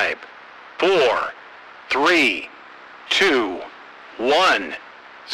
[0.00, 0.18] Five,
[0.78, 1.18] four,
[1.90, 2.48] three,
[3.18, 3.60] two,
[4.18, 4.76] one,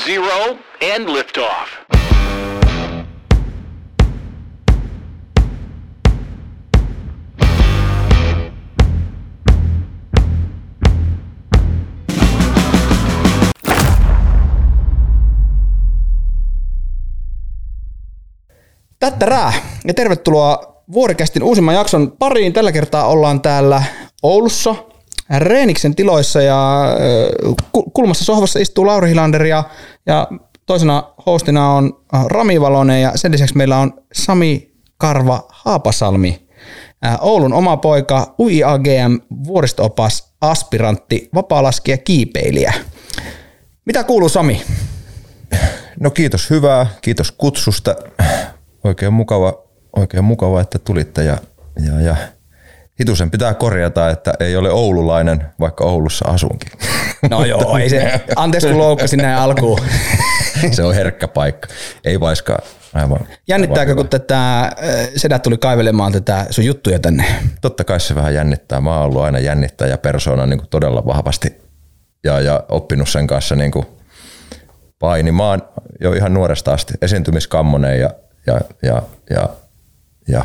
[0.04, 0.58] zero,
[0.94, 1.70] and liftoff.
[18.98, 19.52] Tättärää
[19.84, 22.52] ja tervetuloa Vuorikästin uusimman jakson pariin.
[22.52, 23.82] Tällä kertaa ollaan täällä
[24.26, 24.74] Oulussa
[25.38, 26.86] Reeniksen tiloissa ja
[27.72, 29.64] ku- kulmassa sohvassa istuu Lauri Hilander ja,
[30.06, 30.28] ja
[30.66, 36.48] toisena hostina on äh, Rami Valonen ja sen lisäksi meillä on Sami Karva Haapasalmi.
[37.06, 42.74] Äh, Oulun oma poika, UIAGM vuoristoopas, aspirantti, vapaalaskija, kiipeilijä.
[43.84, 44.62] Mitä kuuluu Sami?
[46.00, 47.94] No kiitos hyvää, kiitos kutsusta.
[48.84, 49.62] Oikein mukava,
[49.96, 51.38] oikein mukava että tulitte ja,
[51.86, 52.16] ja, ja
[53.00, 56.70] hitusen pitää korjata, että ei ole oululainen, vaikka Oulussa asunkin.
[57.30, 59.80] No joo, ei se, anteeksi kun loukkasin näin alkuun.
[60.72, 61.68] Se on herkkä paikka.
[62.04, 62.62] Ei vaiskaan
[62.94, 63.18] aivan.
[63.48, 64.72] Jännittääkö, aivan kun tätä
[65.16, 67.24] sedät tuli kaivelemaan tätä sun juttuja tänne?
[67.60, 68.80] Totta kai se vähän jännittää.
[68.80, 71.56] Mä oon ollut aina jännittäjä persona niin kuin todella vahvasti
[72.24, 73.86] ja, ja oppinut sen kanssa niin kuin
[74.98, 75.62] painimaan
[76.00, 76.94] jo ihan nuoresta asti.
[77.02, 78.10] Esiintymiskammonen ja,
[78.46, 79.48] ja, ja, ja,
[80.28, 80.44] ja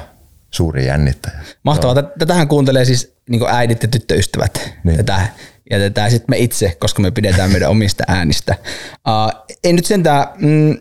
[0.52, 1.40] suuri jännittäjä.
[1.64, 1.96] Mahtavaa.
[1.96, 4.70] Tä- Tätähän kuuntelee siis niin äidit ja tyttöystävät.
[4.84, 4.98] Niin.
[4.98, 5.28] Tätä.
[5.72, 8.56] Ja tätä sitten me itse, koska me pidetään meidän omista äänistä.
[8.94, 10.78] Uh, ei nyt sentään mm,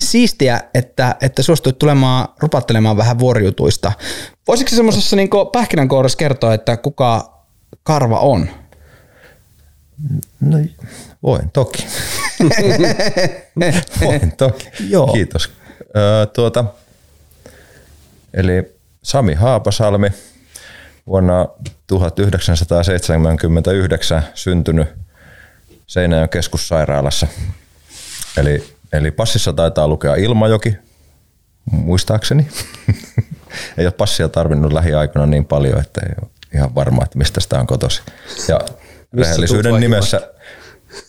[0.00, 3.92] siistiä, että, että suostuit tulemaan rupattelemaan vähän vuorijutuista.
[4.48, 7.34] Voisitko se semmoisessa niin pähkinänkourassa kertoa, että kuka
[7.82, 8.48] Karva on?
[10.40, 10.58] No,
[11.22, 11.86] voin toki.
[14.04, 14.68] voin toki.
[14.88, 15.06] Joo.
[15.06, 15.50] Kiitos.
[15.96, 16.64] Öö, tuota,
[18.34, 20.12] eli Sami Haapasalmi,
[21.06, 21.48] vuonna
[21.86, 24.88] 1979 syntynyt
[25.86, 27.26] Seinäjoen keskussairaalassa.
[28.36, 30.76] Eli, eli passissa taitaa lukea Ilmajoki,
[31.70, 32.48] muistaakseni.
[33.78, 37.60] ei ole passia tarvinnut lähiaikoina niin paljon, että ei ole ihan varma, että mistä sitä
[37.60, 38.02] on kotosi.
[38.48, 38.60] Ja
[39.16, 40.20] rehellisyyden nimessä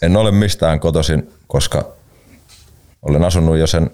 [0.02, 1.92] en ole mistään kotoisin, koska
[3.02, 3.92] olen asunut jo sen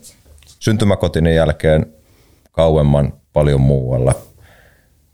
[0.60, 1.86] syntymäkotini jälkeen
[2.52, 4.16] kauemman paljon muualla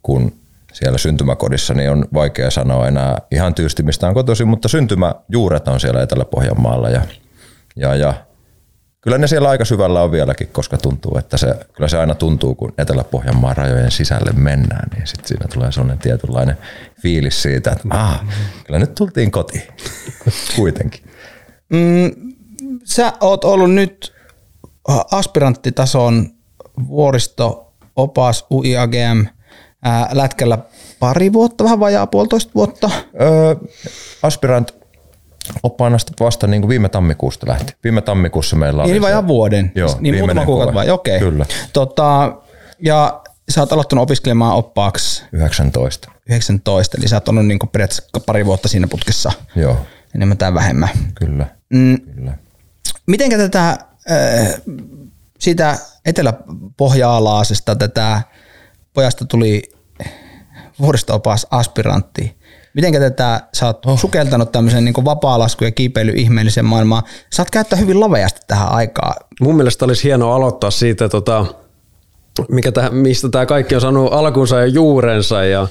[0.02, 0.40] kuin
[0.74, 5.80] siellä syntymäkodissa, niin on vaikea sanoa enää ihan tyysti mistä on kotoisin, mutta syntymäjuuret on
[5.80, 7.02] siellä Etelä-Pohjanmaalla ja,
[7.76, 8.14] ja, ja
[9.02, 12.56] kyllä ne siellä aika syvällä on vieläkin, koska tuntuu, että se, kyllä se aina tuntuu,
[12.56, 16.58] kun Etelä-Pohjanmaan rajojen sisälle mennään, niin sitten siinä tulee sellainen tietynlainen
[17.02, 18.26] fiilis siitä, että ah,
[18.66, 19.68] kyllä nyt tultiin kotiin
[20.56, 21.02] kuitenkin.
[22.84, 24.14] Sä oot ollut nyt
[25.12, 26.30] aspiranttitason
[27.98, 29.26] vuoristo-opas UIAGM
[29.84, 30.58] ää, lätkällä
[31.00, 32.90] pari vuotta, vähän vajaa puolitoista vuotta.
[33.22, 33.56] Öö,
[34.24, 34.76] aspirant
[35.64, 37.74] oppaanasta vasta niin kuin viime tammikuusta lähti.
[37.84, 39.72] Viime tammikuussa meillä oli Niin vajaa vuoden.
[39.76, 40.74] Joo, niin muutama koe.
[40.74, 40.90] vai?
[40.90, 41.20] Okei.
[41.20, 41.46] Kyllä.
[41.74, 42.38] Tota,
[42.80, 46.12] ja sä oot aloittanut opiskelemaan oppaaksi 19.
[46.30, 49.78] 19, eli sä oot ollut niin periaatteessa pari vuotta siinä putkessa Joo,
[50.16, 50.90] enemmän tai vähemmän.
[51.16, 51.46] kyllä.
[51.74, 52.38] Mm, kyllä.
[53.08, 53.78] mitenkä tätä äh,
[55.40, 58.22] siitä Etelä-Pohja-alaasesta tätä
[58.94, 59.62] pojasta tuli
[60.80, 62.38] vuoristo-opas aspirantti.
[62.74, 64.00] Mitenkä tätä, sä oot oh.
[64.00, 67.04] sukeltanut tämmöisen niin vapaa-lasku- ja kiipeily ihmeellisen maailmaan.
[67.34, 69.16] Saat käyttää hyvin laveasti tähän aikaa.
[69.42, 71.46] Mun mielestä olisi hienoa aloittaa siitä, tota,
[72.50, 75.68] mikä täh, mistä tämä kaikki on saanut alkunsa ja juurensa ja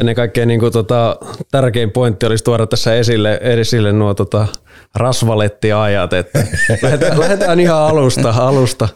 [0.00, 1.16] ennen kaikkea niin kuin, tota,
[1.50, 4.46] tärkein pointti olisi tuoda tässä esille, esille nuo tota,
[4.94, 6.38] rasvalettiajat, että
[6.82, 8.88] lähdetään, lähdetään ihan alusta, alusta.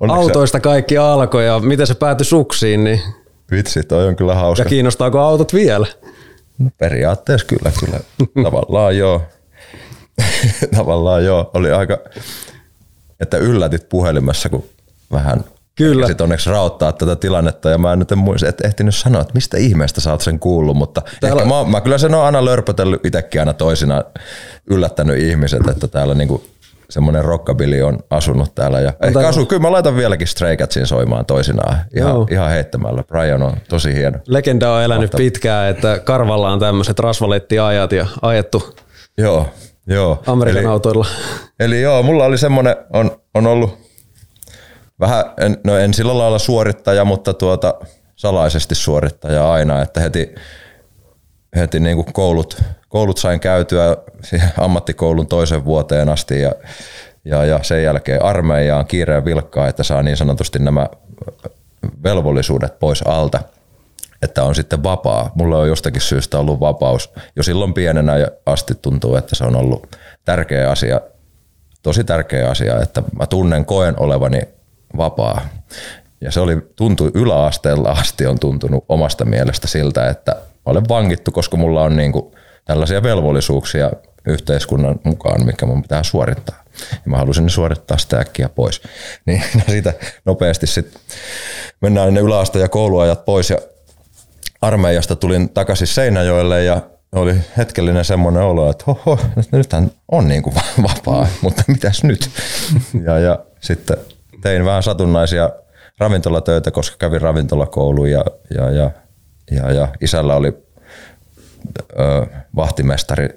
[0.00, 3.00] Onneksi Autoista kaikki alkoi ja miten se päätyi suksiin, niin,
[3.50, 4.62] Vitsi, toi on kyllä hauska.
[4.62, 5.86] ja kiinnostaako autot vielä?
[6.58, 8.00] No, periaatteessa kyllä, kyllä.
[8.42, 9.22] Tavallaan joo.
[10.76, 11.50] Tavallaan joo.
[11.54, 11.98] Oli aika,
[13.20, 14.64] että yllätit puhelimessa, kun
[15.12, 15.44] vähän
[15.76, 16.06] Kyllä.
[16.06, 19.34] Sitten onneksi raottaa tätä tilannetta ja mä en nyt en muista, et ehtinyt sanoa, että
[19.34, 22.44] mistä ihmeestä sä oot sen kuullut, mutta Täällä- ehkä mä, mä, kyllä sen on aina
[22.44, 24.02] lörpötellyt itsekin aina toisina
[24.70, 26.44] yllättänyt ihmiset, että täällä niinku
[26.90, 28.80] semmoinen rockabilly on asunut täällä.
[28.80, 32.26] Ja ehkä Otetaanko- asu, kyllä mä laitan vieläkin Stray Catsin soimaan toisinaan ihan, Joo.
[32.30, 33.02] ihan heittämällä.
[33.02, 34.18] Brian on tosi hieno.
[34.26, 35.18] Legenda on elänyt Mahtavaa.
[35.24, 38.74] pitkään, että Karvalla on tämmöiset rasvalettiajat ja ajettu
[39.18, 39.48] Joo,
[39.86, 40.22] joo.
[40.26, 41.06] Amerikan Eli- autoilla.
[41.60, 43.83] Eli joo, mulla oli semmoinen, on, on ollut
[45.00, 47.74] vähän, en, no en sillä lailla suorittaja, mutta tuota,
[48.16, 50.34] salaisesti suorittaja aina, että heti,
[51.56, 53.96] heti niin kuin koulut, koulut sain käytyä
[54.58, 56.52] ammattikoulun toisen vuoteen asti ja,
[57.24, 60.88] ja, ja sen jälkeen armeijaan kiireen vilkkaa, että saa niin sanotusti nämä
[62.02, 63.40] velvollisuudet pois alta.
[64.22, 65.30] että on sitten vapaa.
[65.34, 67.12] Mulla on jostakin syystä ollut vapaus.
[67.36, 68.12] Jo silloin pienenä
[68.46, 71.00] asti tuntuu, että se on ollut tärkeä asia,
[71.82, 74.40] tosi tärkeä asia, että mä tunnen, koen olevani
[74.96, 75.40] vapaa.
[76.20, 80.36] Ja se oli, tuntui yläasteella asti on tuntunut omasta mielestä siltä, että
[80.66, 83.90] olen vangittu, koska mulla on niin kuin tällaisia velvollisuuksia
[84.26, 86.64] yhteiskunnan mukaan, mikä mun pitää suorittaa.
[86.90, 88.82] Ja mä halusin suorittaa sitä äkkiä pois.
[89.26, 89.92] Niin siitä
[90.24, 91.00] nopeasti sitten
[91.80, 93.58] mennään ne yläaste- ja kouluajat pois ja
[94.60, 96.80] armeijasta tulin takaisin Seinäjoelle ja
[97.12, 99.18] oli hetkellinen semmoinen olo, että hoho,
[99.52, 102.30] nythän on niin kuin vapaa, mutta mitäs nyt?
[103.04, 103.96] Ja, ja sitten
[104.44, 105.50] tein vähän satunnaisia
[105.98, 108.24] ravintolatöitä, koska kävin ravintolakouluun ja,
[108.54, 108.90] ja, ja,
[109.50, 110.56] ja, ja isällä oli
[111.98, 112.26] ö,
[112.56, 113.28] vahtimestari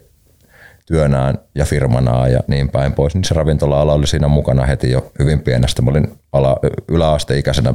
[0.86, 5.12] työnään ja firmanaan ja niin päin pois, niin se ravintola-ala oli siinä mukana heti jo
[5.19, 5.81] hyvin pienestä.
[5.81, 7.74] Mä olin ala, yläasteikäisenä,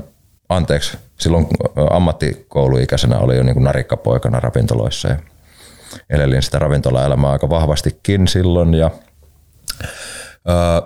[0.48, 1.46] anteeksi, silloin
[1.90, 5.16] ammattikouluikäisenä oli jo niin kuin narikkapoikana ravintoloissa ja
[6.10, 8.90] elelin sitä ravintolaelämää aika vahvastikin silloin ja
[10.46, 10.82] ää,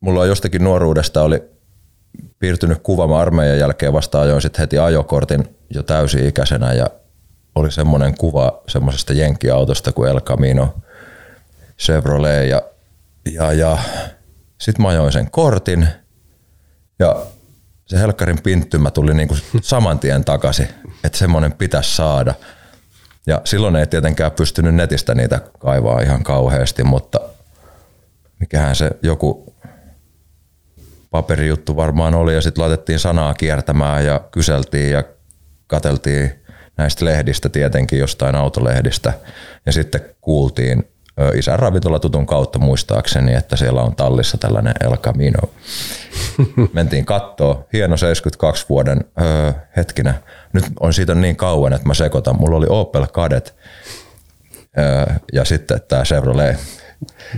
[0.00, 1.55] mulla on jostakin nuoruudesta oli
[2.38, 6.86] piirtynyt kuva, mä armeijan jälkeen vasta ajoin sitten heti ajokortin jo täysi-ikäisenä ja
[7.54, 10.74] oli semmoinen kuva semmoisesta jenkkiautosta kuin El Camino
[11.78, 12.62] Chevrolet ja,
[13.32, 13.78] ja, ja
[14.60, 15.88] sitten mä ajoin sen kortin
[16.98, 17.26] ja
[17.86, 20.68] se helkkarin pinttymä tuli niinku saman tien takaisin,
[21.04, 22.34] että semmoinen pitäisi saada.
[23.26, 27.20] Ja silloin ei tietenkään pystynyt netistä niitä kaivaa ihan kauheasti, mutta
[28.40, 29.55] mikähän se joku
[31.16, 35.04] paperijuttu varmaan oli ja sitten laitettiin sanaa kiertämään ja kyseltiin ja
[35.66, 36.32] kateltiin
[36.76, 39.12] näistä lehdistä tietenkin jostain autolehdistä
[39.66, 40.84] ja sitten kuultiin
[41.34, 45.48] isän ravintolatutun kautta muistaakseni, että siellä on tallissa tällainen El Camino.
[46.72, 50.14] Mentiin kattoo, hieno 72 vuoden öö, hetkinä.
[50.52, 52.36] Nyt on siitä niin kauan, että mä sekoitan.
[52.36, 53.48] Mulla oli Opel Kadett
[54.78, 56.85] öö, ja sitten tämä Chevrolet.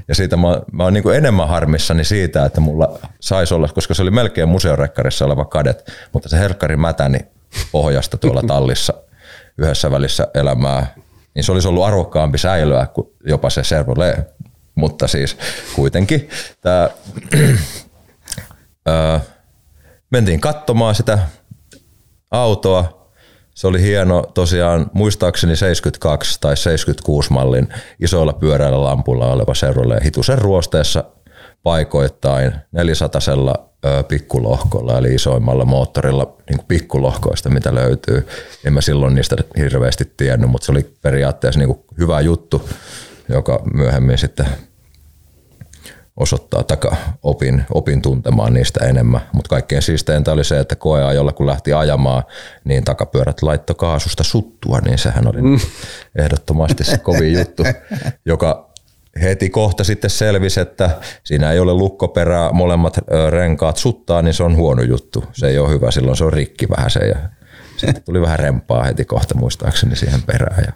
[0.09, 4.03] Ja siitä mä, mä oon niin enemmän harmissani siitä, että mulla saisi olla, koska se
[4.03, 7.19] oli melkein museorekkarissa oleva kadet, mutta se herkkari mätäni
[7.73, 8.95] pohjasta tuolla tallissa
[9.59, 10.95] yhdessä välissä elämää
[11.39, 14.19] niin se olisi ollut arvokkaampi säilyä kuin jopa se Chevrolet.
[14.75, 15.37] Mutta siis
[15.75, 16.29] kuitenkin
[16.61, 16.91] tämä,
[18.87, 19.21] ää,
[20.13, 21.19] mentiin katsomaan sitä
[22.31, 22.98] autoa.
[23.59, 27.69] Se oli hieno tosiaan muistaakseni 72 tai 76 mallin
[28.01, 31.05] isoilla pyöräillä lampulla oleva Chevrolet hitusen ruosteessa
[31.63, 33.21] paikoittain 400
[34.09, 38.27] pikkulohkolla, eli isoimmalla moottorilla niin pikkulohkoista, mitä löytyy.
[38.65, 42.69] En mä silloin niistä hirveästi tiennyt, mutta se oli periaatteessa niin hyvä juttu,
[43.29, 44.47] joka myöhemmin sitten
[46.19, 49.21] osoittaa taka opin, opin tuntemaan niistä enemmän.
[49.33, 52.23] Mutta kaikkein siisteintä oli se, että koeajolla kun lähti ajamaan,
[52.65, 55.59] niin takapyörät laitto kaasusta suttua, niin sehän oli mm.
[56.17, 57.63] ehdottomasti se kovin juttu,
[58.25, 58.69] joka
[59.23, 60.91] heti kohta sitten selvisi, että
[61.25, 62.99] siinä ei ole lukkoperää, molemmat
[63.31, 65.25] renkaat suttaa, niin se on huono juttu.
[65.33, 67.17] Se ei ole hyvä, silloin se on rikki vähän se ja
[67.77, 70.65] sitten tuli vähän rempaa heti kohta muistaakseni siihen perään.
[70.67, 70.73] Ja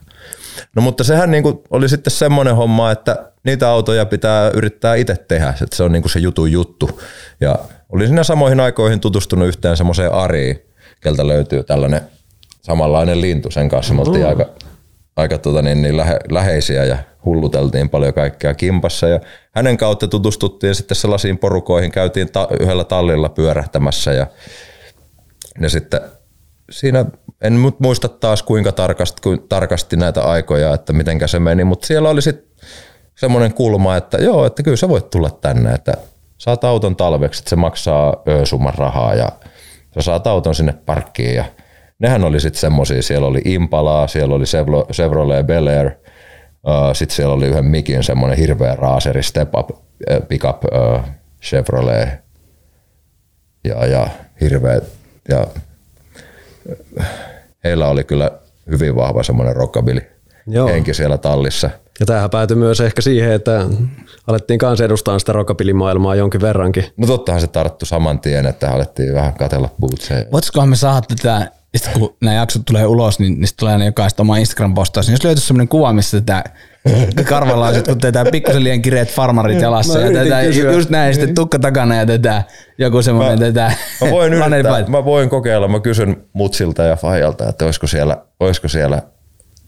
[0.77, 5.55] no mutta sehän niinku oli sitten semmoinen homma, että niitä autoja pitää yrittää itse tehdä,
[5.63, 7.01] että se on niinku se jutun juttu.
[7.41, 7.59] Ja
[7.93, 10.63] olin siinä samoihin aikoihin tutustunut yhteen semmoiseen Ariin,
[11.01, 12.01] keltä löytyy tällainen
[12.63, 13.51] samanlainen lintu.
[13.51, 14.49] Sen kanssa me oltiin aika,
[15.17, 19.21] aika tota niin, niin lähe, läheisiä ja hulluteltiin paljon kaikkea kimpassa ja
[19.55, 24.27] hänen kautta tutustuttiin sitten sellaisiin porukoihin, käytiin ta- yhdellä tallilla pyörähtämässä ja,
[25.61, 26.01] ja sitten
[26.71, 27.05] siinä
[27.43, 32.11] en muista taas kuinka tarkasti, kuin tarkasti näitä aikoja, että miten se meni, mutta siellä
[32.11, 32.67] oli sitten
[33.15, 35.93] semmoinen kulma, että joo, että kyllä sä voit tulla tänne, että
[36.39, 39.29] saat auton talveksi, että se maksaa summan rahaa ja
[39.95, 41.45] sä saat auton sinne parkkiin ja
[41.99, 44.45] nehän oli sitten semmoisia, siellä oli Impalaa, siellä oli
[44.93, 45.91] Chevrolet Bel Air–
[46.93, 49.71] sitten siellä oli yhden mikin semmoinen hirveä raaseri step up
[50.29, 50.63] pickup
[51.43, 52.09] Chevrolet
[53.65, 54.07] ja, ja
[54.41, 54.81] hirveä
[55.29, 55.47] ja
[57.65, 58.31] heillä oli kyllä
[58.71, 60.03] hyvin vahva semmoinen rockabilly
[60.47, 60.69] Joo.
[60.69, 61.71] henki siellä tallissa.
[62.01, 63.67] Ja tämähän päätyi myös ehkä siihen, että
[64.27, 66.85] alettiin kanssa edustaa sitä rockabilly-maailmaa jonkin verrankin.
[66.97, 70.25] No tottahan se tarttu saman tien, että alettiin vähän katella bootseja.
[70.33, 74.37] Voisikohan me saada tätä sitten kun nämä jaksot tulee ulos, niin, niin tulee jokaista oma
[74.37, 75.07] Instagram-postaus.
[75.07, 76.45] Niin jos löytyisi sellainen kuva, missä tätä
[77.25, 81.95] karvalaiset, kun teetään pikkusen liian kireet farmarit jalassa ja tätä, just näin, sitten tukka takana
[81.97, 82.43] ja tätä
[82.79, 83.73] joku semmoinen tätä
[84.05, 88.69] mä voin, yrittää, mä voin kokeilla, mä kysyn mutsilta ja fajalta, että olisiko siellä, olisiko
[88.69, 89.03] siellä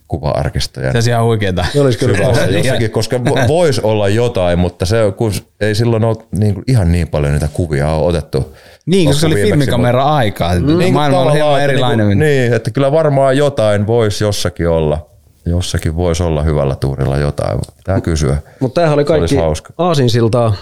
[0.08, 0.92] kuva-arkistoja.
[0.92, 1.64] Se on ihan huikeeta.
[1.72, 6.04] Se olisi kyllä syvässä jossakin, koska vo- voisi olla jotain, mutta se, kun ei silloin
[6.04, 8.54] ole niin kuin, ihan niin paljon niitä kuvia on otettu.
[8.86, 10.54] Niin, koska se oli filmikamera aikaa.
[10.60, 12.08] mutta- Niin, Maailma on hieman että erilainen.
[12.08, 15.06] Niin, niin, että kyllä varmaan jotain voisi jossakin olla.
[15.46, 17.58] Jossakin voisi olla hyvällä tuurilla jotain.
[17.76, 18.36] Pitää kysyä.
[18.60, 19.36] Mutta tämähän oli kaikki
[19.78, 20.54] aasinsiltaa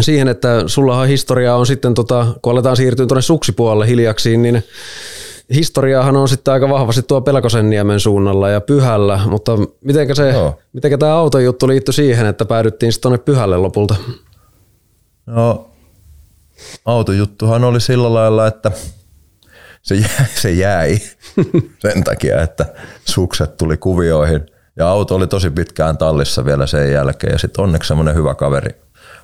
[0.00, 4.64] siihen, että sullahan historiaa on sitten, tota, kun aletaan siirtyä tuonne suksipuolelle hiljaksiin, niin
[5.54, 10.58] historiaahan on sitten aika vahvasti tuo Pelkosenniemen suunnalla ja Pyhällä, mutta mitenkä, se, Joo.
[10.72, 13.94] mitenkä tämä autojuttu liittyi siihen, että päädyttiin sitten tuonne Pyhälle lopulta?
[15.26, 15.70] No,
[16.84, 18.72] autojuttuhan oli sillä lailla, että
[19.82, 20.98] se, jä, se jäi
[21.82, 22.66] sen takia, että
[23.04, 24.46] sukset tuli kuvioihin.
[24.76, 27.32] Ja auto oli tosi pitkään tallissa vielä sen jälkeen.
[27.32, 28.70] Ja sitten onneksi semmoinen hyvä kaveri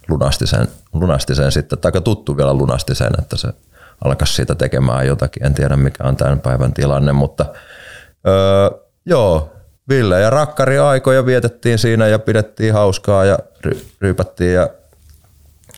[0.08, 3.48] lunasti sen, lunasti sen sitten, tai aika tuttu vielä lunasti sen, että se
[4.04, 5.46] alkaisi siitä tekemään jotakin.
[5.46, 7.46] En tiedä mikä on tämän päivän tilanne, mutta
[8.26, 8.70] öö,
[9.06, 9.52] joo,
[9.88, 14.68] Ville ja Rakkari aikoja vietettiin siinä ja pidettiin hauskaa ja ry- ryypättiin ja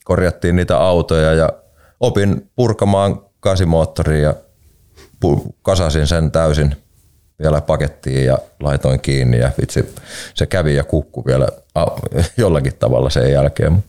[0.05, 1.53] korjattiin niitä autoja ja
[2.01, 4.35] opin purkamaan kasimoottoria ja
[5.63, 6.77] kasasin sen täysin
[7.43, 9.95] vielä pakettiin ja laitoin kiinni ja vitsi,
[10.35, 11.49] se kävi ja kukku vielä
[12.37, 13.85] jollakin tavalla sen jälkeen.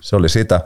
[0.00, 0.60] Se oli sitä.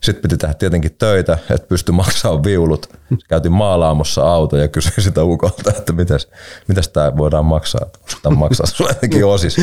[0.00, 2.90] Sitten piti tehdä tietenkin töitä, että pystyi maksamaan viulut.
[3.28, 6.28] Käytiin maalaamossa auto ja kysyin sitä ukolta, että mitäs,
[6.68, 7.86] mitäs tämä voidaan maksaa.
[8.22, 9.56] Tämä maksaa sulle jotenkin osis.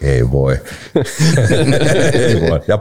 [0.00, 0.60] Ei voi.
[2.12, 2.60] Ei voi.
[2.68, 2.78] Ja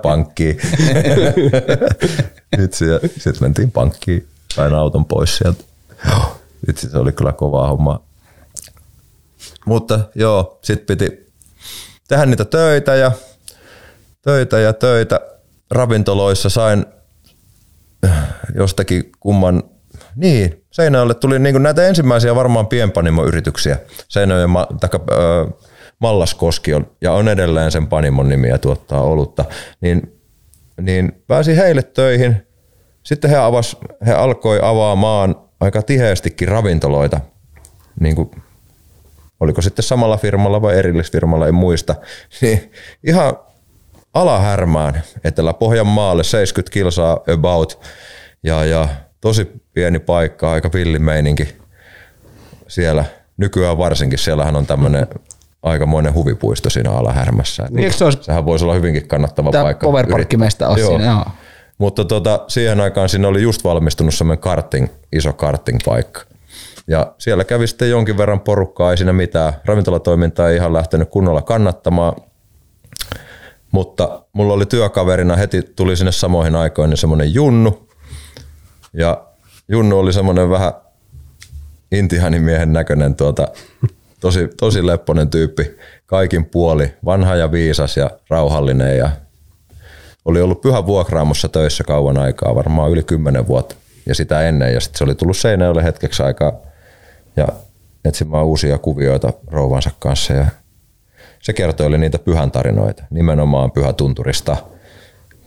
[2.52, 5.64] ja sitten mentiin pankkiin, sain auton pois sieltä.
[6.68, 8.08] Vitsi, se oli kyllä kovaa hommaa.
[9.66, 11.34] Mutta joo, sitten piti
[12.08, 13.12] tehdä niitä töitä ja
[14.22, 15.20] töitä ja töitä.
[15.72, 16.86] Ravintoloissa sain
[18.56, 19.64] jostakin kumman,
[20.16, 23.78] niin, Seinäjoelle tuli niin näitä ensimmäisiä varmaan pienpanimoyrityksiä.
[24.10, 25.48] Seinäjoen taka, ö,
[26.00, 29.46] Mallaskoski on, ja on edelleen sen panimon nimi ja tuottaa olutta,
[29.82, 30.20] niin,
[30.82, 32.48] niin pääsi heille töihin.
[33.04, 37.20] Sitten he, avas, he alkoi avaamaan aika tiheästikin ravintoloita,
[38.00, 38.32] niin kuin
[39.40, 41.96] oliko sitten samalla firmalla vai erillisfirmalla, en muista,
[42.42, 42.72] niin
[43.08, 43.38] ihan
[44.14, 47.80] alahärmään Etelä-Pohjanmaalle 70 kilsaa about
[48.44, 48.88] ja, ja
[49.22, 51.56] tosi pieni paikka, aika villimeininki
[52.68, 53.06] siellä.
[53.38, 55.08] Nykyään varsinkin, siellähän on tämmöinen
[55.64, 57.68] aikamoinen huvipuisto siinä alahärmässä.
[57.70, 59.88] Niin, se olisi- Sehän voisi olla hyvinkin kannattava Tämä paikka.
[59.88, 60.90] Powerparkkimesta on Joo.
[60.90, 61.26] siinä, joo.
[61.78, 66.22] Mutta tota, siihen aikaan siinä oli just valmistunut semmoinen karting, iso karting-paikka.
[66.88, 69.54] Ja siellä kävi sitten jonkin verran porukkaa, ei siinä mitään.
[69.66, 72.14] Ravintolatoiminta ei ihan lähtenyt kunnolla kannattamaan.
[73.72, 77.90] Mutta mulla oli työkaverina, heti tuli sinne samoihin aikoihin semmoinen Junnu.
[78.94, 79.24] Ja
[79.68, 80.74] Junnu oli semmoinen vähän
[81.92, 83.48] intihanimiehen näköinen tuota,
[84.20, 85.78] tosi, tosi lepponen tyyppi.
[86.06, 89.10] Kaikin puoli, vanha ja viisas ja rauhallinen ja
[90.26, 93.76] oli ollut pyhän vuokraamossa töissä kauan aikaa, varmaan yli kymmenen vuotta
[94.06, 94.74] ja sitä ennen.
[94.74, 96.54] Ja sitten se oli tullut Seinäjoelle hetkeksi aikaa
[97.36, 97.48] ja
[98.06, 100.34] etsimään uusia kuvioita rouvansa kanssa.
[100.34, 100.46] Ja
[101.42, 104.58] se kertoi niitä pyhän tarinoita, nimenomaan pyhätunturista,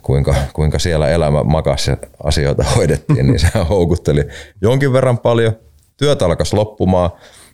[0.02, 4.28] kuinka, kuinka siellä elämä makas ja asioita hoidettiin, niin sehän houkutteli
[4.60, 5.52] jonkin verran paljon.
[5.96, 7.10] Työt alkoi loppumaan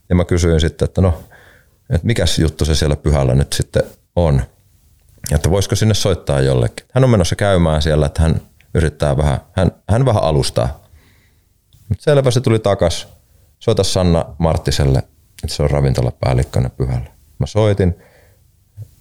[0.09, 1.14] ja mä kysyin sitten, että no,
[1.91, 3.83] että mikäs juttu se siellä pyhällä nyt sitten
[4.17, 4.43] on
[5.31, 6.87] että voisiko sinne soittaa jollekin.
[6.93, 8.41] Hän on menossa käymään siellä, että hän
[8.75, 10.83] yrittää vähän, hän, hän vähän alustaa.
[11.88, 13.09] Mutta selvä se tuli takas.
[13.59, 14.99] Soita Sanna Marttiselle,
[15.45, 17.11] että se on ravintolapäällikkönä pyhällä.
[17.38, 17.95] Mä soitin,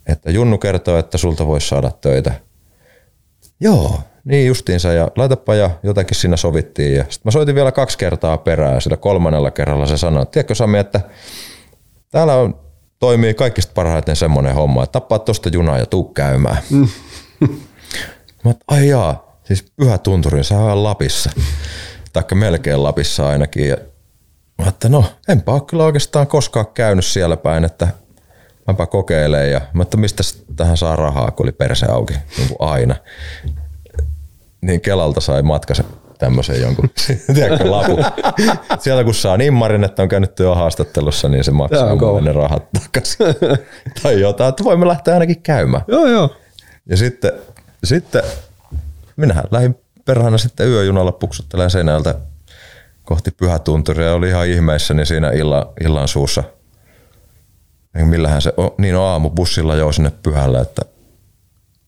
[0.06, 2.34] että Junnu kertoo, että sulta voisi saada töitä.
[3.60, 6.96] Joo, niin justiinsa ja laitapa ja jotakin siinä sovittiin.
[6.96, 10.32] Ja sitten mä soitin vielä kaksi kertaa perään ja sillä kolmannella kerralla se sanoi, että
[10.32, 11.00] tiedätkö Sami, että
[12.10, 12.60] täällä on,
[13.02, 16.58] toimii kaikista parhaiten semmoinen homma, että tappaa tosta junaa ja tuu käymään.
[16.70, 16.88] Mm.
[18.44, 21.30] Mä ai jaa, siis pyhä tunturi, se on Lapissa.
[22.12, 23.68] Taikka melkein Lapissa ainakin.
[23.68, 23.76] Ja
[24.58, 27.88] mä että no, enpä ole kyllä oikeastaan koskaan käynyt siellä päin, että
[28.66, 29.50] mäpä kokeilen.
[29.50, 30.22] Ja mä että mistä
[30.56, 32.96] tähän saa rahaa, kun oli perse auki, niin kuin aina.
[34.60, 35.84] Niin Kelalta sai matkassa
[36.22, 36.90] tämmöisen jonkun,
[37.34, 38.04] tiedätkö, lapun.
[38.82, 42.68] Sieltä kun saa nimmarin, että on käynyt työhaastattelussa, niin se maksaa on mulle ne rahat
[42.72, 43.26] takaisin.
[44.02, 45.84] tai jotain, että voimme lähteä ainakin käymään.
[45.88, 46.36] Joo, joo.
[46.86, 47.32] Ja sitten,
[47.84, 48.22] sitten
[49.16, 52.14] minähän lähdin perhana sitten yöjunalla puksuttelemaan Seinäjältä
[53.04, 56.44] kohti Pyhätunturia oli ihan ihmeissäni siinä illan, illan suussa.
[57.94, 60.82] Millähän se, o, niin on aamu bussilla jo sinne pyhälle, että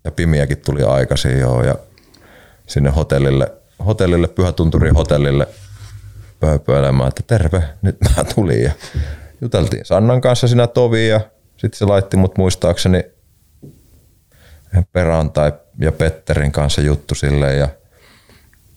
[0.04, 1.74] ja pimiäkin tuli aikaisin joo ja
[2.66, 3.52] sinne hotellille,
[3.86, 5.48] hotellille Pyhätunturin hotellille
[6.40, 8.72] pööpöilemään, että terve, nyt mä tulin ja
[9.40, 11.20] juteltiin Sannan kanssa siinä toviin ja
[11.56, 13.04] sitten se laitti mut muistaakseni
[14.92, 17.68] Perantai ja Petterin kanssa juttu silleen ja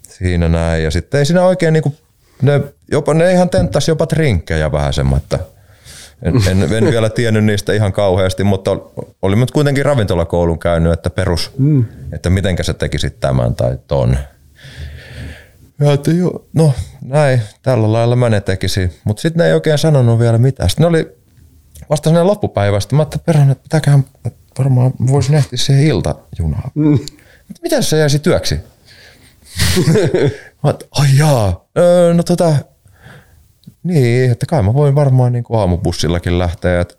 [0.02, 0.84] siinä näin.
[0.84, 1.96] Ja sitten ei siinä oikein niinku,
[2.42, 2.62] ne,
[2.92, 5.40] jopa, ne ihan tenttas jopa trinkkejä vähän semmoista.
[6.22, 8.72] En, en, en, vielä tiennyt niistä ihan kauheasti, mutta
[9.22, 11.86] oli nyt kuitenkin ravintolakoulun käynyt, että perus, mm.
[12.12, 14.18] että mitenkä sä tekisit tämän tai ton.
[15.80, 18.94] Ja että joo, no näin, tällä lailla mä ne tekisin.
[19.04, 20.70] Mutta sitten ne ei oikein sanonut vielä mitään.
[20.70, 21.18] Sitten ne oli
[21.90, 22.96] vasta sinne loppupäivästä.
[22.96, 26.72] Mä ajattelin perään, että pitääköhän, että varmaan voisin ehtiä siihen iltajunaan.
[26.76, 27.00] Mm.
[27.62, 28.60] Miten se jäisi työksi?
[30.64, 32.56] mä ai jaa, öö, no tota,
[33.84, 36.96] niin, että kai mä voin varmaan niin kuin aamubussillakin lähteä, että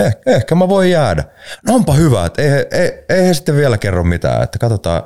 [0.00, 1.24] ehkä, ehkä mä voin jäädä.
[1.66, 5.02] No onpa hyvä, että ei, ei, ei, ei he sitten vielä kerro mitään, että katsotaan,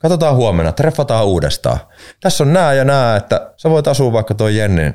[0.00, 1.78] katsotaan huomenna, treffataan uudestaan.
[2.20, 4.94] Tässä on nää ja nää, että sä voit asua vaikka tuo Jennin,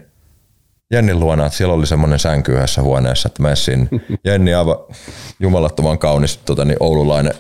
[0.92, 3.88] Jennin luona, että siellä oli semmoinen sänky yhdessä huoneessa, että mä sinne.
[4.26, 4.78] Jenni aivan
[5.40, 7.34] jumalattoman kaunis tota, niin oululainen,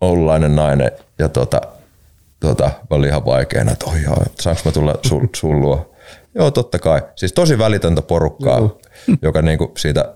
[0.00, 1.60] oululainen nainen ja tota,
[2.40, 5.94] tota, oli ihan vaikeana, että oi joo, saanko mä tulla sun, sun luo?
[6.34, 7.02] Joo, totta kai.
[7.16, 8.80] Siis tosi välitöntä porukkaa, Joo.
[9.22, 10.14] joka niinku siitä,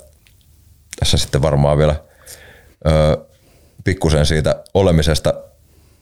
[1.00, 1.94] tässä sitten varmaan vielä
[2.86, 3.16] öö,
[3.84, 5.34] pikkusen siitä olemisesta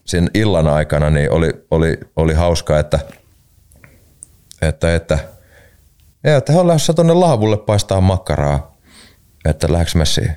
[0.07, 2.99] sen illan aikana, niin oli, oli, oli hauska, että,
[4.61, 5.19] että, että,
[6.23, 8.77] että, että he on lähdössä tuonne laavulle paistaa makkaraa,
[9.45, 10.31] että lähdekö messiin.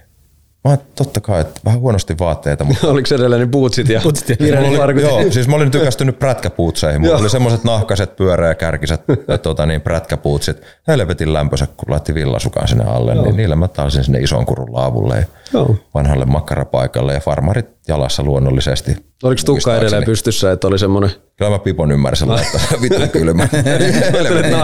[0.68, 2.64] Mä totta kai, että vähän huonosti vaatteita.
[2.64, 2.88] Mutta...
[2.92, 7.00] Oliko se edelleen niin bootsit ja, bootsit ja oli, Joo, siis mä olin tykästynyt prätkäpuutseihin.
[7.00, 9.00] Mulla oli semmoiset nahkaset, pyöreäkärkiset
[9.42, 10.62] tota niin, prätkäpuutsit.
[10.88, 13.24] Helvetin lämpöiset, kun laitti villasukan sinne alle, Joo.
[13.24, 15.76] niin niillä mä taisin sinne ison kurun laavulle ja Joo.
[15.94, 18.96] vanhalle makkarapaikalle ja farmarit jalassa luonnollisesti.
[19.22, 21.10] Oliko tukka edelleen pystyssä, että oli semmoinen?
[21.36, 22.60] Kyllä mä Pipon ymmärsin laittaa.
[22.82, 23.48] Vittu kylmä.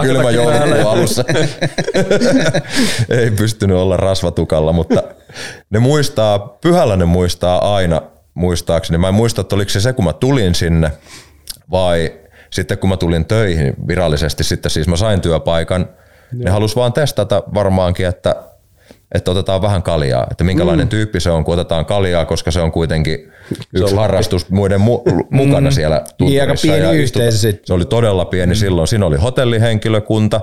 [0.01, 1.23] kylmä joulukuun alussa.
[3.09, 5.03] Ei pystynyt olla rasvatukalla, mutta
[5.69, 8.01] ne muistaa, pyhällä ne muistaa aina,
[8.33, 8.97] muistaakseni.
[8.97, 10.91] Mä en muista, että oliko se se, kun mä tulin sinne
[11.71, 12.13] vai
[12.49, 15.81] sitten kun mä tulin töihin virallisesti, sitten siis mä sain työpaikan.
[15.81, 16.43] Joo.
[16.43, 18.35] Ne halus vaan testata varmaankin, että
[19.11, 20.89] että otetaan vähän kaljaa, että minkälainen mm.
[20.89, 23.31] tyyppi se on, kun otetaan kaljaa, koska se on kuitenkin
[23.73, 25.73] yksi on harrastus muiden mu- mukana mm.
[25.73, 27.53] siellä Niin aika pieni yhteisö.
[27.63, 28.57] Se oli todella pieni mm.
[28.57, 28.87] silloin.
[28.87, 30.41] Siinä oli hotellihenkilökunta,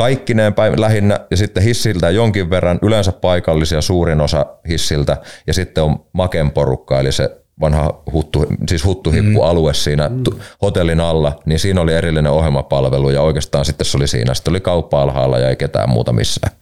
[0.00, 5.84] kaikkineen päivän lähinnä ja sitten hissiltä jonkin verran, yleensä paikallisia suurin osa hissiltä ja sitten
[5.84, 9.74] on Maken porukka, eli se vanha huttu, siis huttuhippualue mm.
[9.74, 10.24] siinä mm.
[10.62, 14.34] hotellin alla, niin siinä oli erillinen ohjelmapalvelu ja oikeastaan sitten se oli siinä.
[14.34, 16.56] Sitten oli kauppa alhaalla ja ei ketään muuta missään.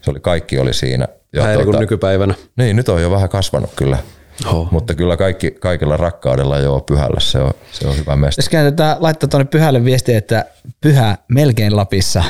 [0.00, 1.08] Se oli, kaikki oli siinä.
[1.32, 2.34] Ja Vähän tuota, nykypäivänä.
[2.56, 3.98] Niin, nyt on jo vähän kasvanut kyllä.
[4.46, 4.68] Oh.
[4.70, 8.38] Mutta kyllä kaikki, kaikilla rakkaudella joo pyhällä, se on, se on hyvä mesta.
[8.38, 10.44] Jos tätä laittaa tuonne pyhälle viestiä, että
[10.80, 12.24] pyhä melkein Lapissa.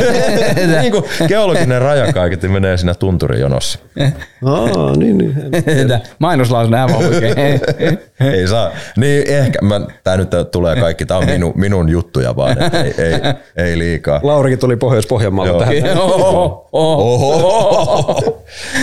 [0.80, 3.78] niin kuin geologinen raja kaiketi menee siinä tunturijonossa.
[4.44, 5.34] Aa, niin, niin.
[6.18, 7.60] Mainoslaus nämä oikein.
[8.32, 8.70] ei saa.
[8.96, 13.20] Niin ehkä, mä, tää nyt tulee kaikki, tää on minu, minun juttuja vaan, ei, ei,
[13.56, 14.20] ei liikaa.
[14.22, 15.98] Laurikin tuli Pohjois-Pohjanmaalta tähän.
[15.98, 18.42] Oho, oho, oho.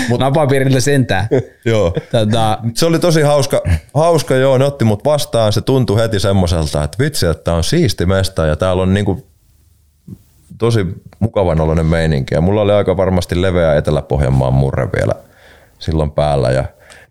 [0.10, 1.28] Mut, Napapiirillä sentään.
[1.66, 1.94] Joo.
[2.12, 2.58] Tätä.
[2.74, 3.62] Se oli tosi hauska,
[3.94, 8.06] hauska joo, ne otti mut vastaan, se tuntui heti semmoiselta, että vitsi, että on siisti
[8.06, 9.28] mesta ja täällä on niinku
[10.58, 10.86] tosi
[11.20, 12.36] mukavan oloinen meininki.
[12.36, 15.14] Ja mulla oli aika varmasti leveä Etelä-Pohjanmaan murre vielä
[15.80, 16.52] silloin päällä.
[16.52, 16.66] Ja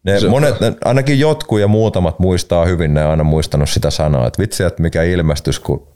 [0.04, 3.90] ne se, monet, ne, ainakin jotkut ja muutamat muistaa hyvin, ne on aina muistanut sitä
[3.90, 5.88] sanoa, että vitsi, että mikä ilmestys, kun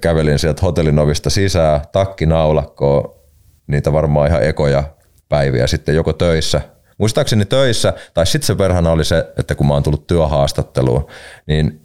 [0.00, 3.14] kävelin sieltä hotellin ovista sisään, takki naulakkoon,
[3.66, 4.84] niitä varmaan ihan ekoja
[5.28, 6.60] päiviä sitten joko töissä,
[7.00, 11.06] muistaakseni töissä, tai sitten se verhana oli se, että kun mä oon tullut työhaastatteluun,
[11.46, 11.80] niin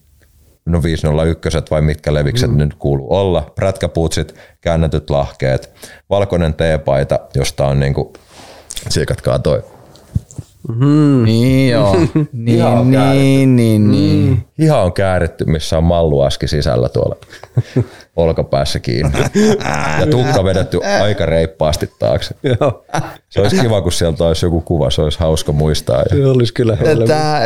[0.66, 2.58] no 501 vai mitkä levikset mm.
[2.58, 5.72] nyt kuuluu olla, prätkäpuutsit, käännetyt lahkeet,
[6.10, 8.14] valkoinen teepaita, josta on niinku,
[8.90, 9.75] siikatkaa toi
[10.68, 11.24] Mm.
[11.24, 11.96] Niin joo.
[12.34, 14.30] niin, Hiha on niin, niin, niin.
[14.30, 14.38] Mm.
[14.60, 17.16] Hiha on kääritty, missä on malluaski sisällä tuolla
[18.16, 19.20] olkapäässä kiinni.
[20.00, 22.36] ja tukka vedetty aika reippaasti taakse.
[22.60, 22.86] Joo.
[23.30, 25.98] Se olisi kiva, kun sieltä olisi joku kuva, se olisi hauska muistaa.
[25.98, 26.18] Ja...
[26.18, 26.78] Se olisi kyllä.
[26.82, 27.42] Että,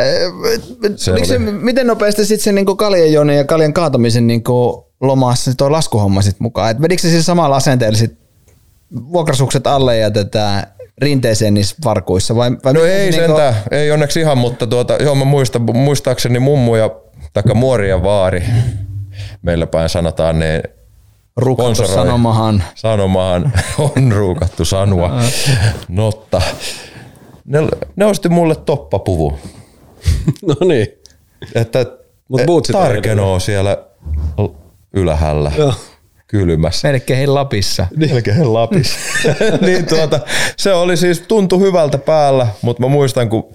[0.96, 1.26] se oli.
[1.26, 6.40] se, miten nopeasti sitten se niinku kaljanjoni ja kaljan kaatamisen niinku lomassa tuo laskuhomma sit
[6.40, 6.70] mukaan?
[6.70, 8.19] Et vedikö se siis samalla asenteella sit
[8.94, 10.66] vuokrasukset alle ja tätä
[10.98, 12.36] rinteeseen niissä varkuissa?
[12.36, 13.26] Vai, vai no ei niinku...
[13.26, 16.90] sentään, ei onneksi ihan, mutta tuota, joo mä muistan, muistaakseni mummu ja
[17.32, 18.44] taka muori ja vaari,
[19.42, 20.62] meillä päin sanotaan ne
[21.36, 22.62] Ruukattu sanomahan.
[22.74, 23.52] Sanomahan
[23.96, 25.20] on ruukattu sanoa.
[25.88, 26.42] Notta.
[27.44, 27.58] Ne,
[27.96, 29.38] ne osti mulle toppapuvu.
[30.46, 30.86] no niin.
[31.54, 31.86] Että
[32.28, 33.78] Mut tarkenoo siellä
[34.92, 35.52] ylhäällä.
[35.56, 35.74] Joo.
[36.30, 36.88] Kylmässä.
[36.88, 37.86] Melkein Lapissa.
[37.96, 38.98] Melkein Lapissa.
[39.66, 40.20] niin tuota,
[40.56, 43.52] se oli siis, tuntu hyvältä päällä, mutta mä muistan, kun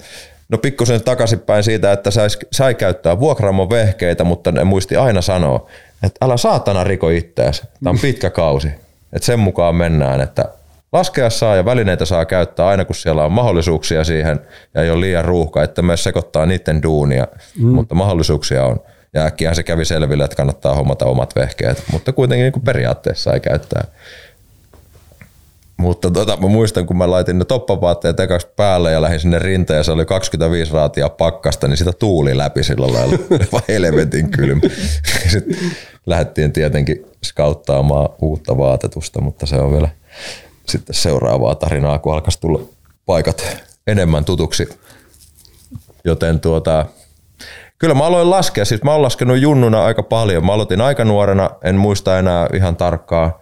[0.50, 5.70] no pikkusen takaisinpäin siitä, että sai, sai käyttää vuokraamon vehkeitä, mutta ne muisti aina sanoa,
[6.04, 7.62] että älä saatana riko itteäsi.
[7.62, 8.68] Tämä on pitkä kausi.
[9.14, 10.46] Että sen mukaan mennään, että
[10.94, 14.40] laskea saa ja välineitä saa käyttää aina kun siellä on mahdollisuuksia siihen
[14.74, 17.28] ja ei ole liian ruuhka, että myös sekoittaa niiden duunia,
[17.60, 17.68] mm.
[17.68, 18.80] mutta mahdollisuuksia on.
[19.16, 23.34] Ja äkkiähän se kävi selville, että kannattaa hommata omat vehkeet, mutta kuitenkin niin kuin periaatteessa
[23.34, 23.84] ei käyttää.
[25.78, 29.78] Mutta tota, mä muistan, kun mä laitin ne toppavaatteet ekaksi päälle ja lähdin sinne rinteen
[29.78, 33.18] ja se oli 25 raatia pakkasta, niin sitä tuuli läpi sillä lailla.
[33.52, 34.62] Vaan helvetin kylmä.
[35.32, 35.58] Sitten
[36.06, 39.90] lähdettiin tietenkin skauttaamaan uutta vaatetusta, mutta se on vielä
[40.70, 42.60] sitten seuraavaa tarinaa, kun alkaisi tulla
[43.06, 44.70] paikat enemmän tutuksi.
[46.04, 46.86] Joten tuota,
[47.78, 50.46] kyllä mä aloin laskea, siis mä oon laskenut junnuna aika paljon.
[50.46, 53.40] Mä aloitin aika nuorena, en muista enää ihan tarkkaa.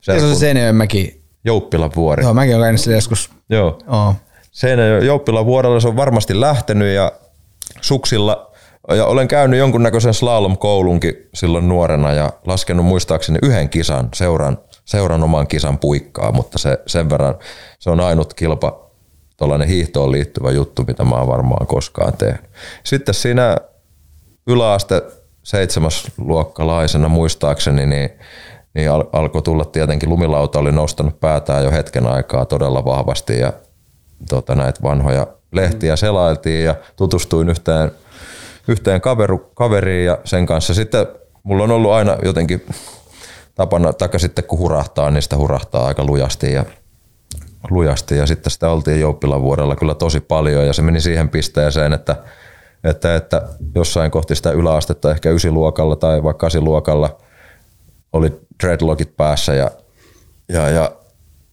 [0.00, 1.20] Se on se Seinäjoenmäki.
[1.44, 2.22] Jouppilan vuori.
[2.22, 3.30] Joo, mäkin olen käynyt sillä joskus.
[3.50, 3.78] Joo.
[3.88, 4.14] Oo.
[4.52, 7.12] Seinäjoen Jouppilan vuorella se on varmasti lähtenyt ja
[7.80, 8.50] suksilla
[8.88, 15.46] ja olen käynyt jonkunnäköisen slalom-koulunkin silloin nuorena ja laskenut muistaakseni yhden kisan seuran, seuran oman
[15.46, 17.34] kisan puikkaa, mutta se, sen verran
[17.78, 18.90] se on ainut kilpa,
[19.36, 22.50] tuollainen hiihtoon liittyvä juttu, mitä mä oon varmaan koskaan tehnyt.
[22.84, 23.56] Sitten siinä
[24.46, 25.02] yläaste
[25.42, 28.10] seitsemäsluokkalaisena muistaakseni, niin,
[28.74, 33.52] niin al- alkoi tulla tietenkin, lumilauta oli nostanut päätään jo hetken aikaa todella vahvasti ja
[34.28, 37.90] tota, näitä vanhoja lehtiä selailtiin ja tutustuin yhteen,
[38.68, 40.74] yhteen kaveru, kaveriin ja sen kanssa.
[40.74, 41.06] Sitten
[41.42, 42.66] mulla on ollut aina jotenkin
[43.54, 46.64] tapana, taikka sitten kun hurahtaa, niin sitä hurahtaa aika lujasti ja
[47.70, 48.16] lujasti.
[48.16, 52.16] Ja sitten sitä oltiin Jouppilan vuodella kyllä tosi paljon ja se meni siihen pisteeseen, että,
[52.84, 53.42] että, että
[53.74, 57.16] jossain kohti sitä yläastetta ehkä ysiluokalla tai vaikka luokalla
[58.12, 59.70] oli dreadlockit päässä ja,
[60.48, 60.92] ja, ja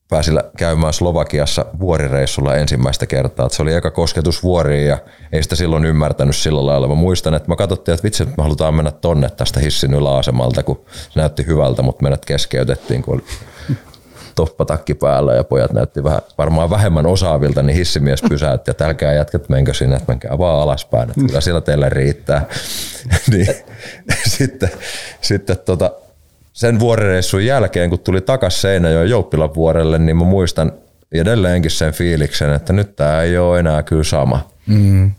[0.10, 3.46] pääsi käymään Slovakiassa vuorireissulla ensimmäistä kertaa.
[3.46, 4.98] Että se oli eka kosketus vuoriin ja
[5.32, 6.88] ei sitä silloin ymmärtänyt sillä lailla.
[6.88, 10.86] Mä muistan, että mä katsottiin, että vitsi, me halutaan mennä tonne tästä hissin yläasemalta, kun
[11.10, 13.24] se näytti hyvältä, mutta meidät keskeytettiin, kun
[14.38, 19.50] toppatakki päällä ja pojat näytti vähän, varmaan vähemmän osaavilta, niin hissimies pysäytti, että älkää jätkät
[19.50, 22.46] menkö sinne, että menkää vaan alaspäin, että kyllä siellä teille riittää.
[23.32, 23.48] niin,
[24.28, 24.70] sitten,
[25.22, 25.92] sitten tota,
[26.54, 30.72] sen vuorireissun jälkeen, kun tuli takas Seinäjoen Jouppilan vuorelle, niin mä muistan
[31.12, 34.50] edelleenkin sen fiiliksen, että nyt tämä ei ole enää kyllä sama.
[34.68, 35.12] Mm.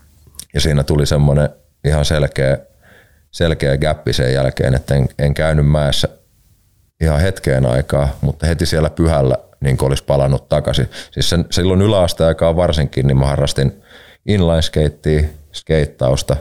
[0.54, 1.48] Ja siinä tuli semmoinen
[1.84, 2.58] ihan selkeä,
[3.30, 6.08] selkeä gappi sen jälkeen, että en, en käynyt mäessä
[7.00, 10.88] ihan hetkeen aikaa, mutta heti siellä pyhällä niin olisi palannut takaisin.
[11.10, 13.82] Siis sen, silloin yläasteaikaa varsinkin, niin mä harrastin
[14.26, 16.36] inline skatea, skeittausta,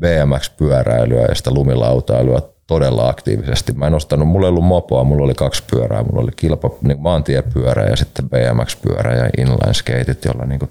[0.00, 3.72] BMX-pyöräilyä ja sitä lumilautailua todella aktiivisesti.
[3.72, 7.00] Mä en ostanut, mulla ei ollut mopoa, mulla oli kaksi pyörää, mulla oli kilpa, niin
[7.00, 10.70] maantiepyörä ja sitten BMX-pyörä ja inline skateit, jolla niin kuin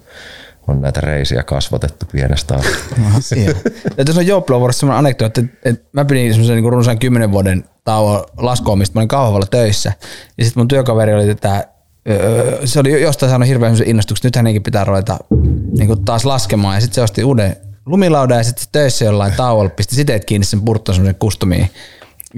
[0.68, 3.46] on näitä reisiä kasvatettu pienestä asti.
[3.96, 8.24] tässä on Jouppilavuorossa sellainen anekdootti, että, että mä pidin semmoisen niin runsaan kymmenen vuoden tauon
[8.36, 9.92] laskoomista, mä olin kauhavalla töissä,
[10.38, 11.68] ja sitten mun työkaveri oli tätä
[12.64, 15.18] se oli jostain saanut hirveän innostuksen, nythän hänenkin pitää ruveta
[15.78, 19.94] niin taas laskemaan, ja sitten se osti uuden lumilauda ja sitten töissä jollain tauolla pisti
[19.94, 21.70] siteet kiinni sen purttoon semmoisen kustomiin.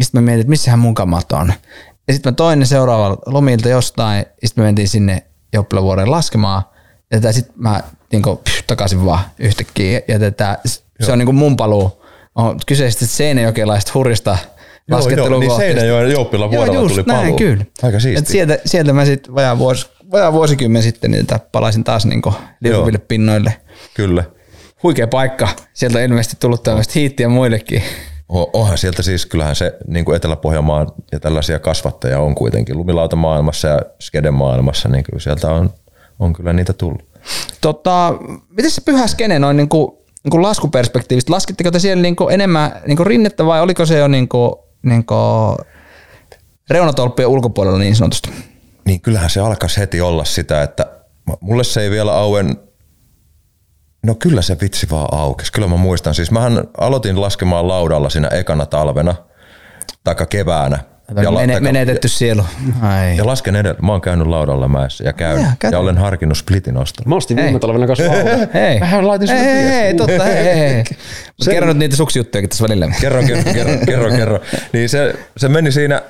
[0.00, 1.52] Sitten mä mietin, että missähän mun kamat on.
[2.08, 6.62] Ja sitten mä toin ne seuraavalla lomilta jostain, ja sitten me mentiin sinne Joppilavuoreen laskemaan.
[7.22, 7.82] Ja sitten mä
[8.12, 10.00] niin kuin, pff, takaisin vaan yhtäkkiä.
[10.08, 10.58] Ja tätä,
[11.00, 12.02] se on niin kuin mun paluu.
[12.34, 13.06] On kyseistä
[14.96, 17.22] hurjista laskettelua Niin Seinäjoen Jouppila vuodella tuli paluu.
[17.22, 17.64] Näin, kyllä.
[17.82, 18.20] Aika siistiä.
[18.20, 22.22] Et sieltä, sieltä mä sitten vajaa, vuosi, vajaa vuosikymmen sitten niitä palaisin taas niin
[22.60, 23.56] liukuville pinnoille.
[23.94, 24.24] Kyllä
[24.82, 25.48] huikea paikka.
[25.72, 27.82] Sieltä on ilmeisesti tullut tämmöistä hiittiä muillekin.
[28.28, 33.80] Onhan sieltä siis, kyllähän se niin kuin Etelä-Pohjanmaan ja tällaisia kasvattajia on kuitenkin lumilautamaailmassa ja
[34.00, 35.70] skedemaailmassa, niin kyllä sieltä on,
[36.18, 37.02] on kyllä niitä tullut.
[37.60, 38.14] Tota,
[38.48, 39.90] miten se pyhä skene noin niin kuin,
[40.24, 41.32] niin kuin laskuperspektiivistä?
[41.32, 44.52] Laskitteko te siellä niin kuin enemmän niin kuin rinnettä vai oliko se jo niin kuin,
[44.82, 45.56] niin kuin
[46.70, 48.30] reunatolppien ulkopuolella niin sanotusti?
[48.84, 50.86] Niin kyllähän se alkaisi heti olla sitä, että
[51.40, 52.56] mulle se ei vielä auen
[54.02, 55.52] No kyllä se vitsi vaan aukesi.
[55.52, 56.14] Kyllä mä muistan.
[56.14, 59.14] Siis mähän aloitin laskemaan laudalla siinä ekana talvena,
[60.04, 60.78] taikka keväänä.
[61.22, 62.42] Ja Mene, taka, menetetty sielu.
[62.82, 63.16] Ai.
[63.16, 63.84] Ja lasken edelleen.
[63.84, 65.40] Mä oon käynyt laudalla mäessä ja käyn.
[65.62, 67.04] Ja, ja olen harkinnut splitin ostaa.
[67.06, 68.04] Mä ostin viime talvena kanssa
[68.54, 68.80] Hei.
[68.80, 70.84] Mähän laitin hei, hei, hei, totta, hei, hei.
[71.40, 71.54] Sen...
[71.54, 72.88] Kerro nyt niitä suksijuttuja tässä välillä.
[73.00, 74.40] Kerro, kerro, kerro, kerro, kerro.
[74.72, 76.02] Niin se, se meni siinä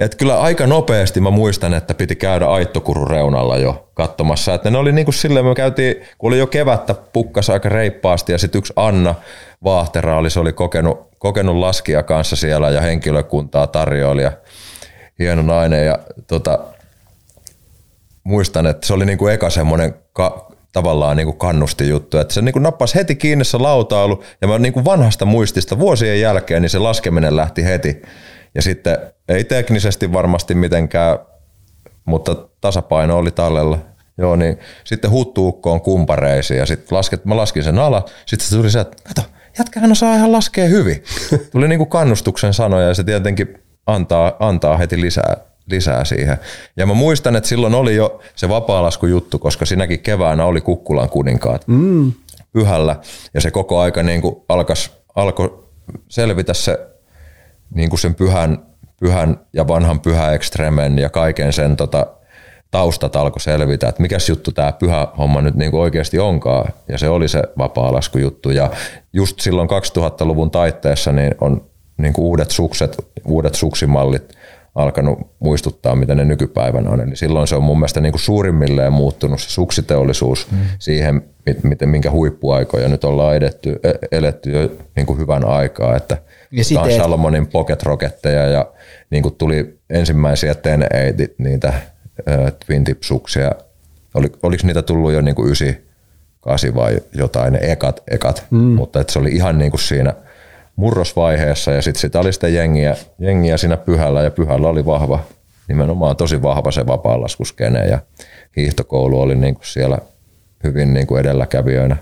[0.00, 4.54] et kyllä aika nopeasti mä muistan, että piti käydä Aittokurun reunalla jo katsomassa.
[4.54, 8.32] Että ne oli niin kuin silleen, me käytiin, kun oli jo kevättä pukkas aika reippaasti
[8.32, 9.14] ja sitten yksi Anna
[9.64, 14.22] Vaahtera oli, se oli kokenut, kokenut laskia kanssa siellä ja henkilökuntaa tarjoili.
[14.22, 14.32] Ja,
[15.18, 16.58] hieno nainen ja tota,
[18.24, 22.58] muistan, että se oli niinku eka semmoinen ka, tavallaan niinku kannusti juttu, että se niinku
[22.58, 27.36] nappasi heti kiinni se lautailu ja mä niinku vanhasta muistista vuosien jälkeen niin se laskeminen
[27.36, 28.02] lähti heti
[28.54, 31.18] ja sitten ei teknisesti varmasti mitenkään,
[32.04, 33.78] mutta tasapaino oli tallella.
[34.18, 38.70] Joo, niin sitten huttuukkoon kumpareisiin ja sitten lasket, mä laskin sen ala, sitten se tuli
[38.70, 39.22] se, että
[39.58, 41.02] jätkähän osaa ihan laskea hyvin.
[41.52, 45.36] Tuli niinku kannustuksen sanoja ja se tietenkin antaa, antaa heti lisää,
[45.66, 46.38] lisää siihen.
[46.76, 51.68] Ja mä muistan, että silloin oli jo se vapaalasku-juttu, koska sinäkin keväänä oli Kukkulan kuninkaat
[51.68, 52.12] mm.
[52.52, 52.96] pyhällä.
[53.34, 55.68] Ja se koko aika niin kuin alkas, alkoi
[56.08, 56.86] selvitä se
[57.74, 58.58] niin kuin sen pyhän,
[59.00, 62.06] pyhän ja vanhan pyhä ekstremen ja kaiken sen tota,
[62.70, 66.72] taustat alkoi selvitä, että mikä juttu tämä pyhä homma nyt niin kuin oikeasti onkaan.
[66.88, 68.50] Ja se oli se vapaa-laskujuttu.
[68.50, 68.70] Ja
[69.12, 74.34] just silloin 2000-luvun taitteessa niin on niin kuin uudet sukset, uudet suksimallit
[74.74, 77.00] alkanut muistuttaa, mitä ne nykypäivänä on.
[77.00, 80.58] Eli silloin se on mun mielestä niin kuin suurimmilleen muuttunut se suksiteollisuus mm.
[80.78, 81.22] siihen,
[81.62, 85.96] miten, minkä huippuaikoja nyt ollaan edetty, e, eletty jo niin kuin hyvän aikaa.
[85.96, 86.18] Että
[86.50, 88.66] ja siten, Salomonin pocket roketteja ja
[89.10, 90.86] niin kuin tuli ensimmäisiä ten
[91.38, 91.72] niitä
[92.28, 93.52] äh, twin tip suksia.
[94.14, 98.46] Oli, oliko niitä tullut jo niin kuin 98 vai jotain, ne ekat, ekat.
[98.50, 98.58] Mm.
[98.58, 100.14] mutta että se oli ihan niin kuin siinä–
[100.80, 105.20] murrosvaiheessa ja sitten sitä oli sitten jengiä, jengiä siinä pyhällä ja pyhällä oli vahva,
[105.68, 107.98] nimenomaan tosi vahva se vapaalaskuskene ja
[108.56, 109.98] hiihtokoulu oli niin kuin siellä
[110.64, 111.96] hyvin niin kuin edelläkävijöinä.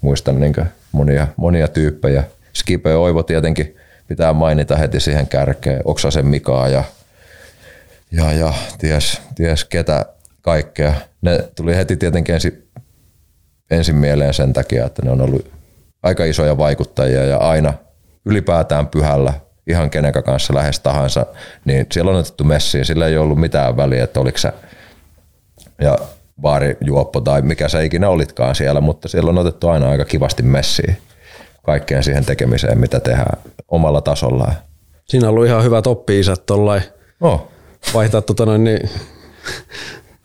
[0.00, 2.24] Muistan niin kuin monia, monia tyyppejä.
[2.52, 3.76] Skipe Oivo tietenkin
[4.08, 6.84] pitää mainita heti siihen kärkeen, Oksasen Mikaa ja,
[8.12, 10.06] ja, ja ties, ties ketä
[10.40, 10.94] kaikkea.
[11.22, 12.68] Ne tuli heti tietenkin ensin,
[13.70, 15.50] ensin mieleen sen takia, että ne on ollut
[16.02, 17.74] aika isoja vaikuttajia ja aina–
[18.24, 19.32] ylipäätään pyhällä
[19.66, 21.26] ihan kenenkä kanssa lähes tahansa,
[21.64, 22.84] niin siellä on otettu messiin.
[22.84, 24.52] Sillä ei ollut mitään väliä, että oliko se
[25.80, 25.98] ja
[26.40, 30.96] baarijuoppo tai mikä se ikinä olitkaan siellä, mutta siellä on otettu aina aika kivasti messiin
[31.62, 34.54] kaikkeen siihen tekemiseen, mitä tehdään omalla tasollaan.
[35.04, 36.82] Siinä on ollut ihan hyvät oppi-isät tollain.
[37.20, 37.48] Oh.
[37.94, 38.90] Vaihtaa tota noin, niin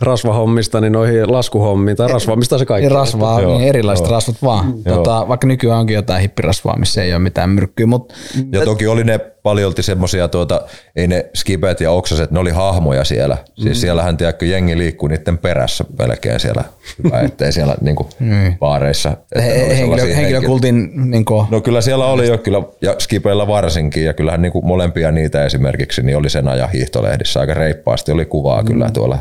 [0.01, 2.89] rasvahommista niin noihin laskuhommiin, tai rasvaamista se kaikki.
[2.89, 4.11] Rasvaa, niin erilaiset joo.
[4.11, 4.73] rasvat vaan.
[4.83, 7.85] Tota, vaikka nykyään onkin jotain hippirasvaa, missä ei ole mitään myrkkyä.
[7.85, 8.13] Mut,
[8.51, 10.61] ja et, toki oli ne paljolti semmoisia, tuota,
[10.95, 13.37] ei ne skipet ja oksaset, ne oli hahmoja siellä.
[13.55, 13.81] Siis mm.
[13.81, 16.63] siellähän tiedätkö, jengi liikkuu niiden perässä melkein siellä.
[17.03, 18.57] Hyvä, ettei siellä niinku, mm.
[18.59, 19.17] baareissa.
[19.35, 20.91] He, henkilö, henkilökultin...
[21.11, 21.45] Niinku.
[21.51, 26.01] No kyllä siellä oli jo, kyllä, ja skipeillä varsinkin, ja kyllähän niinku molempia niitä esimerkiksi,
[26.01, 28.67] niin oli sen ajan hiihtolehdissä aika reippaasti, oli kuvaa mm.
[28.67, 29.19] kyllä tuolla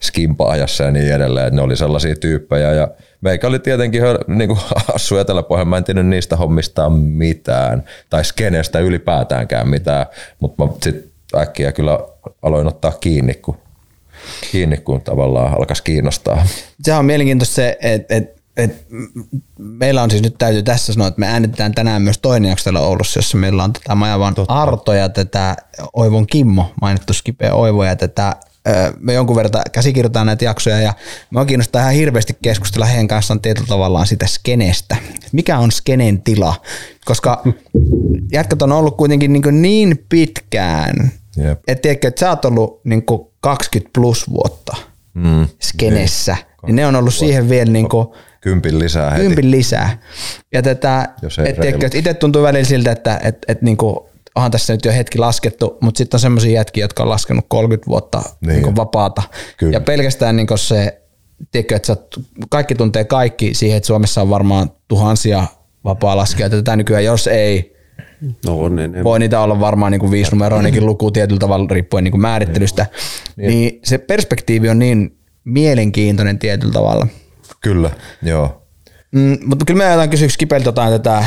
[0.00, 1.56] skimpaajassa ja niin edelleen.
[1.56, 2.88] Ne oli sellaisia tyyppejä ja
[3.20, 4.60] meikä oli tietenkin niin kuin
[4.94, 10.06] Assu Eteläpohjan, mä en tiennyt niistä hommista mitään tai skenestä ylipäätäänkään mitään,
[10.40, 11.04] mutta mä sitten
[11.36, 11.98] äkkiä kyllä
[12.42, 13.58] aloin ottaa kiinni, kun,
[14.50, 16.46] kiinni, kun tavallaan alkaisi kiinnostaa.
[16.82, 18.86] Se on mielenkiintoista se, että et, et,
[19.58, 22.80] meillä on siis nyt täytyy tässä sanoa, että me äänitetään tänään myös toinen jakso täällä
[22.80, 25.56] Oulussa, jossa meillä on tätä Majavan Arto ja tätä
[25.92, 28.36] Oivon Kimmo, mainittu Skipe Oivo ja tätä
[29.00, 30.94] me jonkun verran käsikirjoitetaan näitä jaksoja ja
[31.30, 34.96] mä kiinnostaa ihan hirveästi keskustella heidän kanssaan tietyllä tavallaan sitä skenestä.
[35.32, 36.54] Mikä on skenen tila?
[37.04, 37.42] Koska
[38.32, 41.60] jätkät on ollut kuitenkin niin, niin pitkään, Jep.
[41.66, 43.02] että tiedätkö, että sä oot ollut niin
[43.40, 44.76] 20 plus vuotta
[45.14, 45.46] mm.
[45.60, 48.08] skenessä, niin, niin ne on ollut siihen vielä niin kuin,
[48.40, 49.26] kympin lisää heti.
[49.26, 49.98] Kympin lisää.
[50.52, 51.08] Ja tätä,
[51.46, 53.96] et tiedätkö, että itse tuntuu välillä siltä, että et, et, niin kuin,
[54.36, 57.86] onhan tässä nyt jo hetki laskettu, mutta sitten on semmoisia jätkiä, jotka on laskenut 30
[57.86, 58.62] vuotta niin.
[58.62, 59.22] Niin vapaata.
[59.56, 59.72] Kyllä.
[59.72, 61.00] Ja pelkästään niin se,
[61.50, 61.96] tiedätkö, että
[62.50, 65.46] kaikki tuntee kaikki siihen, että Suomessa on varmaan tuhansia
[65.84, 67.76] vapaa-laskijoita tätä nykyään, jos ei,
[68.46, 72.04] No on, niin, Voi niitä olla varmaan niin kuin viisi numeroinenkin luku tietyllä tavalla riippuen
[72.04, 72.86] niin kuin määrittelystä.
[73.36, 73.48] Niin.
[73.48, 77.06] niin se perspektiivi on niin mielenkiintoinen tietyllä tavalla.
[77.60, 77.90] Kyllä,
[78.22, 78.65] joo.
[79.12, 81.24] Mm, mutta kyllä me ajetaan kysyä Skipeltä jotain tätä,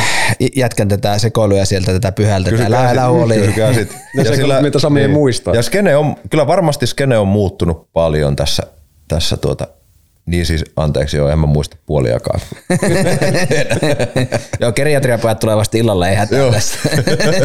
[0.56, 2.50] jätkän tätä sekoiluja sieltä tätä pyhältä.
[2.50, 3.36] Kysykää tätä oli.
[3.36, 3.98] Kysykää sit.
[4.18, 5.10] ja se, sillä, mitä Sami niin.
[5.10, 5.56] ei muista.
[5.56, 8.64] Ja skene on, kyllä varmasti skene on muuttunut paljon tässä,
[9.08, 9.68] tässä tuota,
[10.26, 12.40] niin siis, anteeksi, joo, en mä muista puoliakaan.
[14.60, 16.80] joo, geriatriapajat tulee vasta illalla, ei hätää tässä.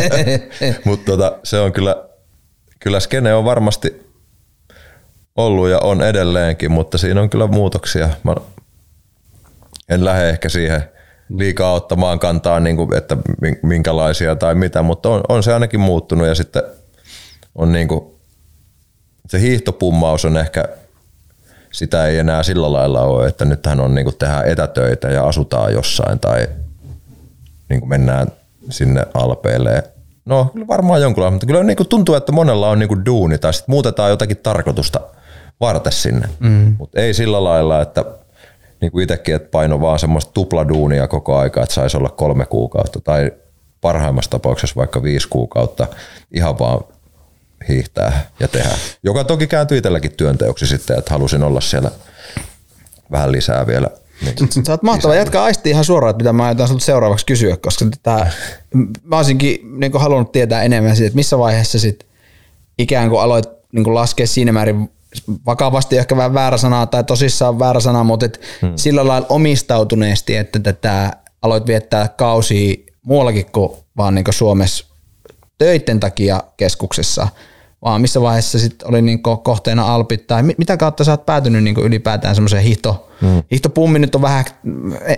[0.84, 1.96] Mutta tota, se on kyllä,
[2.80, 4.04] kyllä skene on varmasti
[5.36, 8.08] ollut ja on edelleenkin, mutta siinä on kyllä muutoksia.
[8.22, 8.34] Mä
[9.88, 10.84] en lähde ehkä siihen
[11.28, 13.16] liikaa ottamaan kantaa, niin kuin, että
[13.62, 16.62] minkälaisia tai mitä, mutta on, on se ainakin muuttunut ja sitten
[17.54, 18.04] on niin kuin,
[19.28, 20.64] se hiihtopummaus on ehkä,
[21.72, 25.72] sitä ei enää sillä lailla ole, että nythän on niin kuin tehdään etätöitä ja asutaan
[25.72, 26.48] jossain tai
[27.68, 28.28] niin kuin mennään
[28.70, 29.82] sinne alpeille
[30.24, 33.38] No kyllä varmaan jonkunlainen, mutta kyllä niin kuin tuntuu, että monella on niin kuin duuni
[33.38, 35.00] tai sitten muutetaan jotakin tarkoitusta
[35.60, 36.28] varten sinne.
[36.40, 36.76] Mm.
[36.78, 38.04] Mutta ei sillä lailla, että
[38.84, 43.00] niin kuin itsekin, että paino vaan semmoista tupladuunia koko aika, että saisi olla kolme kuukautta
[43.00, 43.32] tai
[43.80, 45.86] parhaimmassa tapauksessa vaikka viisi kuukautta
[46.34, 46.80] ihan vaan
[47.68, 48.74] hiihtää ja tehdä.
[49.02, 51.90] Joka toki kääntyi itselläkin työnteoksi sitten, että halusin olla siellä
[53.10, 53.90] vähän lisää vielä.
[54.24, 54.64] Niin.
[54.66, 55.14] Sä oot mahtava.
[55.14, 58.26] Jatka aisti ihan suoraan, että mitä mä aion sinulta seuraavaksi kysyä, koska tätä,
[59.02, 62.06] mä olisinkin niin halunnut tietää enemmän siitä, että missä vaiheessa sit
[62.78, 64.90] ikään kuin aloit niin laskea siinä määrin
[65.46, 68.72] vakavasti ehkä vähän väärä sana tai tosissaan väärä sana, mutta et hmm.
[68.76, 74.86] sillä lailla omistautuneesti, että tätä aloit viettää kausia muuallakin kuin vaan niin kuin Suomessa
[75.58, 77.28] töiden takia keskuksessa,
[77.84, 81.80] vaan missä vaiheessa sit oli niin kohteena Alpit tai mitä kautta sä oot päätynyt niin
[81.80, 83.42] ylipäätään semmoiseen hiihto, hmm.
[83.50, 84.44] hiihtopummi nyt on vähän,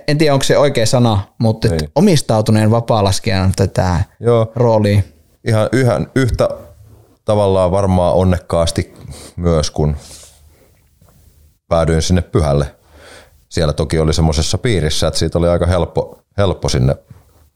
[0.09, 4.53] en tiedä onko se oikea sana, mutta et omistautuneen vapaa-laskijan tätä Joo.
[4.55, 5.01] roolia.
[5.45, 6.49] Ihan yhä, yhtä
[7.27, 8.95] tavallaan varmaan onnekkaasti
[9.37, 9.97] myös, kun
[11.69, 12.67] päädyin sinne pyhälle.
[13.49, 16.97] Siellä toki oli semmoisessa piirissä, että siitä oli aika helppo, helppo sinne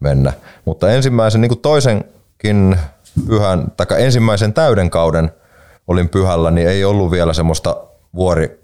[0.00, 0.32] mennä.
[0.64, 2.76] Mutta ensimmäisen, niin kuin toisenkin
[3.26, 5.32] pyhän, tai ensimmäisen täyden kauden
[5.86, 7.76] olin pyhällä, niin ei ollut vielä semmoista
[8.14, 8.60] vuori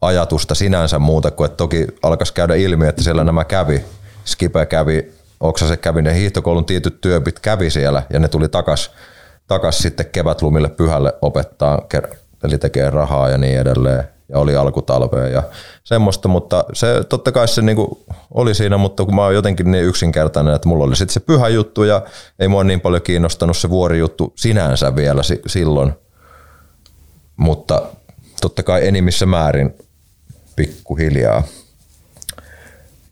[0.00, 3.84] ajatusta sinänsä muuta kuin, että toki alkaisi käydä ilmi, että siellä nämä kävi.
[4.24, 8.90] Skipe kävi, Oksase kävi, ne hiihtokoulun tietyt työpit kävi siellä ja ne tuli takas,
[9.46, 11.86] takas sitten kevätlumille pyhälle opettaa,
[12.44, 15.42] eli tekee rahaa ja niin edelleen ja oli alkutalvea ja
[15.84, 19.84] semmoista, mutta se totta kai se niinku oli siinä, mutta kun mä oon jotenkin niin
[19.84, 22.02] yksinkertainen, että mulla oli sitten se pyhä juttu ja
[22.38, 25.92] ei mua niin paljon kiinnostanut se vuorijuttu sinänsä vielä si- silloin,
[27.36, 27.82] mutta
[28.40, 29.74] totta kai enimmissä määrin
[30.56, 31.42] pikkuhiljaa.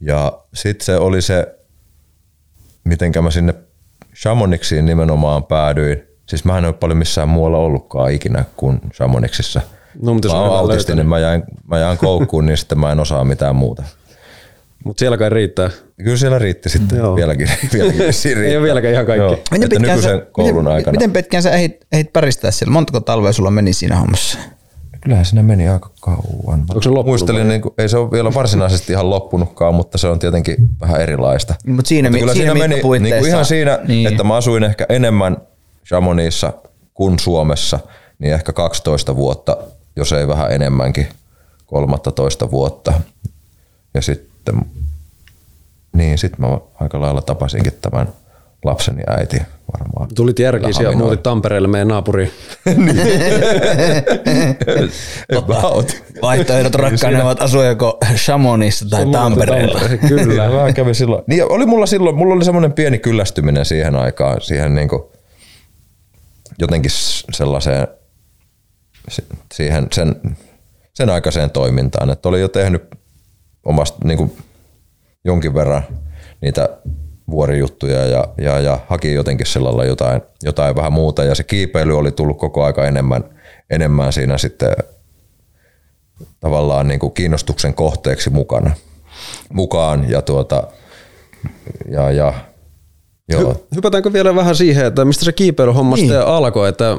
[0.01, 1.59] Ja sitten se oli se,
[2.85, 3.55] mitenkä mä sinne
[4.23, 6.14] Shamonixiin nimenomaan päädyin.
[6.27, 9.61] Siis mä en ole paljon missään muualla ollutkaan ikinä kuin Shamonixissa–
[10.03, 13.01] No, mutta mä oon autistinen, niin mä jäin, mä jäin koukkuun, niin sitten mä en
[13.01, 13.83] osaa mitään muuta.
[14.85, 15.71] Mutta siellä kai riittää.
[16.05, 17.17] Kyllä siellä riitti sitten Joo.
[17.17, 17.49] vieläkin.
[17.73, 19.25] vieläkin Ei ole vieläkään ihan kaikki.
[19.25, 19.39] Joo.
[19.51, 20.93] Miten pitkään, sä, koulun miten, aikana.
[20.93, 22.73] miten pitkään sä ehdit, ehdit päristää siellä?
[22.73, 24.39] Montako talvea sulla meni siinä hommassa?
[25.01, 26.61] Kyllähän siinä meni aika kauan.
[26.61, 30.19] Onko se Muistelin, niin kuin, ei se ole vielä varsinaisesti ihan loppunutkaan, mutta se on
[30.19, 31.55] tietenkin vähän erilaista.
[31.67, 34.09] Mutta siinä, mutta kyllä siinä, siinä meni niin kuin ihan siinä, niin.
[34.09, 35.37] että mä asuin ehkä enemmän
[35.87, 36.53] Chamonixissa
[36.95, 37.79] kuin Suomessa,
[38.19, 39.57] niin ehkä 12 vuotta
[39.97, 41.09] jos ei vähän enemmänkin,
[41.67, 42.93] 13 vuotta.
[43.95, 44.63] Ja sitten,
[45.93, 48.09] niin sitten mä aika lailla tapasinkin tämän
[48.65, 49.43] lapseni äiti
[49.73, 50.09] varmaan.
[50.15, 52.31] Tulit järkiin ja muutit Tampereelle meidän naapuriin.
[56.23, 59.81] Vaihtoehdot rakkaana ovat asua joko Chamonixissa tai Tampereella.
[60.09, 60.49] Kyllä.
[60.49, 61.25] mä kävin silloin.
[61.27, 65.03] Niin oli mulla silloin, mulla oli semmoinen pieni kyllästyminen siihen aikaan, siihen niin kuin
[66.59, 66.91] jotenkin
[67.33, 67.89] sellaiseen
[69.55, 70.37] siihen sen,
[70.95, 72.11] sen aikaiseen toimintaan.
[72.11, 72.95] Että oli jo tehnyt
[73.65, 74.37] omasta niin kuin
[75.25, 75.83] jonkin verran
[76.41, 76.69] niitä
[77.31, 81.25] vuorijuttuja ja, ja, ja haki jotenkin sellailla jotain, jotain vähän muuta.
[81.25, 83.25] Ja se kiipeily oli tullut koko aika enemmän,
[83.71, 84.77] enemmän siinä sitten
[86.41, 88.71] tavallaan niin kuin kiinnostuksen kohteeksi mukana,
[89.53, 90.11] mukaan.
[90.11, 90.69] Ja, tuota,
[91.91, 92.35] ja, ja
[93.29, 93.67] Joo.
[93.75, 96.07] Hypätäänkö vielä vähän siihen, että mistä se kiipeilyhomma niin.
[96.07, 96.99] sitten alkoi, että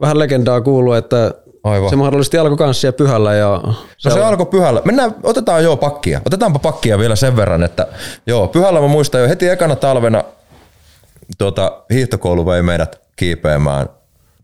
[0.00, 1.90] vähän legendaa kuuluu, että Aivan.
[1.90, 3.34] se mahdollisesti alkoi kanssia pyhällä.
[3.34, 4.82] Ja no se, se alkoi pyhällä.
[4.84, 6.20] Mennään, otetaan jo pakkia.
[6.26, 7.86] Otetaanpa pakkia vielä sen verran, että
[8.26, 10.24] joo, pyhällä mä muistan jo heti ekana talvena
[11.38, 13.88] tuota, hiihtokoulu vei meidät kiipeämään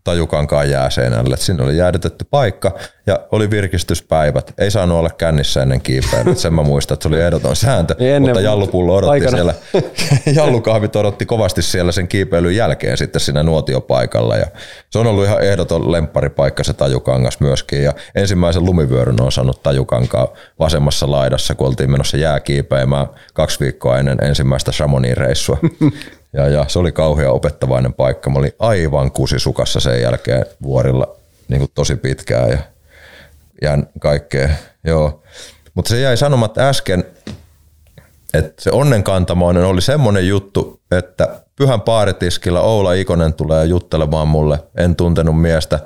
[0.05, 1.37] tajukankaan jääseinälle.
[1.37, 2.71] Sinne oli jäädytetty paikka
[3.07, 4.53] ja oli virkistyspäivät.
[4.57, 6.35] Ei saanut olla kännissä ennen kiipeilyä.
[6.35, 7.95] Sen mä muistan, että se oli ehdoton sääntö.
[7.99, 9.31] Ennen, mutta Jallupullo odotti aikana.
[9.31, 9.53] siellä.
[10.41, 14.37] Jallukahvit odotti kovasti siellä sen kiipeilyn jälkeen sitten siinä nuotiopaikalla.
[14.37, 14.45] Ja
[14.89, 17.83] se on ollut ihan ehdoton lempparipaikka se tajukangas myöskin.
[17.83, 20.27] Ja ensimmäisen lumivyöryn on saanut tajukankaa
[20.59, 25.57] vasemmassa laidassa, kun oltiin menossa jääkiipeämään kaksi viikkoa ennen ensimmäistä Chamonix reissua.
[26.35, 28.29] Ja, ja se oli kauhean opettavainen paikka.
[28.29, 31.15] Mä olin aivan kusisukassa sen jälkeen vuorilla
[31.47, 32.57] niin kuin tosi pitkään ja,
[33.61, 34.49] ja kaikkea.
[34.83, 35.23] Joo.
[35.73, 37.03] Mutta se jäi sanomatta äsken,
[38.33, 44.95] että se onnenkantamoinen oli semmoinen juttu, että pyhän paaritiskillä Oula Ikonen tulee juttelemaan mulle, en
[44.95, 45.79] tuntenut miestä,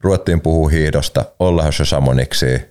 [0.00, 2.64] ruvettiin puhua hiidosta, olla lähdössä Shamonixiin.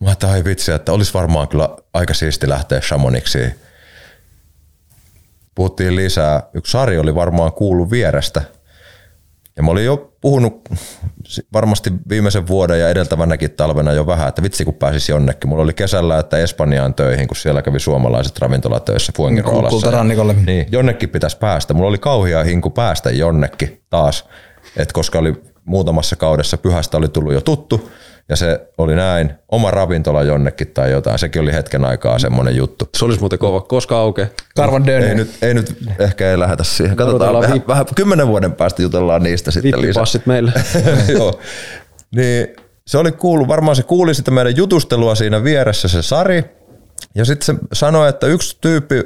[0.00, 3.54] Mä ai vitsi, että olisi varmaan kyllä aika siisti lähteä Shamonixiin
[5.60, 6.42] puhuttiin lisää.
[6.54, 8.42] Yksi Sari oli varmaan kuullut vierestä.
[9.56, 10.68] Ja mä olin jo puhunut
[11.52, 15.48] varmasti viimeisen vuoden ja edeltävänäkin talvena jo vähän, että vitsi kun pääsisi jonnekin.
[15.48, 19.70] Mulla oli kesällä, että Espanjaan töihin, kun siellä kävi suomalaiset ravintolatöissä Fuengiroolassa.
[19.70, 20.34] Kultarannikolle.
[20.46, 21.74] Niin, jonnekin pitäisi päästä.
[21.74, 24.28] Mulla oli kauhia hinku päästä jonnekin taas,
[24.76, 27.90] et koska oli muutamassa kaudessa pyhästä oli tullut jo tuttu,
[28.28, 31.18] ja se oli näin, oma ravintola jonnekin tai jotain.
[31.18, 32.88] Sekin oli hetken aikaa semmoinen juttu.
[32.96, 33.60] Se olisi muuten kova.
[33.60, 34.28] Koska aukeaa?
[34.56, 35.16] Karvan Ei Döner.
[35.16, 36.96] nyt, ei nyt ehkä ei lähetä siihen.
[36.96, 40.04] Katsotaan vähän, viip- vähän, kymmenen vuoden päästä jutellaan niistä sitten lisää.
[40.26, 40.52] Meille.
[41.18, 41.40] Joo.
[42.16, 42.46] Niin
[42.86, 46.44] se oli kuullut, varmaan se kuuli sitä meidän jutustelua siinä vieressä se Sari.
[47.14, 49.04] Ja sitten se sanoi, että yksi tyyppi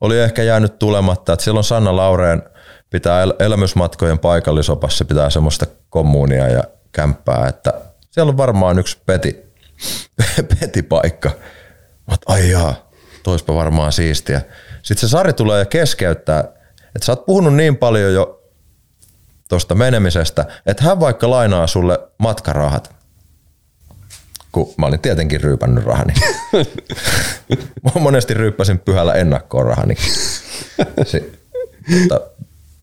[0.00, 2.42] oli ehkä jäänyt tulematta, että silloin Sanna Laureen
[2.90, 7.72] pitää el- elämysmatkojen paikallisopassa pitää semmoista kommuunia ja kämppää, että
[8.10, 9.36] siellä on varmaan yksi peti,
[10.60, 11.28] petipaikka.
[11.28, 12.90] Mä oot, ai jaa,
[13.22, 14.40] toispa varmaan siistiä.
[14.82, 16.40] Sitten se Sari tulee ja keskeyttää,
[16.94, 18.42] että sä oot puhunut niin paljon jo
[19.48, 22.94] tuosta menemisestä, että hän vaikka lainaa sulle matkarahat.
[24.52, 26.14] Kun mä olin tietenkin ryypännyt rahani.
[27.84, 29.94] mä monesti ryyppäsin pyhällä ennakkoon rahani.
[31.04, 31.30] Se,
[32.00, 32.20] mutta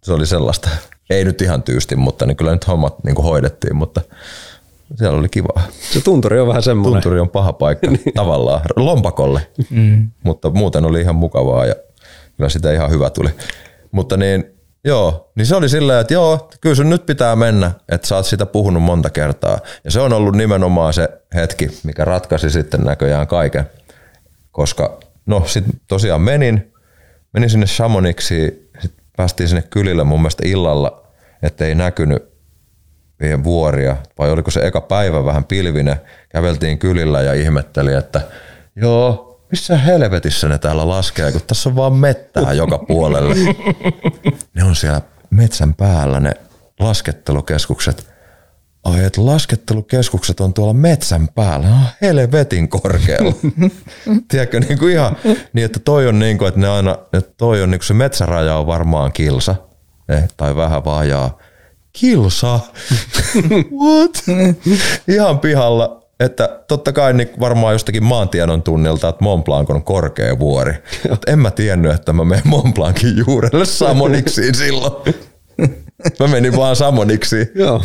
[0.03, 0.69] se oli sellaista.
[1.09, 4.01] Ei nyt ihan tyysti, mutta niin kyllä nyt hommat niin hoidettiin, mutta
[4.95, 5.61] siellä oli kiva.
[5.79, 6.93] Se tunturi on vähän semmoinen.
[6.93, 10.11] Tunturi on paha paikka tavallaan lompakolle, mm.
[10.23, 11.75] mutta muuten oli ihan mukavaa ja
[12.37, 13.29] kyllä sitä ihan hyvä tuli.
[13.91, 14.45] Mutta niin,
[14.83, 18.25] joo, niin se oli silleen, että joo, kyllä sun nyt pitää mennä, että sä oot
[18.25, 19.59] sitä puhunut monta kertaa.
[19.83, 23.69] Ja se on ollut nimenomaan se hetki, mikä ratkaisi sitten näköjään kaiken.
[24.51, 26.73] Koska, no sit tosiaan menin,
[27.33, 31.07] menin sinne Chamonixi, sit päästiin sinne kylille mun mielestä illalla,
[31.43, 32.36] ettei näkynyt
[33.19, 35.95] meidän vuoria, vai oliko se eka päivä vähän pilvinen,
[36.29, 38.21] käveltiin kylillä ja ihmetteli, että
[38.75, 43.35] joo, missä helvetissä ne täällä laskee, kun tässä on vaan mettää joka puolelle.
[44.53, 46.31] Ne on siellä metsän päällä ne
[46.79, 48.07] laskettelukeskukset.
[48.83, 53.33] Ai, että laskettelukeskukset on tuolla metsän päällä, ne on helvetin korkealla.
[54.29, 55.17] Tiedätkö, niin kuin ihan
[55.53, 57.93] niin, että toi on niin kuin, että ne aina, että toi on niin kuin se
[57.93, 59.55] metsäraja on varmaan kilsa,
[60.09, 61.37] eh, tai vähän vajaa.
[61.99, 62.59] Kilsa?
[63.83, 64.23] What?
[65.07, 66.03] Ihan pihalla.
[66.19, 70.73] Että totta kai niin varmaan jostakin maantiedon tunnilta, että Mont Blanc on korkea vuori.
[71.09, 75.15] Mutta en mä tiennyt, että mä menen Mont Blancin juurelle Samoniksiin silloin.
[76.19, 77.47] Mä menin vaan Samoniksiin.
[77.55, 77.83] Joo.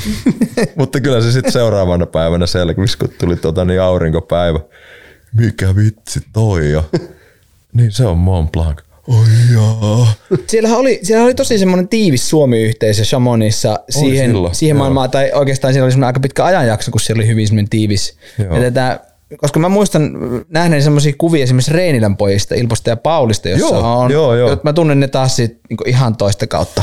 [0.76, 4.60] Mutta kyllä se sitten seuraavana päivänä selvisi, kun tuli tota niin aurinkopäivä.
[5.34, 6.90] Mikä vitsi toi jo?
[7.72, 8.80] Niin se on Mont Blanc.
[9.08, 10.12] Oi jaa.
[10.46, 15.72] Siellähän oli, siellähän oli tosi semmoinen tiivis Suomi-yhteisö Chamonissa siihen, silloin, siihen maailmaan, tai oikeastaan
[15.72, 18.16] siellä oli semmoinen aika pitkä ajanjakso, kun siellä oli hyvin semmoinen tiivis.
[18.38, 18.56] Joo.
[18.56, 19.00] Ja tätä,
[19.36, 20.12] koska mä muistan
[20.48, 24.56] nähneeni semmoisia kuvia esimerkiksi Reinilän pojista, Ilposta ja Paulista, jossa Joo, on, joo, joo.
[24.62, 26.82] mä tunnen ne taas siitä niin ihan toista kautta.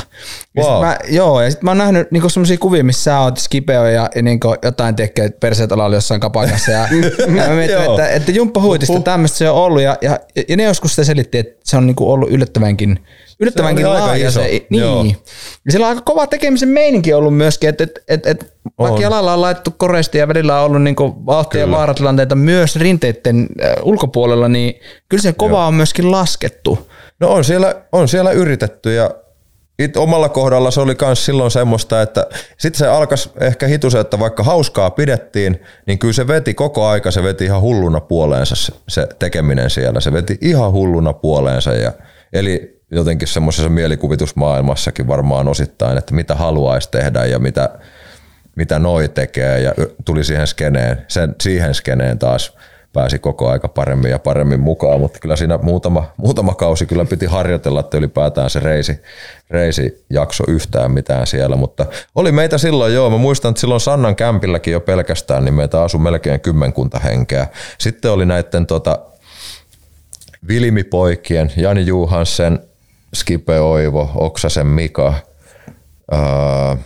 [0.55, 0.85] Ja sit Wow.
[0.85, 4.09] mä, joo, ja sitten mä oon nähnyt niin semmoisia kuvia, missä sä oot Skipeo ja,
[4.15, 6.71] ja niin jotain tekee perseet alalla jossain kapakassa.
[6.71, 6.79] Ja,
[7.19, 10.63] ja mä mietin, että, että Jumppa Huitista tämmöistä se on ollut, ja, ja, ja ne
[10.63, 12.99] joskus sitä selitti, että se on niin ollut yllättävänkin,
[13.39, 15.03] yllättävänkin Se laaja iso, se, joo.
[15.03, 15.17] niin.
[15.65, 19.01] Ja sillä on aika kova tekemisen meininki ollut myöskin, että et, et, et, vaikka On.
[19.01, 23.73] jalalla on laittu koreista ja välillä on ollut niinku vauhtia ja vaaratilanteita myös rinteiden äh,
[23.83, 24.79] ulkopuolella, niin
[25.09, 26.89] kyllä se kova on myöskin laskettu.
[27.19, 29.11] No on siellä, on siellä yritetty ja
[29.79, 32.27] it, omalla kohdalla se oli myös silloin semmoista, että
[32.57, 37.11] sitten se alkas ehkä hitusen, että vaikka hauskaa pidettiin, niin kyllä se veti koko aika,
[37.11, 39.99] se veti ihan hulluna puoleensa se, se tekeminen siellä.
[39.99, 41.91] Se veti ihan hulluna puoleensa ja
[42.33, 47.69] eli jotenkin semmoisessa mielikuvitusmaailmassakin varmaan osittain, että mitä haluaisi tehdä ja mitä,
[48.55, 49.59] mitä noi tekee.
[49.59, 49.73] Ja
[50.05, 52.57] tuli siihen skeneen, sen, siihen skeneen taas
[52.93, 57.25] pääsi koko aika paremmin ja paremmin mukaan, mutta kyllä siinä muutama, muutama kausi kyllä piti
[57.25, 59.01] harjoitella, että ylipäätään se reisi,
[59.49, 61.85] reisi jakso yhtään mitään siellä, mutta
[62.15, 66.01] oli meitä silloin joo, mä muistan, että silloin Sannan kämpilläkin jo pelkästään, niin meitä asui
[66.01, 67.47] melkein kymmenkunta henkeä.
[67.77, 68.99] Sitten oli näiden tota,
[70.47, 72.59] Vilimipoikien, Jani Juhansen,
[73.13, 75.13] Skipe Oivo, Oksasen Mika
[76.11, 76.77] ää,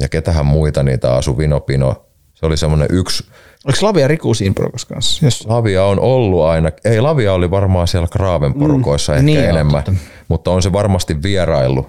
[0.00, 2.06] ja ketähän muita niitä asui, Vino Pino.
[2.34, 3.24] Se oli semmoinen yksi,
[3.64, 5.26] Oliko Lavia Riku siinä porukassa kanssa?
[5.26, 5.46] Yes.
[5.46, 9.84] Lavia on ollut aina, ei Lavia oli varmaan siellä Kraaven porukoissa mm, ehkä niin enemmän,
[9.84, 10.00] totta.
[10.28, 11.86] mutta on se varmasti vierailu.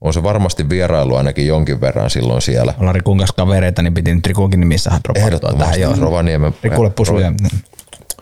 [0.00, 2.74] On se varmasti vierailu ainakin jonkin verran silloin siellä.
[2.78, 5.80] Ollaan Rikun kanssa kavereita, niin piti nyt Rikunkin nimissä dropattua tähän.
[5.80, 5.94] Joo.
[6.00, 6.54] Rovaniemen.
[6.62, 7.32] Rikulle pusuja.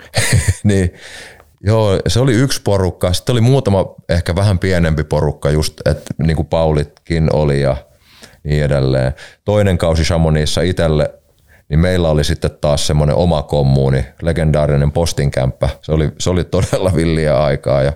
[0.64, 0.92] niin,
[1.60, 3.12] joo, se oli yksi porukka.
[3.12, 7.76] Sitten oli muutama ehkä vähän pienempi porukka, just että niin kuin Paulitkin oli ja
[8.44, 9.14] niin edelleen.
[9.44, 11.14] Toinen kausi Chamonixissa itselle,
[11.68, 15.68] niin meillä oli sitten taas semmoinen oma kommuuni, legendaarinen postinkämppä.
[15.82, 17.92] Se oli, se oli todella villiä aikaa ja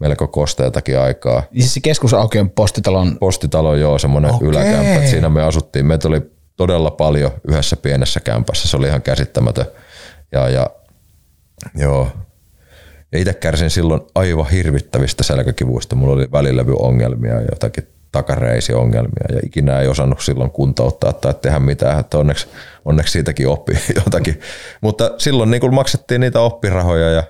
[0.00, 1.42] melko kosteetakin aikaa.
[1.52, 4.48] Siis se keskusaukion postitalon Postitalo joo, semmoinen Okei.
[4.48, 5.06] yläkämppä.
[5.06, 5.86] Siinä me asuttiin.
[5.86, 6.22] Meitä oli
[6.56, 8.68] todella paljon yhdessä pienessä kämpässä.
[8.68, 9.66] Se oli ihan käsittämätön.
[10.32, 10.70] Ja, ja
[11.74, 12.08] joo.
[13.12, 15.96] Ja itse kärsin silloin aivan hirvittävistä selkäkivuista.
[15.96, 22.00] Mulla oli välilevyongelmia ja jotakin takareisiongelmia ja ikinä ei osannut silloin kuntouttaa tai tehdä mitään,
[22.00, 22.46] että onneksi,
[22.84, 23.72] onneksi siitäkin oppi
[24.04, 24.40] jotakin.
[24.80, 27.22] Mutta silloin niin maksettiin niitä oppirahoja ja,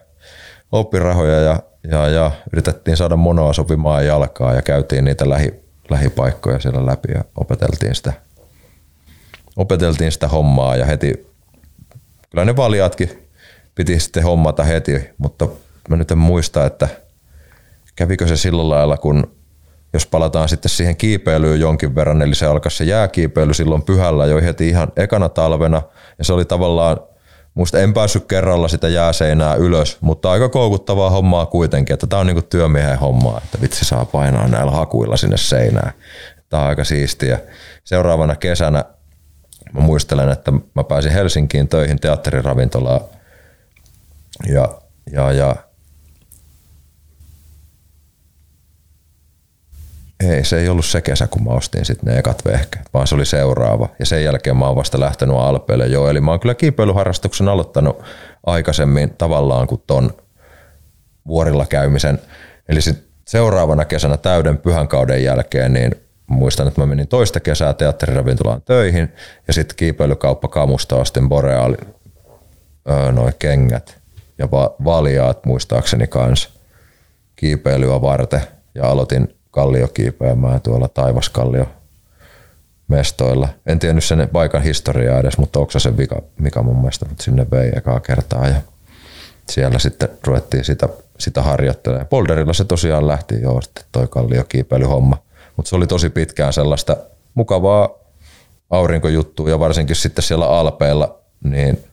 [0.72, 5.54] oppirahoja ja, ja, ja yritettiin saada monoa sopimaan jalkaa ja käytiin niitä lähi,
[5.90, 8.12] lähipaikkoja siellä läpi ja opeteltiin sitä,
[9.56, 11.26] opeteltiin sitä hommaa ja heti,
[12.30, 13.28] kyllä ne valjatkin
[13.74, 15.48] piti sitten hommata heti, mutta
[15.88, 16.88] mä nyt en muista, että
[17.96, 19.38] kävikö se sillä lailla, kun
[19.92, 24.42] jos palataan sitten siihen kiipeilyyn jonkin verran, eli se alkaa se jääkiipeily silloin pyhällä jo
[24.42, 25.82] heti ihan ekana talvena,
[26.18, 26.96] ja se oli tavallaan,
[27.54, 32.26] muista en päässyt kerralla sitä jääseinää ylös, mutta aika koukuttavaa hommaa kuitenkin, että tämä on
[32.26, 35.92] niinku työmiehen hommaa, että vitsi saa painaa näillä hakuilla sinne seinään.
[36.48, 37.38] Tämä on aika siistiä.
[37.84, 38.84] Seuraavana kesänä
[39.72, 43.00] mä muistelen, että mä pääsin Helsinkiin töihin teatteriravintolaan
[44.48, 44.68] ja,
[45.12, 45.56] ja, ja
[50.20, 53.14] Ei, se ei ollut se kesä, kun mä ostin sitten ne ekat vehkeet, vaan se
[53.14, 53.88] oli seuraava.
[53.98, 56.08] Ja sen jälkeen mä oon vasta lähtenyt Alpeille jo.
[56.08, 58.02] Eli mä oon kyllä kiipeilyharrastuksen aloittanut
[58.46, 60.10] aikaisemmin tavallaan kuin ton
[61.26, 62.18] vuorilla käymisen.
[62.68, 65.94] Eli sit seuraavana kesänä täyden pyhän kauden jälkeen, niin
[66.26, 69.12] muistan, että mä menin toista kesää teatteriravintolaan töihin
[69.48, 71.94] ja sitten kiipeilykauppa Kamusta ostin Borealin
[72.90, 73.98] öö, noin kengät
[74.38, 76.50] ja va- valjaat muistaakseni kanssa
[77.36, 78.40] kiipeilyä varten
[78.74, 81.66] ja aloitin kalliokiipeämään tuolla Taivaskallio
[82.88, 83.48] mestoilla.
[83.66, 87.72] En tiennyt sen paikan historiaa edes, mutta Oksasen vika, Mika mun mielestä mut sinne vei
[87.76, 88.54] ekaa kertaa ja
[89.50, 90.88] siellä sitten ruvettiin sitä,
[91.18, 92.06] sitä harjoittelemaan.
[92.06, 95.18] Polderilla se tosiaan lähti jo sitten toi kalliokiipeilyhomma,
[95.56, 96.96] mutta se oli tosi pitkään sellaista
[97.34, 97.88] mukavaa
[98.70, 101.84] aurinkojuttua ja varsinkin sitten siellä Alpeilla niin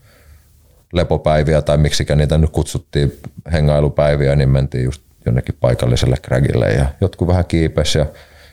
[0.93, 3.19] lepopäiviä tai miksikä niitä nyt kutsuttiin
[3.53, 8.05] hengailupäiviä, niin mentiin just jonnekin paikalliselle krägille ja jotkut vähän kiipesi ja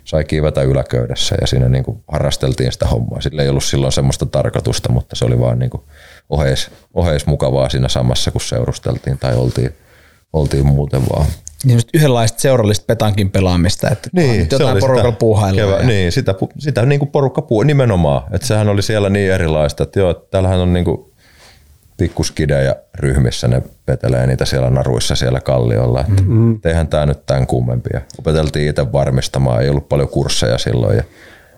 [0.05, 3.21] sai kiivetä yläköydessä ja siinä niin kuin harrasteltiin sitä hommaa.
[3.21, 5.83] Sillä ei ollut silloin semmoista tarkoitusta, mutta se oli vaan niin kuin
[6.31, 9.71] oheis, oheis mukavaa siinä samassa, kun seurusteltiin tai oltiin,
[10.33, 11.27] oltiin muuten vaan.
[11.65, 15.81] niin just yhdenlaista seurallista petankin pelaamista, että niin, nyt jotain porukalla puuhaillaan.
[15.81, 18.23] ja- Niin, sitä, sitä niin kuin porukka puu, nimenomaan.
[18.35, 21.12] Että sehän oli siellä niin erilaista, että joo, täällähän on niin kuin
[21.97, 26.01] pikkuskidejä ryhmissä, ne vetelee niitä siellä naruissa siellä kalliolla.
[26.01, 26.61] Että mm-hmm.
[26.65, 28.01] Eihän tämä nyt tämän kummempia.
[28.19, 30.97] Opeteltiin itse varmistamaan, ei ollut paljon kursseja silloin.
[30.97, 31.05] Ja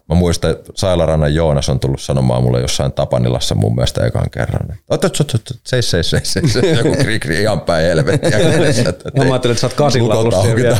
[0.08, 4.60] mä muistan, että Sailarannan Joonas on tullut sanomaan mulle jossain Tapanilassa mun mielestä ekan kerran.
[4.62, 6.54] että Ot, ot, ot, ot, seis, seis, seis, seis.
[6.76, 8.38] Joku kri, kri, ihan päin helvettiä.
[9.16, 10.78] Mä ajattelin, että sä oot kasilla ollut siellä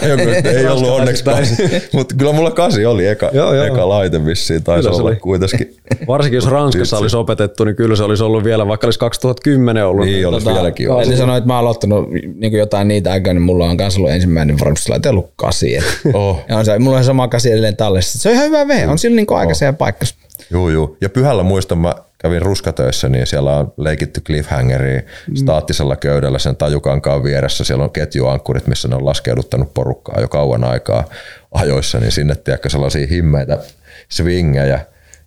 [0.59, 1.55] ei ollut onneksi kasi.
[1.93, 3.65] Mutta kyllä mulla kasi oli eka, Joo, joo.
[3.65, 4.63] eka laite vissiin.
[4.65, 5.17] Taisi Kyllä olla oli.
[5.17, 5.77] kuitenkin.
[6.09, 10.07] Varsinkin jos Ranskassa olisi opetettu, niin kyllä se olisi ollut vielä, vaikka olisi 2010 ollut.
[10.07, 11.07] Niin olisi vieläkin ollut.
[11.07, 14.13] Eli sanoin, että mä oon aloittanut niin jotain niitä aikaa, niin mulla on kanssa ollut
[14.13, 15.79] ensimmäinen varmistuslaite ollut kasi.
[16.15, 16.41] Oh.
[16.49, 18.19] Ja on se, mulla on sama kasi edelleen tallessa.
[18.19, 20.15] Se on ihan hyvä veh, on sillä niin aikaisen ja paikkas.
[20.51, 20.97] Juu, juu.
[21.01, 25.35] Ja pyhällä muistan, mä kävin ruskatöissä, niin siellä on leikitty cliffhangeria Mm.
[25.37, 27.65] staattisella köydellä sen tajukankaan vieressä.
[27.65, 31.05] Siellä on ketjuankkurit, missä ne on laskeuduttanut porukkaa jo kauan aikaa
[31.53, 33.59] ajoissa, niin sinne tiedätkö sellaisia himmeitä
[34.09, 34.81] swingejä.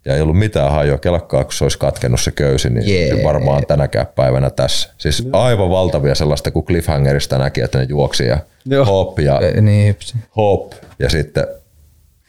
[0.05, 0.97] Ja ei ollut mitään hajoa.
[0.97, 3.23] Kelakkaa, kun se olisi katkennut se köysi, niin yeah.
[3.23, 4.89] varmaan tänäkään päivänä tässä.
[4.97, 8.85] Siis aivan valtavia sellaista, kun cliffhangerista näki, että ne juoksi ja Joo.
[8.85, 9.95] hop ja Eh, Niin,
[10.37, 10.71] hop.
[10.99, 11.47] Ja sitten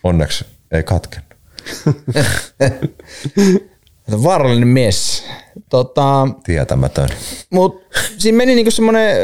[0.04, 1.28] onneksi ei katkennut.
[4.22, 5.24] Vaarallinen mies.
[5.68, 7.09] Tota, Tietämätön.
[7.50, 7.82] Mut
[8.18, 9.16] siinä meni niinku semmoinen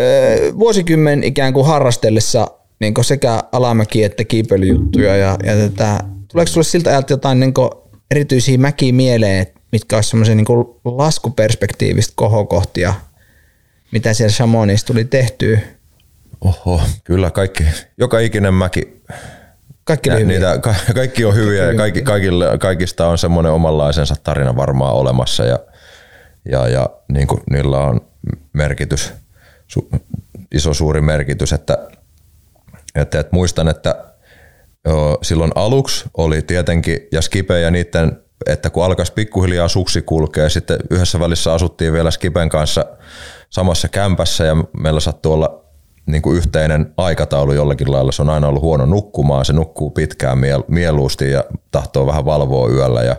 [0.58, 2.46] vuosikymmen ikään kuin harrastellessa
[2.80, 5.16] niinku sekä alamäki että kiipeilyjuttuja.
[5.16, 6.00] Ja, ja tätä,
[6.32, 7.70] tuleeko sulle siltä ajalta jotain niinku
[8.10, 12.94] erityisiä mäkiä mieleen, mitkä olisi semmoisia niinku laskuperspektiivistä kohokohtia,
[13.92, 15.60] mitä siellä Chamonix tuli tehtyä?
[16.40, 17.64] Oho, kyllä kaikki,
[17.98, 19.02] joka ikinen mäki,
[19.84, 20.28] Kaikki ja hyviä.
[20.28, 25.44] niitä, ka, kaikki on hyviä ja kaikki, kaikille, kaikista on semmoinen omanlaisensa tarina varmaan olemassa
[25.44, 25.58] ja,
[26.50, 28.00] ja, ja niin kuin niillä on
[28.52, 29.12] merkitys,
[29.66, 29.88] su,
[30.52, 31.78] iso suuri merkitys, että,
[32.94, 34.04] että, että muistan, että
[34.84, 40.48] joo, silloin aluksi oli tietenkin, ja Skipe ja niiden, että kun alkaisi pikkuhiljaa suksi kulkea,
[40.48, 42.84] sitten yhdessä välissä asuttiin vielä Skipen kanssa
[43.50, 45.63] samassa kämpässä ja meillä sattui olla
[46.06, 48.12] niin kuin yhteinen aikataulu jollakin lailla.
[48.12, 52.68] Se on aina ollut huono nukkumaan, se nukkuu pitkään miel- mieluusti ja tahtoo vähän valvoa
[52.68, 53.16] yöllä ja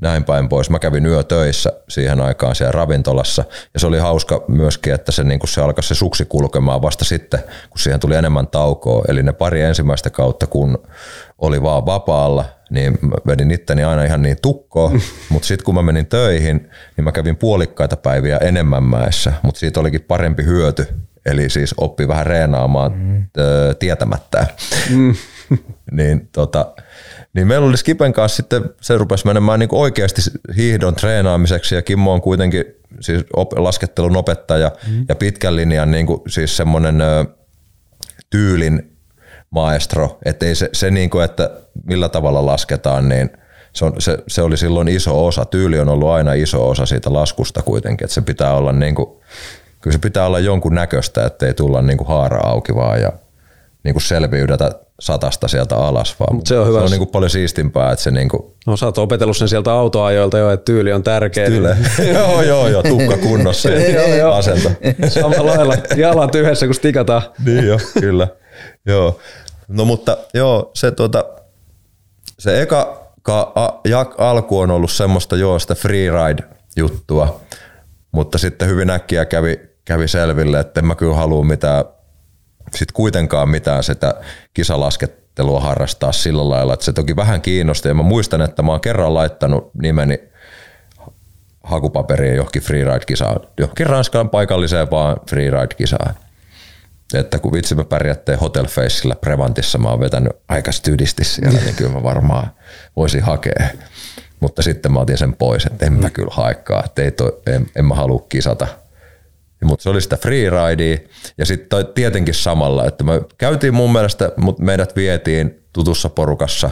[0.00, 0.70] näin päin pois.
[0.70, 3.44] Mä kävin yötöissä siihen aikaan siellä ravintolassa
[3.74, 7.40] ja se oli hauska myöskin, että se, niin se alkoi se suksi kulkemaan vasta sitten,
[7.70, 9.04] kun siihen tuli enemmän taukoa.
[9.08, 10.78] Eli ne pari ensimmäistä kautta, kun
[11.38, 15.00] oli vaan vapaalla, niin mä vedin itteni aina ihan niin tukkoon,
[15.30, 19.80] mutta sitten kun mä menin töihin, niin mä kävin puolikkaita päiviä enemmän mäessä, mutta siitä
[19.80, 20.86] olikin parempi hyöty,
[21.26, 23.26] eli siis oppi vähän reenaamaan mm.
[23.78, 24.46] tietämättä.
[24.90, 25.14] Mm.
[25.92, 26.74] niin, tota,
[27.34, 30.22] niin meillä oli Skipen kanssa sitten, se rupesi menemään niin oikeasti
[30.56, 32.64] hiihdon treenaamiseksi ja Kimmo on kuitenkin
[33.00, 35.04] siis op, laskettelun opettaja mm.
[35.08, 37.24] ja pitkän linjan niin kuin, siis semmoinen ö,
[38.30, 38.96] tyylin
[39.50, 41.50] maestro, että ei se, se niin kuin, että
[41.86, 43.30] millä tavalla lasketaan, niin
[43.72, 45.44] se, on, se, se, oli silloin iso osa.
[45.44, 49.08] Tyyli on ollut aina iso osa siitä laskusta kuitenkin, että se pitää olla niin kuin,
[49.80, 53.12] kyllä se pitää olla jonkun näköistä, ettei tulla niin kuin haara auki vaan ja
[53.84, 54.70] niin kuin selviydytä
[55.00, 56.78] satasta sieltä alas, vaan Mut se on, hyvä.
[56.78, 58.42] Se on niin kuin paljon siistimpää, että se niin kuin...
[58.66, 61.46] No sä oot opetellut sen sieltä autoajoilta jo, että tyyli on tärkeä.
[61.46, 61.76] Tyle.
[62.14, 64.70] joo, joo, joo, tukka kunnossa ja asento.
[65.08, 67.22] Samalla lailla jalat yhdessä, kun stikataan.
[67.44, 68.28] niin jo, kyllä.
[68.86, 69.20] joo.
[69.68, 71.24] No mutta joo, se, tuota,
[72.38, 77.40] se eka ka, a, jak, alku on ollut semmoista joo, sitä freeride-juttua,
[78.12, 81.84] mutta sitten hyvin äkkiä kävi, kävi selville, että en mä kyllä halua mitään,
[82.74, 84.14] sit kuitenkaan mitään sitä
[84.54, 88.80] kisalaskettelua harrastaa sillä lailla, että se toki vähän kiinnosti ja mä muistan, että mä oon
[88.80, 90.20] kerran laittanut nimeni
[91.62, 96.14] hakupaperiin johonkin freeride-kisaan, johonkin Ranskan paikalliseen vaan freeride-kisaan
[97.14, 101.74] että kun vitsi me pärjättiin Hotel Faceillä Prevantissa, mä oon vetänyt aika stydisti siellä, niin
[101.74, 102.50] kyllä mä varmaan
[102.96, 103.68] voisin hakea.
[104.40, 106.12] Mutta sitten mä otin sen pois, että en mä mm.
[106.12, 108.66] kyllä haikkaa, että ei toi, en, en mä halua kisata.
[109.64, 110.98] Mutta se oli sitä freeridea
[111.38, 116.70] ja sitten tietenkin samalla, että me käytiin mun mielestä, mutta meidät vietiin tutussa porukassa,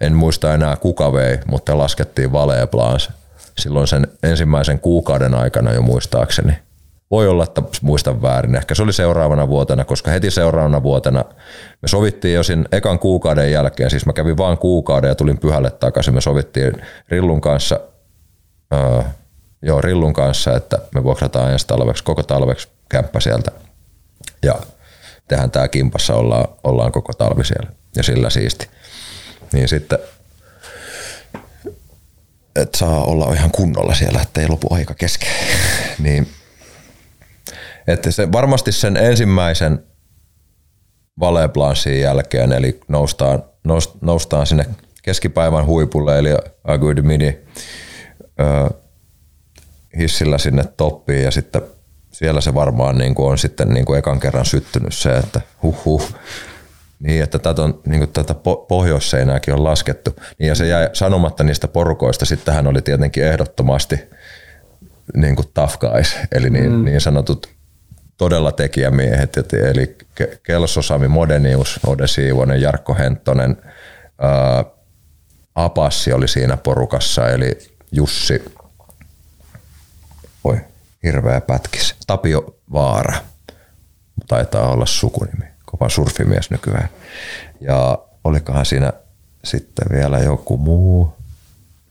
[0.00, 2.68] en muista enää kuka vei, mutta laskettiin Valee
[3.58, 6.52] silloin sen ensimmäisen kuukauden aikana jo muistaakseni–
[7.10, 8.54] voi olla, että muistan väärin.
[8.54, 11.24] Ehkä se oli seuraavana vuotena, koska heti seuraavana vuotena
[11.82, 15.70] me sovittiin jo siinä ekan kuukauden jälkeen, siis mä kävin vaan kuukauden ja tulin pyhälle
[15.70, 16.14] takaisin.
[16.14, 16.72] Me sovittiin
[17.08, 17.80] Rillun kanssa,
[18.74, 19.04] äh,
[19.62, 23.50] joo, Rillun kanssa, että me vuokrataan ensi talveksi, koko talveksi kämppä sieltä.
[24.42, 24.54] Ja
[25.28, 28.68] tehdään tää kimpassa, ollaan, ollaan koko talvi siellä ja sillä siisti.
[29.52, 29.98] Niin sitten
[32.56, 35.28] että saa olla ihan kunnolla siellä, että ei lopu aika kesken.
[35.98, 36.28] niin
[37.86, 39.84] että se, varmasti sen ensimmäisen
[41.20, 43.42] valeblanssin jälkeen, eli noustaan,
[44.00, 44.66] noustaan sinne
[45.02, 46.28] keskipäivän huipulle, eli
[46.64, 47.38] Aguid Midi
[49.98, 51.62] hissillä sinne toppiin ja sitten
[52.10, 55.84] siellä se varmaan niin kuin on sitten niin kuin ekan kerran syttynyt se, että huh
[55.84, 56.14] huh,
[57.00, 58.34] niin, että tätä, on, niin kuin tätä
[58.68, 60.16] pohjoisseinääkin on laskettu.
[60.38, 62.24] Niin, ja se jäi sanomatta niistä porukoista.
[62.24, 64.00] Sitten hän oli tietenkin ehdottomasti
[65.16, 66.84] niin kuin tough guys, eli niin, mm.
[66.84, 67.48] niin sanotut
[68.16, 69.96] todella tekijämiehet, eli
[70.42, 73.56] Kelso Sami Modenius, Ode Siivonen, Jarkko Henttonen,
[74.18, 74.64] ää,
[75.54, 77.58] Apassi oli siinä porukassa, eli
[77.92, 78.44] Jussi,
[81.02, 83.14] hirveä pätkis, Tapio Vaara,
[84.28, 86.88] taitaa olla sukunimi, kova surfimies nykyään.
[87.60, 88.92] Ja olikohan siinä
[89.44, 91.12] sitten vielä joku muu,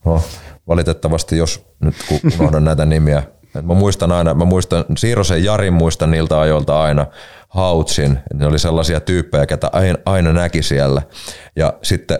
[0.05, 0.23] no
[0.67, 3.23] valitettavasti jos nyt kun unohdan näitä nimiä,
[3.61, 7.05] mä muistan aina, mä muistan Siirosen Jarin muistan niiltä ajoilta aina,
[7.47, 11.01] Hautsin, ne oli sellaisia tyyppejä, ketä aina, aina näki siellä.
[11.55, 12.19] Ja sitten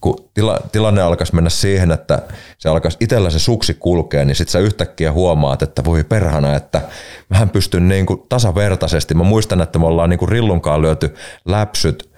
[0.00, 2.22] kun tila, tilanne alkaisi mennä siihen, että
[2.58, 6.80] se alkaisi itsellä se suksi kulkea, niin sitten sä yhtäkkiä huomaat, että voi perhana, että
[7.28, 9.14] mähän pystyn niin kuin tasavertaisesti.
[9.14, 12.10] Mä muistan, että me ollaan niin kuin rillunkaan lyöty läpsyt,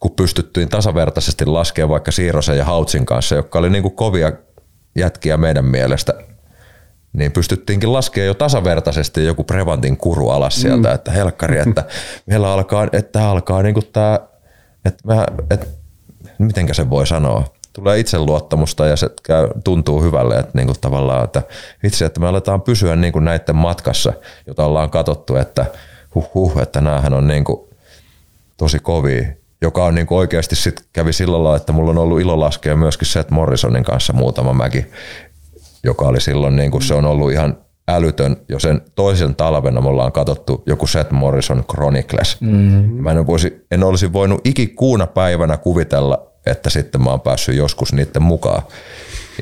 [0.00, 4.32] kun pystyttiin tasavertaisesti laskemaan vaikka Siirosen ja Hautsin kanssa, jotka oli niin kuin kovia
[4.96, 6.14] jätkiä meidän mielestä
[7.12, 10.94] niin pystyttiinkin laskemaan jo tasavertaisesti joku Prevantin kuru alas sieltä, mm.
[10.94, 11.84] että helkkari, että
[12.26, 14.20] meillä alkaa, että alkaa niin kuin tämä,
[14.84, 15.66] että, mä, että
[16.40, 21.24] mitenkä se voi sanoa, tulee itseluottamusta ja se käy, tuntuu hyvälle, että niin kuin tavallaan,
[21.24, 21.42] että
[21.84, 24.12] itse, että me aletaan pysyä niin kuin näiden matkassa,
[24.46, 25.66] jota ollaan katsottu, että
[26.14, 27.60] huh, huh että näähän on niin kuin
[28.56, 29.26] tosi kovia,
[29.62, 32.76] joka on niin kuin oikeasti sit kävi sillä lailla, että mulla on ollut ilo laskea
[32.76, 34.86] myöskin Seth Morrisonin kanssa muutama mäki
[35.84, 37.56] joka oli silloin, niin kuin se on ollut ihan
[37.88, 38.36] älytön.
[38.48, 42.40] Jo sen toisen talvena me ollaan katsottu joku Seth Morrison Chronicles.
[42.40, 43.02] Mm-hmm.
[43.02, 47.92] Mä en, voisi, en olisi voinut ikikuuna päivänä kuvitella, että sitten mä oon päässyt joskus
[47.92, 48.62] niiden mukaan.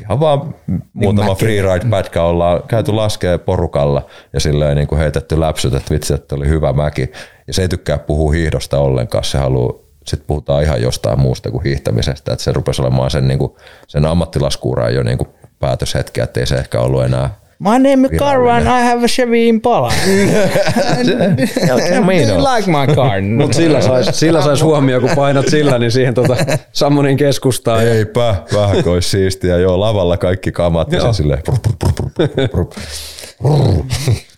[0.01, 0.55] Ihan vaan
[0.93, 6.13] muutama niin freeride-pätkä ollaan käyty laskea porukalla ja silleen niin kuin heitetty läpsyt, että vitsi,
[6.13, 7.11] että oli hyvä mäki.
[7.47, 9.73] Ja se ei tykkää puhua hiihdosta ollenkaan, se haluaa
[10.09, 12.33] sitten puhutaan ihan jostain muusta kuin hiihtämisestä.
[12.33, 13.51] Että se rupesi olemaan sen, niin kuin,
[13.87, 15.29] sen ammattilaskuuraan jo niin kuin
[15.59, 19.47] päätöshetki, että ei se ehkä ollut enää My name is Carvan, I have a Chevy
[19.47, 19.89] Impala.
[19.89, 20.11] Do
[22.33, 23.21] you like my car?
[23.21, 26.35] Mutta sillä sais, sillä sais huomioon, kun painat sillä, niin siihen tota
[26.71, 27.87] Sammonin keskustaan.
[27.87, 29.57] Eipä, vähän kuin siistiä.
[29.57, 31.41] Joo, lavalla kaikki kamat ja se silleen.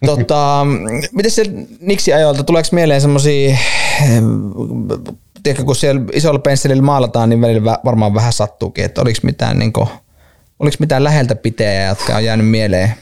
[0.05, 0.65] Tota,
[1.11, 1.43] miten se
[1.79, 3.57] Niksi ajoilta, tuleeko mieleen semmosia,
[5.43, 9.59] tiedätkö, kun siellä isolla pensselillä maalataan, niin välillä vä- varmaan vähän sattuukin, että oliko mitään,
[9.59, 9.87] niin kuin,
[10.59, 12.93] oliko mitään läheltä pitejä, jotka on jäänyt mieleen?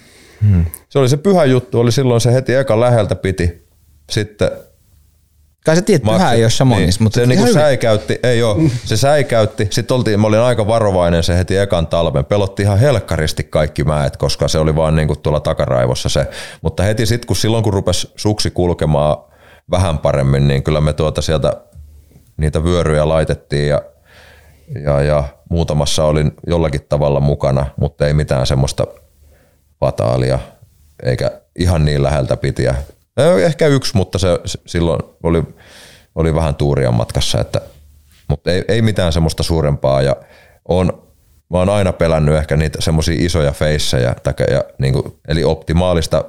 [0.90, 3.68] Se oli se pyhä juttu, oli silloin se heti eka läheltä piti.
[4.10, 4.52] Sitten
[5.66, 7.04] Kai sä tiedät, pyhä ei ole Chamonix, niin.
[7.04, 7.54] mutta se niinku hyvin.
[7.54, 9.68] säikäytti, ei oo, se säikäytti.
[9.70, 12.26] Sitten oltiin, mä olin aika varovainen se heti ekan talven.
[12.26, 16.28] Pelotti ihan helkkaristi kaikki mäet, koska se oli vaan niinku tuolla takaraivossa se.
[16.62, 19.18] Mutta heti sitten, kun silloin kun rupesi suksi kulkemaan
[19.72, 21.54] vähän paremmin, niin kyllä me tuota sieltä
[22.38, 23.82] niitä vyöryjä laitettiin ja,
[24.84, 28.88] ja, ja muutamassa olin jollakin tavalla mukana, mutta ei mitään semmoista
[29.80, 30.40] fataalia,
[31.04, 32.76] eikä ihan niin läheltä pitiä.
[33.46, 34.28] Ehkä yksi, mutta se,
[34.66, 35.44] silloin oli,
[36.16, 37.62] oli vähän tuuria matkassa, että,
[38.28, 40.16] mutta ei, ei mitään semmoista suurempaa ja
[40.68, 41.04] on,
[41.50, 44.16] mä oon aina pelännyt ehkä niitä semmoisia isoja feissejä,
[44.52, 46.26] ja, niin kuin, eli optimaalista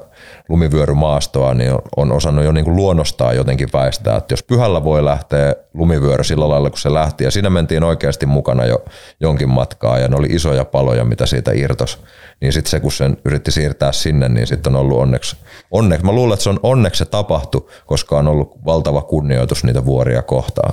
[0.50, 5.54] lumivyörymaastoa, niin on, osannut jo niin kuin luonnostaan jotenkin väistää, että jos pyhällä voi lähteä
[5.74, 8.84] lumivyöry sillä lailla, kun se lähti, ja siinä mentiin oikeasti mukana jo
[9.20, 11.98] jonkin matkaa, ja ne oli isoja paloja, mitä siitä irtos,
[12.40, 15.36] niin sitten se, kun sen yritti siirtää sinne, niin sitten on ollut onneksi,
[15.70, 19.84] onneksi, mä luulen, että se on onneksi se tapahtui, koska on ollut valtava kunnioitus niitä
[19.84, 20.72] vuoria kohtaan.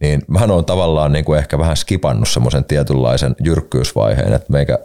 [0.00, 4.78] Niin mä oon tavallaan niin kuin ehkä vähän skipannut semmoisen tietynlaisen jyrkkyysvaiheen, että meikä,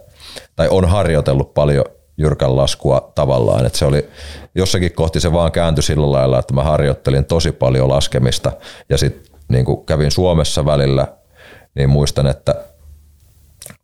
[0.55, 1.85] tai on harjoitellut paljon
[2.18, 4.09] jyrkän laskua tavallaan, että se oli
[4.55, 8.51] jossakin kohti se vaan kääntyi sillä lailla, että mä harjoittelin tosi paljon laskemista
[8.89, 11.07] ja sitten niin kävin Suomessa välillä,
[11.76, 12.55] niin muistan, että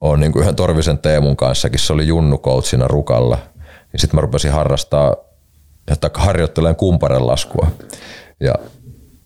[0.01, 3.37] on niin yhden Torvisen Teemun kanssakin, se oli Junnu coachina Rukalla,
[3.93, 5.15] niin sitten mä rupesin harrastaa,
[5.91, 7.67] että harjoittelen kumparen laskua.
[8.39, 8.53] Ja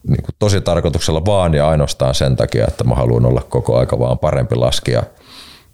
[0.08, 4.00] niin kuin tosi tarkoituksella vaan ja ainoastaan sen takia, että mä haluan olla koko aika
[4.00, 5.04] vaan parempi laskija.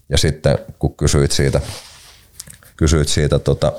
[0.09, 1.61] Ja sitten kun kysyit siitä,
[2.81, 3.71] kysyit siitä tota,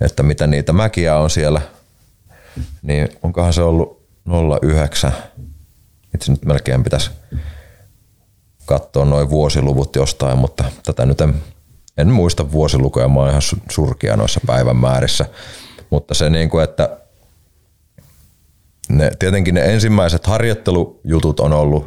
[0.00, 1.60] että mitä niitä mäkiä on siellä,
[2.82, 4.02] niin onkohan se ollut
[4.62, 5.12] 09.
[6.14, 7.10] Itse nyt melkein pitäisi
[8.66, 11.34] katsoa noin vuosiluvut jostain, mutta tätä nyt en,
[11.96, 15.26] en muista vuosilukuja, mä oon ihan su- surkia noissa päivämäärissä.
[15.90, 16.98] Mutta se niin kuin, että
[18.88, 21.86] ne, tietenkin ne ensimmäiset harjoittelujutut on ollut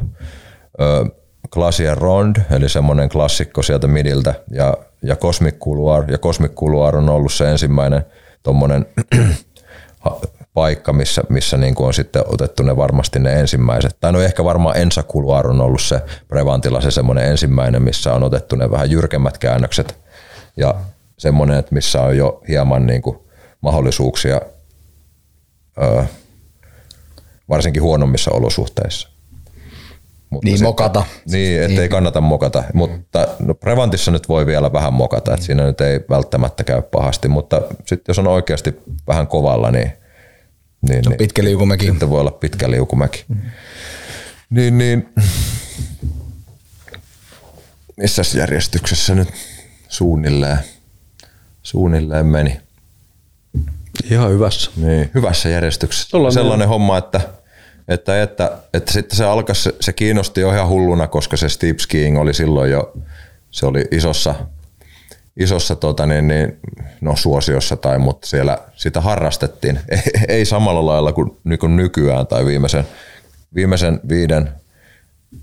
[0.80, 1.06] ö,
[1.50, 7.08] Glacier Rond, eli semmoinen klassikko sieltä midiltä, ja, ja Cosmic Couloir, ja Cosmic Couloir on
[7.08, 8.02] ollut se ensimmäinen
[8.42, 8.86] tommonen
[10.00, 10.20] ha-
[10.54, 13.96] paikka, missä, missä niin kuin on sitten otettu ne varmasti ne ensimmäiset.
[14.00, 18.22] Tai no ehkä varmaan Ensa Couloir on ollut se Prevantilla se semmoinen ensimmäinen, missä on
[18.22, 19.98] otettu ne vähän jyrkemmät käännökset,
[20.56, 20.74] ja
[21.18, 23.18] semmoinen, että missä on jo hieman niin kuin
[23.60, 24.40] mahdollisuuksia
[25.82, 26.04] ö,
[27.48, 29.08] varsinkin huonommissa olosuhteissa.
[30.30, 31.04] Mutta Niin, mokata.
[31.30, 32.64] Niin, ettei kannata mokata.
[32.74, 37.28] Mutta no Prevantissa nyt voi vielä vähän mokata, että siinä nyt ei välttämättä käy pahasti,
[37.28, 38.74] mutta sitten jos on oikeasti
[39.06, 39.92] vähän kovalla, niin,
[40.88, 41.86] niin, niin Pitkä liukumäki.
[41.86, 43.24] sitten voi olla pitkä liukumäki.
[44.50, 45.08] Niin, niin
[47.96, 49.28] missä järjestyksessä nyt
[49.88, 50.58] suunnilleen,
[51.62, 52.60] suunnilleen meni?
[54.10, 54.70] Ihan hyvässä.
[54.76, 56.16] Niin, hyvässä järjestyksessä.
[56.16, 57.20] Ollaan Sellainen homma, että,
[57.88, 61.78] että, että, että sitten se alkoi, se, se kiinnosti jo ihan hulluna, koska se steep
[61.78, 62.92] skiing oli silloin jo,
[63.50, 64.34] se oli isossa,
[65.36, 66.58] isossa tota niin, niin,
[67.00, 69.80] no, suosiossa, tai, mutta siellä sitä harrastettiin.
[69.88, 72.84] Ei, ei samalla lailla kuin, niin kuin nykyään tai viimeisen,
[73.54, 74.48] viimeisen viiden,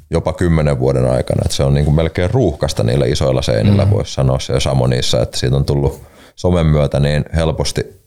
[0.09, 1.41] jopa kymmenen vuoden aikana.
[1.45, 3.91] Että se on niin kuin melkein ruuhkasta niillä isoilla seinillä, mm.
[3.91, 6.01] voisi sanoa se Samonissa, että siitä on tullut
[6.35, 8.04] somen myötä niin helposti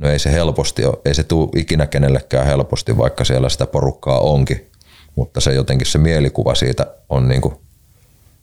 [0.00, 4.20] No ei se helposti ole, ei se tule ikinä kenellekään helposti, vaikka siellä sitä porukkaa
[4.20, 4.70] onkin,
[5.16, 7.60] mutta se jotenkin se mielikuva siitä on niinku,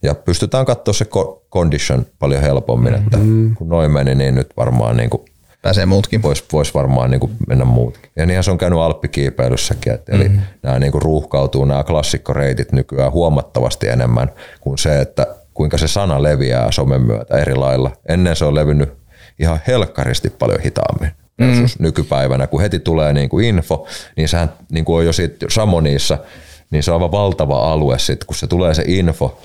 [0.04, 1.06] ja pystytään katsoa se
[1.52, 3.18] condition paljon helpommin, että
[3.56, 5.26] kun noin meni, niin nyt varmaan niinku
[5.62, 6.24] Pääsee muutkin.
[6.24, 8.12] voisi vois varmaan niinku mennä muutkin.
[8.16, 10.42] Ja niinhän se on käynyt alppikiipeilyssäkin, että eli mm-hmm.
[10.64, 14.32] nämä niinku ruuhkautuu nämä klassikkoreitit nykyään huomattavasti enemmän
[14.62, 17.92] kuin se, että kuinka se sana leviää somen myötä eri lailla.
[18.10, 18.94] Ennen se on levinnyt
[19.40, 21.66] ihan helkkaristi paljon hitaammin mm.
[21.80, 22.48] nykypäivänä.
[22.48, 26.18] Kun heti tulee niinku info, niin sehän niinku on jo siitä Samoniissa,
[26.72, 29.42] niin se on aivan valtava alue sitten, kun se tulee se info,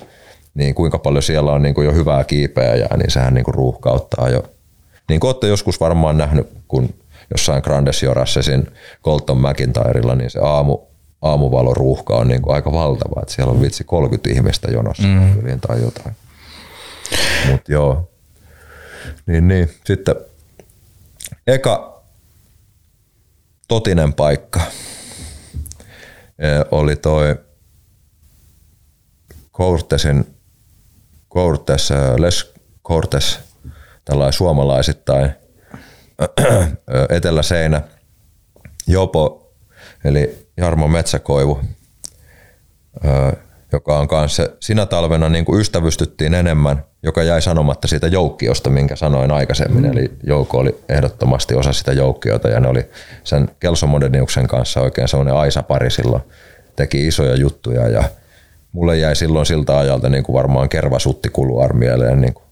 [0.55, 4.45] niin kuinka paljon siellä on niinku jo hyvää kiipeäjää, niin sehän niinku ruuhkauttaa jo
[5.09, 6.95] niin kuin olette joskus varmaan nähnyt, kun
[7.31, 8.69] jossain Grandes Jorassesin
[9.05, 10.79] Colton McIntyrella, niin se aamu,
[11.23, 15.61] aamuvaloruuhka on niin kuin aika valtava, että siellä on vitsi 30 ihmistä jonossa mm.
[15.61, 16.17] tai jotain.
[17.51, 18.11] Mutta joo,
[19.27, 19.71] niin, niin.
[19.85, 20.15] Sitten
[21.47, 22.03] eka
[23.69, 24.61] totinen paikka
[26.39, 27.37] eh, oli toi
[29.53, 30.35] Cortesin,
[31.35, 32.53] Cortes, eh, Les
[32.89, 33.39] Cortes,
[34.05, 37.83] tällainen suomalaisittain eh, Etelä-Seinä,
[38.87, 39.53] Jopo,
[40.05, 41.61] eli Jarmo Metsäkoivu,
[43.73, 48.97] joka on kanssa sinä talvena niin kuin ystävystyttiin enemmän, joka jäi sanomatta siitä joukkiosta, minkä
[48.97, 49.83] sanoin aikaisemmin.
[49.83, 49.93] Mm.
[49.93, 52.91] Eli Jouko oli ehdottomasti osa sitä joukkiota ja ne oli
[53.25, 56.23] sen Kelso Moderniuksen kanssa oikein sellainen aisapari silloin.
[56.77, 58.05] Teki isoja juttuja ja
[58.73, 62.45] mulle jäi silloin siltä ajalta niin kuin varmaan kervasutti kuluarmieleen niin kuin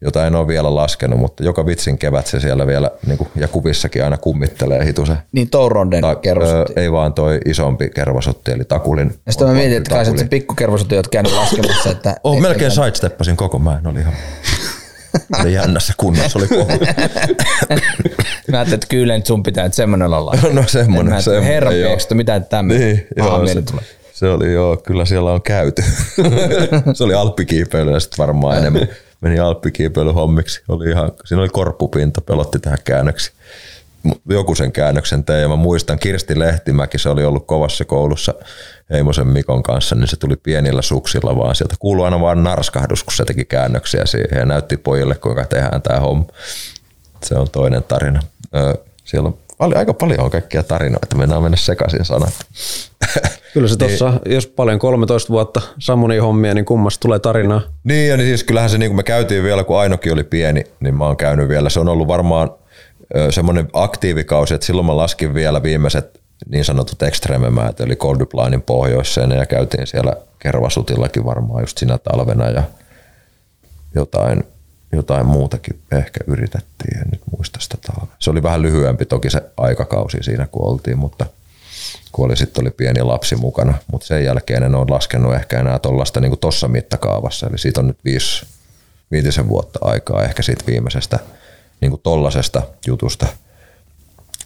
[0.00, 3.48] jota en ole vielä laskenut, mutta joka vitsin kevät se siellä vielä, niin kuin, ja
[3.48, 5.18] kuvissakin aina kummittelee hitusen.
[5.32, 6.72] Niin Touronden Ta- kervasotti.
[6.76, 9.14] Ei vaan toi isompi kervasotti, eli Takulin.
[9.26, 11.90] Ja sitten mä mietin, että kai se pikku kervasotti oot käynyt laskemassa.
[11.90, 14.12] Että oh, melkein sidesteppasin koko mä en oli ihan
[15.40, 16.68] oli jännässä kunnossa oli kohu.
[18.50, 20.34] mä ajattelin, että kyllä nyt sun pitää että semmoinen olla.
[20.52, 21.22] no semmoinen.
[21.22, 21.70] semmoinen herra
[22.14, 22.86] mitä tämmöinen.
[22.86, 23.84] Niin, joo, se, tulee.
[24.12, 25.82] se, oli joo, kyllä siellä on käyty.
[26.94, 28.88] se oli alppikiipeily ja sitten varmaan enemmän
[29.26, 30.62] meni alppikiipeily hommiksi.
[30.68, 33.32] Oli ihan, siinä oli korppupinta, pelotti tähän käännöksi.
[34.28, 38.34] Joku sen käännöksen tein ja mä muistan Kirsti Lehtimäki, se oli ollut kovassa koulussa
[38.90, 41.54] Heimosen Mikon kanssa, niin se tuli pienillä suksilla vaan.
[41.54, 45.82] Sieltä kuului aina vaan narskahdus, kun se teki käännöksiä siihen ja näytti pojille, kuinka tehdään
[45.82, 46.26] tämä homma.
[47.24, 48.20] Se on toinen tarina.
[49.04, 52.34] Siellä on paljon, aika paljon on kaikkia tarinoita, mennään mennä sekaisin sanat.
[53.52, 57.60] Kyllä se tuossa, niin, jos paljon 13 vuotta Samuni hommia, niin kummasta tulee tarinaa.
[57.84, 60.64] Niin, ja niin siis kyllähän se, niin kuin me käytiin vielä, kun Ainokin oli pieni,
[60.80, 61.70] niin mä oon käynyt vielä.
[61.70, 62.50] Se on ollut varmaan
[63.30, 69.46] semmoinen aktiivikausi, että silloin mä laskin vielä viimeiset niin sanotut ekstrememäät, eli Colduplainin pohjoiseen, ja
[69.46, 72.62] käytiin siellä Kervasutillakin varmaan just sinä talvena, ja
[73.94, 74.44] jotain
[74.96, 78.16] jotain muutakin ehkä yritettiin, en nyt muista sitä talvea.
[78.18, 81.26] Se oli vähän lyhyempi toki se aikakausi siinä, kun oltiin, mutta
[82.12, 85.78] kun oli, sitten oli pieni lapsi mukana, mutta sen jälkeen en ole laskenut ehkä enää
[85.78, 88.46] tuollaista niin tuossa mittakaavassa, eli siitä on nyt viisi,
[89.10, 91.18] viitisen vuotta aikaa ehkä siitä viimeisestä
[91.80, 93.26] niin tollasesta jutusta.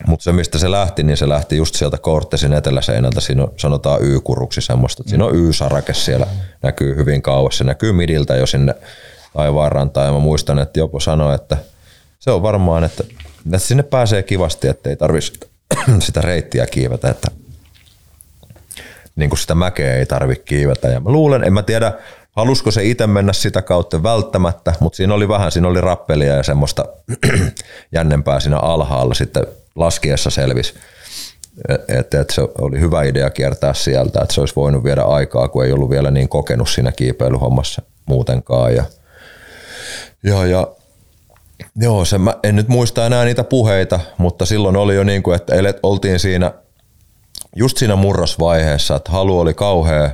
[0.06, 3.20] Mutta se, mistä se lähti, niin se lähti just sieltä Kortesin eteläseinältä.
[3.20, 5.02] Siinä on, sanotaan Y-kuruksi semmoista.
[5.06, 6.26] Siinä on Y-sarake siellä,
[6.62, 7.58] näkyy hyvin kauas.
[7.58, 8.74] Se näkyy midiltä jo sinne
[9.32, 11.56] taivaanrantaan ja mä muistan, että Jopo sanoi, että
[12.18, 13.04] se on varmaan, että,
[13.46, 15.40] että sinne pääsee kivasti, että ei tarvitsisi
[16.06, 17.28] sitä reittiä kiivetä, että
[19.16, 20.88] niin kuin sitä mäkeä ei tarvitse kiivetä.
[20.88, 21.92] Ja mä luulen, en mä tiedä,
[22.32, 26.42] halusko se itse mennä sitä kautta välttämättä, mutta siinä oli vähän, siinä oli rappelia ja
[26.42, 26.84] semmoista
[27.92, 30.74] jännempää siinä alhaalla sitten laskiessa selvisi.
[31.88, 35.64] Että et se oli hyvä idea kiertää sieltä, että se olisi voinut viedä aikaa, kun
[35.64, 38.74] ei ollut vielä niin kokenut siinä kiipeilyhommassa muutenkaan.
[38.74, 38.84] Ja
[40.22, 40.68] Joo, ja
[41.76, 45.34] Joo, se, mä en nyt muista enää niitä puheita, mutta silloin oli jo niin kuin,
[45.34, 46.52] että oltiin siinä
[47.56, 50.10] just siinä murrosvaiheessa, että halu oli kauhea,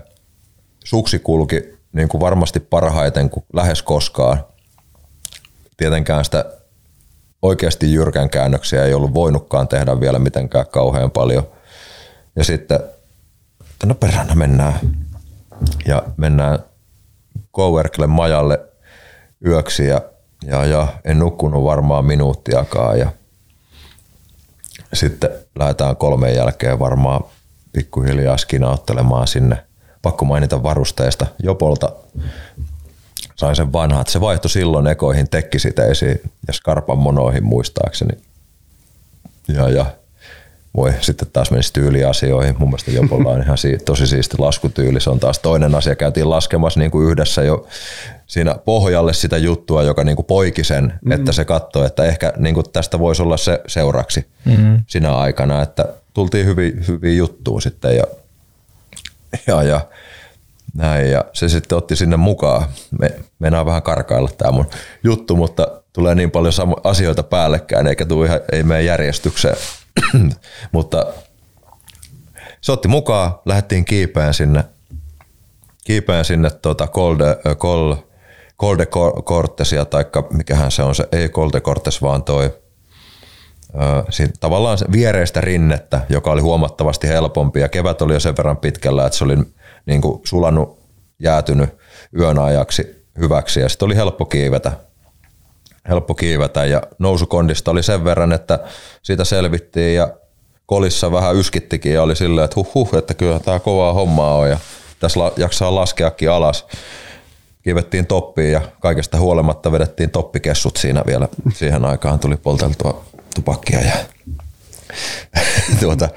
[0.84, 4.44] suksi kulki niin kuin varmasti parhaiten kuin lähes koskaan.
[5.76, 6.44] Tietenkään sitä
[7.42, 11.48] oikeasti jyrkän käännöksiä ei ollut voinutkaan tehdä vielä mitenkään kauhean paljon.
[12.36, 12.80] Ja sitten,
[13.84, 14.74] no perhana mennään.
[15.86, 16.58] Ja mennään
[17.54, 18.60] Coworkille majalle
[19.46, 20.00] yöksi ja,
[20.46, 23.10] ja, ja en nukkunut varmaan minuuttiakaan ja
[24.92, 27.24] sitten lähdetään kolmen jälkeen varmaan
[27.72, 29.64] pikkuhiljaa skinauttelemaan sinne.
[30.02, 31.26] Pakko mainita varusteista.
[31.42, 31.92] Jopolta
[33.36, 34.08] sain sen vanhat.
[34.08, 38.12] Se vaihtoi silloin ekoihin tekkisiteisiin ja skarpan monoihin muistaakseni.
[39.48, 39.86] Ja, ja
[40.76, 42.56] voi sitten taas menisi tyyliasioihin.
[42.58, 45.00] Mun mielestä Jopolla on ihan si- tosi siisti laskutyyli.
[45.00, 45.96] Se on taas toinen asia.
[45.96, 47.66] Käytiin laskemassa niin kuin yhdessä jo
[48.26, 51.12] siinä pohjalle sitä juttua, joka niin kuin poiki sen, mm-hmm.
[51.12, 54.80] että se katsoi, että ehkä niin kuin tästä voisi olla se seuraksi mm-hmm.
[54.86, 58.04] sinä aikana, että tultiin hyvin, hyvin juttuun sitten ja,
[59.46, 59.80] ja, ja
[60.74, 62.68] näin, ja se sitten otti sinne mukaan.
[62.98, 64.66] Me, meinaa vähän karkailla tämä mun
[65.04, 66.52] juttu, mutta tulee niin paljon
[66.84, 69.56] asioita päällekkäin, eikä tule ihan, ei mene järjestykseen.
[70.72, 71.06] mutta
[72.60, 74.64] se otti mukaan, lähdettiin kiipeen sinne,
[75.84, 77.94] kiipeen sinne tuota Kolde, Kol,
[78.56, 78.86] Kolde
[79.22, 82.54] Cortesia, tai mikähän se on se, ei Kolde Cortes, vaan toi
[84.10, 89.06] siinä, tavallaan viereistä rinnettä, joka oli huomattavasti helpompi ja kevät oli jo sen verran pitkällä,
[89.06, 89.36] että se oli
[89.86, 90.78] niin kuin sulanut,
[91.18, 91.70] jäätynyt
[92.18, 94.72] yön ajaksi hyväksi ja sitten oli helppo kiivetä.
[95.88, 98.58] Helppo kiivetä ja nousukondista oli sen verran, että
[99.02, 100.10] siitä selvittiin ja
[100.66, 104.50] kolissa vähän yskittikin ja oli silleen, että huh, huh että kyllä tämä kovaa hommaa on
[104.50, 104.58] ja
[105.00, 106.66] tässä jaksaa laskeakin alas.
[107.62, 111.28] Kivettiin toppiin ja kaikesta huolimatta vedettiin toppikessut siinä vielä.
[111.54, 113.96] Siihen aikaan tuli polteltua tupakkia ja
[115.80, 116.08] tuota,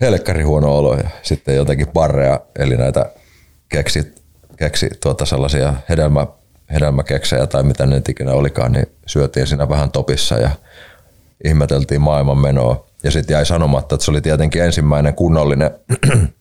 [0.00, 3.10] helkkari huono olo ja sitten jotenkin barreja, eli näitä
[3.68, 4.14] keksi,
[4.56, 6.26] keksi tuota sellaisia hedelmä,
[6.72, 10.50] hedelmäkeksejä tai mitä ne ikinä olikaan, niin syötiin siinä vähän topissa ja
[11.44, 12.86] ihmeteltiin maailman menoa.
[13.02, 15.70] Ja sitten jäi sanomatta, että se oli tietenkin ensimmäinen kunnollinen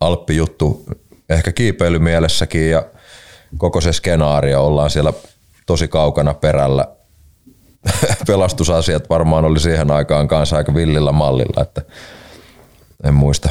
[0.00, 0.86] alppijuttu,
[1.28, 2.84] ehkä kiipeilymielessäkin ja
[3.58, 4.66] koko se skenaario.
[4.66, 5.12] Ollaan siellä
[5.66, 6.86] tosi kaukana perällä.
[8.26, 11.82] Pelastusasiat varmaan oli siihen aikaan kanssa aika villillä mallilla, että
[13.04, 13.48] en muista.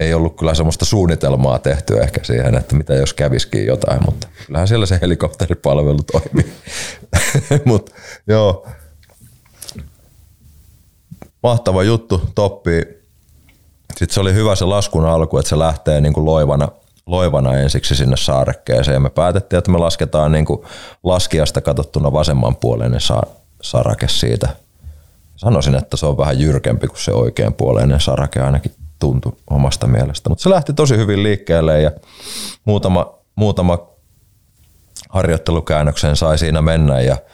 [0.00, 4.68] Ei ollut kyllä semmoista suunnitelmaa tehty ehkä siihen, että mitä jos käviskin jotain, mutta kyllähän
[4.68, 6.52] siellä se helikopteripalvelu toimii.
[7.64, 7.92] mutta
[8.26, 8.66] joo,
[11.42, 13.04] mahtava juttu, toppi.
[13.96, 16.68] Sitten se oli hyvä se laskun alku, että se lähtee niin kuin loivana,
[17.06, 18.94] loivana ensiksi sinne saarekkeeseen.
[18.94, 20.62] Ja me päätettiin, että me lasketaan niin kuin
[21.02, 23.22] laskiasta katsottuna vasemmanpuoleinen sa-
[23.62, 24.48] sarake siitä.
[25.36, 28.74] Sanoisin, että se on vähän jyrkempi kuin se oikeanpuoleinen sarake ainakin
[29.04, 30.28] tuntui omasta mielestä.
[30.28, 31.90] Mutta se lähti tosi hyvin liikkeelle ja
[32.64, 33.78] muutama, muutama
[35.08, 37.16] harjoittelukäännöksen sai siinä mennä ja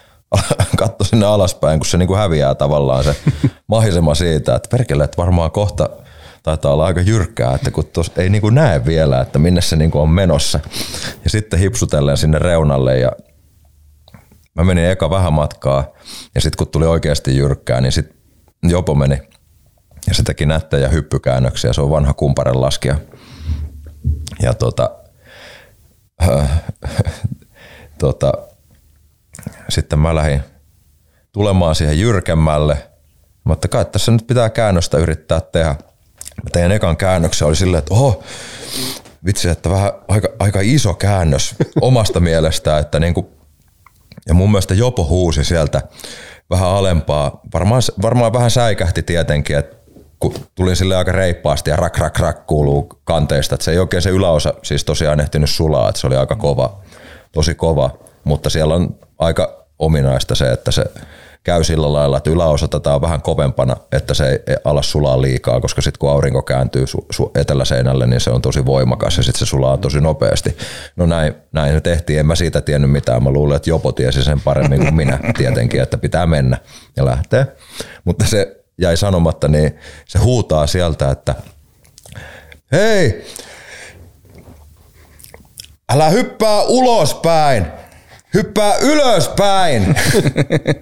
[0.76, 3.16] –katso sinne alaspäin, kun se niin kuin häviää tavallaan se
[3.66, 5.88] mahisema siitä, että perkele, että varmaan kohta
[6.42, 9.76] taitaa olla aika jyrkkää, että kun tos ei niin kuin näe vielä, että minne se
[9.76, 10.60] niin kuin on menossa.
[11.24, 13.12] Ja sitten hipsutellen sinne reunalle ja
[14.54, 15.84] mä menin eka vähän matkaa
[16.34, 18.16] ja sitten kun tuli oikeasti jyrkkää, niin sitten
[18.62, 19.18] Jopo meni
[20.07, 21.72] ja se teki nättejä hyppykäännöksiä.
[21.72, 22.96] Se on vanha kumparen laskija.
[24.42, 24.90] Ja tota,
[26.22, 26.62] äh,
[27.98, 28.32] tota,
[29.68, 30.42] sitten mä lähdin
[31.32, 32.90] tulemaan siihen jyrkemmälle.
[33.44, 35.74] Mutta kai tässä nyt pitää käännöstä yrittää tehdä.
[36.42, 38.22] Mä tein ekan käännöksen, oli silleen, että oho,
[39.24, 43.26] vitsi, että vähän aika, aika iso käännös omasta mielestä, että niin kuin,
[44.28, 45.82] ja mun mielestä Jopo huusi sieltä
[46.51, 47.40] vähän alempaa.
[47.55, 49.76] Varmaan, varmaan vähän säikähti tietenkin, että
[50.20, 54.02] kun tulin sille aika reippaasti ja rak rak rak kuuluu kanteista, että se ei oikein
[54.02, 56.80] se yläosa siis tosiaan ehtinyt sulaa, että se oli aika kova,
[57.32, 57.90] tosi kova,
[58.24, 60.84] mutta siellä on aika ominaista se, että se
[61.44, 65.60] käy sillä lailla, että yläosa tätä on vähän kovempana, että se ei ala sulaa liikaa,
[65.60, 69.38] koska sitten kun aurinko kääntyy su- su- eteläseinälle, niin se on tosi voimakas ja sitten
[69.38, 70.56] se sulaa tosi nopeasti.
[70.96, 73.22] No näin, näin se tehtiin, en mä siitä tiennyt mitään.
[73.22, 76.58] Mä luulen, että Jopo tiesi sen paremmin kuin minä tietenkin, että pitää mennä
[76.96, 77.46] ja lähteä.
[78.04, 79.78] Mutta se jäi sanomatta, niin
[80.09, 81.35] se huutaa sieltä, että
[82.72, 83.26] hei,
[85.93, 87.66] älä hyppää ulospäin,
[88.35, 89.97] Hyppää ylöspäin.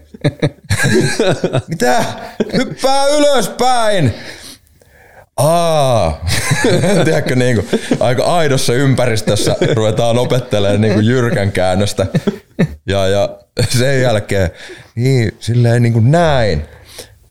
[1.69, 2.05] Mitä?
[2.53, 4.15] Hyppää ylöspäin.
[5.37, 6.25] Aa,
[7.05, 7.69] tiedätkö niin kuin,
[8.01, 12.07] aika aidossa ympäristössä ruvetaan opettelemaan niin kuin jyrkän käännöstä.
[12.87, 13.39] Ja, ja
[13.69, 14.51] sen jälkeen,
[14.95, 16.63] niin silleen niin kuin näin.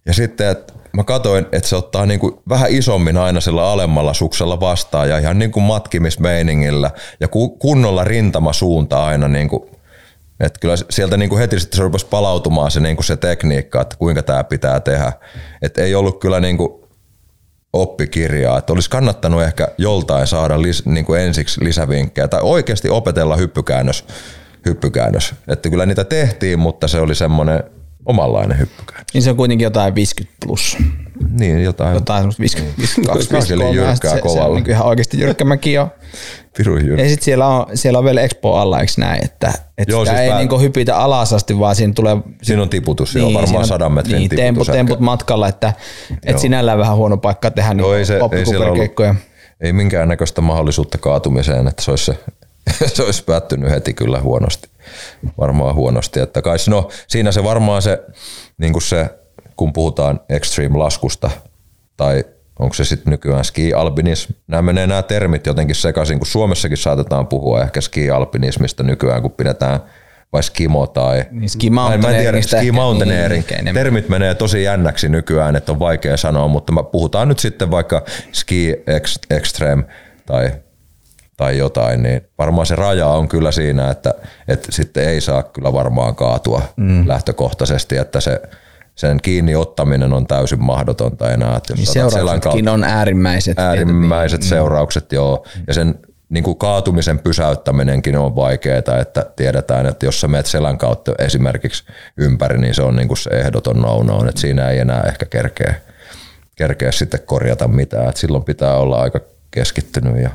[0.08, 4.14] Ja sitten, että mä katoin, että se ottaa niin kuin vähän isommin aina sillä alemmalla
[4.14, 7.28] suksella vastaan ja ihan niin kuin matkimismeiningillä ja
[7.60, 9.70] kunnolla rintama suunta aina niin kuin
[10.40, 13.82] että kyllä sieltä niin kuin heti sitten se rupesi palautumaan se, niin kuin se tekniikka,
[13.82, 15.12] että kuinka tämä pitää tehdä.
[15.62, 16.70] Että ei ollut kyllä niin kuin
[17.74, 23.36] oppikirjaa, että olisi kannattanut ehkä joltain saada lis, niin kuin ensiksi lisävinkkejä tai oikeasti opetella
[23.36, 24.06] hyppykäännös,
[24.66, 25.36] hyppykäännös.
[25.48, 27.64] Että kyllä niitä tehtiin, mutta se oli semmoinen
[28.08, 29.14] omanlainen hyppykäännös.
[29.14, 30.78] Niin se on kuitenkin jotain 50 plus.
[31.40, 31.94] Niin, jotain.
[31.94, 33.76] Jotain semmoista 50, 52, 53.
[33.76, 34.44] jyrkkää se, kovalla.
[34.44, 35.92] Se on niin ihan oikeasti jyrkkä mäki on.
[36.58, 37.04] Pirun jyrkkä.
[37.04, 40.16] Ja sitten siellä on, siellä on vielä Expo alla, eikö näin, että, että Joo, sitä
[40.16, 42.18] siis ei pää- niinku hypitä alas asti, vaan siinä tulee...
[42.42, 44.46] Siinä on tiputus, niin, joo, varmaan on- sadan metrin niin, tiputus.
[44.46, 45.74] temput, temput matkalla, että,
[46.12, 46.40] että Joo.
[46.40, 48.92] sinällään vähän huono paikka tehdä Joo, ei, niin se, ei siellä ollut,
[49.62, 52.18] ei minkäännäköistä mahdollisuutta kaatumiseen, että se olisi, se,
[52.96, 54.70] se olisi päättynyt heti kyllä huonosti.
[55.38, 56.20] Varmaan huonosti.
[56.20, 58.04] Että kai, no, siinä se varmaan se,
[58.58, 59.10] niin kuin se,
[59.56, 61.30] kun puhutaan extreme-laskusta
[61.98, 62.24] tai
[62.60, 64.34] onko se sitten nykyään ski-alpinism.
[64.48, 69.80] Nämä menee nämä termit jotenkin sekaisin, kun Suomessakin saatetaan puhua ehkä ski-alpinismista nykyään, kun pidetään
[70.34, 71.26] vai skimo tai...
[71.32, 73.44] Niin, ski mountaineeringista ski mountaineering.
[73.62, 73.76] niin.
[73.76, 78.76] Termit menee tosi jännäksi nykyään, että on vaikea sanoa, mutta puhutaan nyt sitten vaikka ski
[78.88, 79.84] ex, extreme
[80.26, 80.52] tai,
[81.38, 84.14] tai jotain, niin varmaan se raja on kyllä siinä, että,
[84.48, 87.08] että sitten ei saa kyllä varmaan kaatua mm.
[87.08, 88.42] lähtökohtaisesti, että se
[88.96, 91.56] sen kiinni ottaminen on täysin mahdotonta enää.
[91.58, 93.60] Että Niin seurauksetkin on äärimmäiset.
[93.60, 95.46] äärimmäiset Niin, seuraukset, joo.
[95.68, 100.78] Ja sen niin kuin kaatumisen pysäyttäminenkin on vaikeaa, että tiedetään, että jos sä menet selän
[100.78, 101.84] kautta esimerkiksi
[102.18, 105.76] ympäri, niin se on niin kuin se ehdoton no-no, että siinä ei enää ehkä kerkeä,
[106.56, 108.10] kerkeä sitten korjata mitään.
[108.10, 109.20] Et silloin pitää olla aika
[109.52, 110.30] keskittynyt ja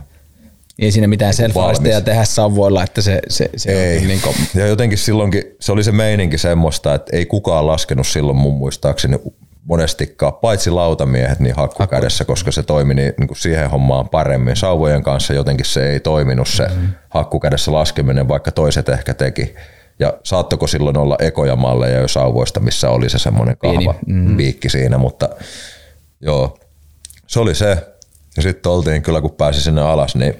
[0.78, 1.54] Ei siinä mitään self
[1.90, 3.98] ja tehdä sauvoilla, että se, se, se ei.
[3.98, 8.06] on niin kuin, Ja jotenkin silloinkin, se oli se meininki semmoista, että ei kukaan laskenut
[8.06, 9.18] silloin mun muistaakseni
[9.64, 14.56] monestikaan, paitsi lautamiehet niin hakkukädessä, koska se toimi niin, niin kuin siihen hommaan paremmin.
[14.56, 16.88] Sauvojen kanssa jotenkin se ei toiminut se mm-hmm.
[17.10, 19.54] hakkukädessä laskeminen, vaikka toiset ehkä teki.
[19.98, 24.36] Ja saattoko silloin olla ekoja malleja jo sauvoista, missä oli se semmoinen kahva mm-hmm.
[24.36, 25.28] piikki siinä, mutta
[26.20, 26.58] joo,
[27.26, 27.86] se oli se.
[28.36, 30.34] Ja sitten oltiin kyllä, kun pääsi sinne alas, niin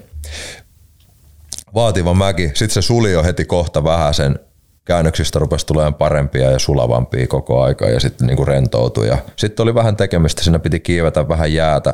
[1.73, 2.47] vaativa mäki.
[2.47, 4.39] Sitten se suli jo heti kohta vähän sen
[4.85, 9.07] käännöksistä rupesi tulemaan parempia ja sulavampia koko aika ja sitten niinku rentoutui.
[9.07, 11.93] Ja sitten oli vähän tekemistä, siinä piti kiivetä vähän jäätä,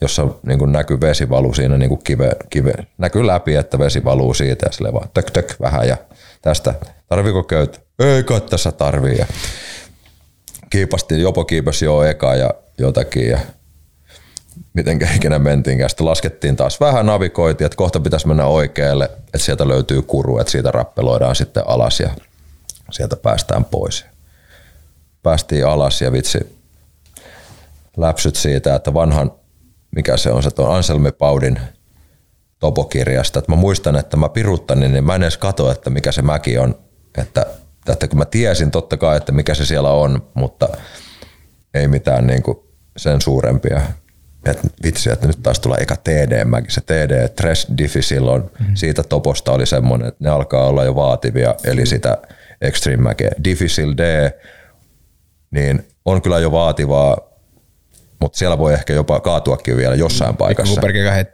[0.00, 4.66] jossa niinku näkyy vesi valuu siinä niinku kive, kive, näkyy läpi, että vesi valuu siitä
[4.66, 5.96] ja sille vaan tök tök vähän ja
[6.42, 6.74] tästä,
[7.08, 7.80] tarviiko köyt?
[7.98, 9.18] Ei kai tässä tarvii.
[9.18, 9.26] Ja
[10.70, 13.38] kiipasti, jopo kiipasi jo eka ja jotakin ja
[14.72, 15.90] miten ikinä mentiinkään.
[15.90, 20.50] Sitten laskettiin taas vähän navigoitiin, että kohta pitäisi mennä oikealle, että sieltä löytyy kuru, että
[20.50, 22.10] siitä rappeloidaan sitten alas ja
[22.90, 24.04] sieltä päästään pois.
[25.22, 26.60] Päästiin alas ja vitsi
[27.96, 29.32] läpsyt siitä, että vanhan,
[29.96, 31.60] mikä se on, se on Anselmi Paudin
[32.58, 33.38] topokirjasta.
[33.38, 36.58] Että mä muistan, että mä piruttanin, niin mä en edes katso, että mikä se mäki
[36.58, 36.78] on.
[37.18, 37.46] Että,
[37.88, 40.68] että kun mä tiesin totta kai, että mikä se siellä on, mutta
[41.74, 42.58] ei mitään niin kuin
[42.96, 43.80] sen suurempia
[44.44, 46.70] että vitsi, että nyt taas tulee eka TD-mäki.
[46.70, 48.76] Se TD, Tres Difficile on, mm-hmm.
[48.76, 52.18] siitä toposta oli semmoinen, että ne alkaa olla jo vaativia, eli sitä
[52.60, 53.30] Extreme mäkeä.
[53.44, 54.30] Difficile D,
[55.50, 57.18] niin on kyllä jo vaativaa,
[58.20, 60.80] mutta siellä voi ehkä jopa kaatuakin vielä jossain paikassa.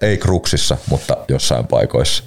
[0.03, 2.25] Ei kruksissa, mutta jossain paikoissa.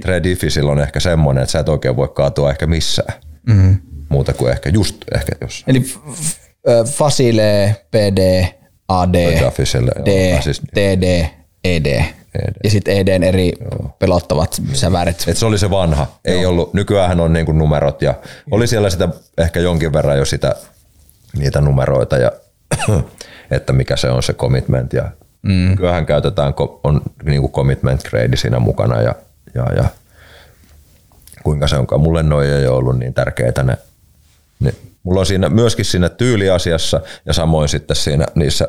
[0.00, 3.14] Tre Difficile on ehkä semmoinen, että sä et oikein voi kaatua ehkä missään.
[3.46, 3.78] Mm-hmm.
[4.08, 5.64] Muuta kuin ehkä just ehkä jos.
[5.66, 5.84] Eli
[6.86, 8.44] Facile, PD,
[9.00, 9.14] AD,
[10.04, 11.26] D, siis, TD,
[11.64, 12.02] ED.
[12.34, 12.54] ED.
[12.64, 13.96] Ja sitten EDn eri Joo.
[13.98, 15.24] pelottavat säväret.
[15.26, 16.06] Et se oli se vanha.
[16.24, 16.50] Ei Joo.
[16.50, 18.14] ollut, nykyään on niinku numerot ja
[18.50, 20.54] oli siellä sitä ehkä jonkin verran jo sitä,
[21.38, 22.32] niitä numeroita ja
[23.50, 25.10] että mikä se on se commitment ja
[25.42, 25.52] mm.
[25.52, 29.14] nykyään käytetään, on niinku commitment grade siinä mukana ja,
[29.54, 29.84] ja, ja
[31.42, 32.00] kuinka se onkaan.
[32.00, 33.78] Mulle noin ei ole ollut niin tärkeitä ne,
[34.60, 38.68] ne Mulla on siinä myöskin siinä tyyliasiassa ja samoin sitten siinä niissä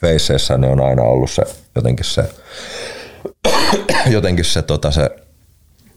[0.00, 1.42] feisseissä ne on aina ollut se
[1.74, 2.24] jotenkin se,
[4.10, 5.10] jotenkin se, tota se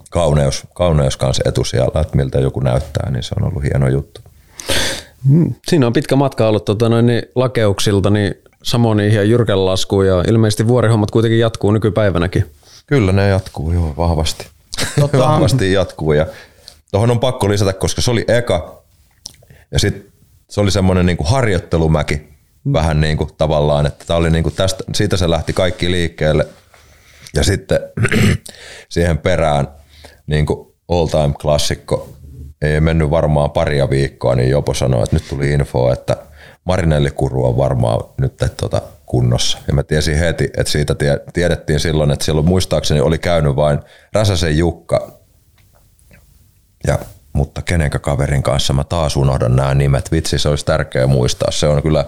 [0.09, 4.21] kauneus, kauneus kanssa etusijalla, että miltä joku näyttää, niin se on ollut hieno juttu.
[5.29, 5.53] Hmm.
[5.67, 10.23] Siinä on pitkä matka ollut tota, noin, niin lakeuksilta, niin Samoniin ja Jyrkän laskuun ja
[10.27, 12.45] ilmeisesti vuorihommat kuitenkin jatkuu nykypäivänäkin.
[12.87, 14.47] Kyllä ne jatkuu joo vahvasti.
[14.99, 15.17] Tota...
[15.27, 16.25] vahvasti jatkuu ja
[16.91, 18.83] tuohon on pakko lisätä, koska se oli eka
[19.71, 20.13] ja sitten
[20.49, 22.34] se oli semmoinen niin harjoittelumäki mm.
[22.73, 26.47] Vähän niin kuin tavallaan, että tämä oli niin kuin tästä, siitä se lähti kaikki liikkeelle.
[27.35, 27.79] Ja sitten
[28.89, 29.67] siihen perään
[30.27, 32.09] niin kuin all time klassikko,
[32.61, 36.17] ei mennyt varmaan paria viikkoa, niin Jopo sanoi, että nyt tuli info, että
[36.63, 39.57] Marinellikuru on varmaan nyt tuota kunnossa.
[39.67, 40.95] Ja mä tiesin heti, että siitä
[41.33, 43.79] tiedettiin silloin, että silloin muistaakseni oli käynyt vain
[44.13, 45.11] Räsäsen Jukka
[46.87, 46.99] ja
[47.33, 50.11] mutta kenenkä kaverin kanssa mä taas unohdan nämä nimet.
[50.11, 51.51] Vitsi, se olisi tärkeää muistaa.
[51.51, 52.05] Se on kyllä,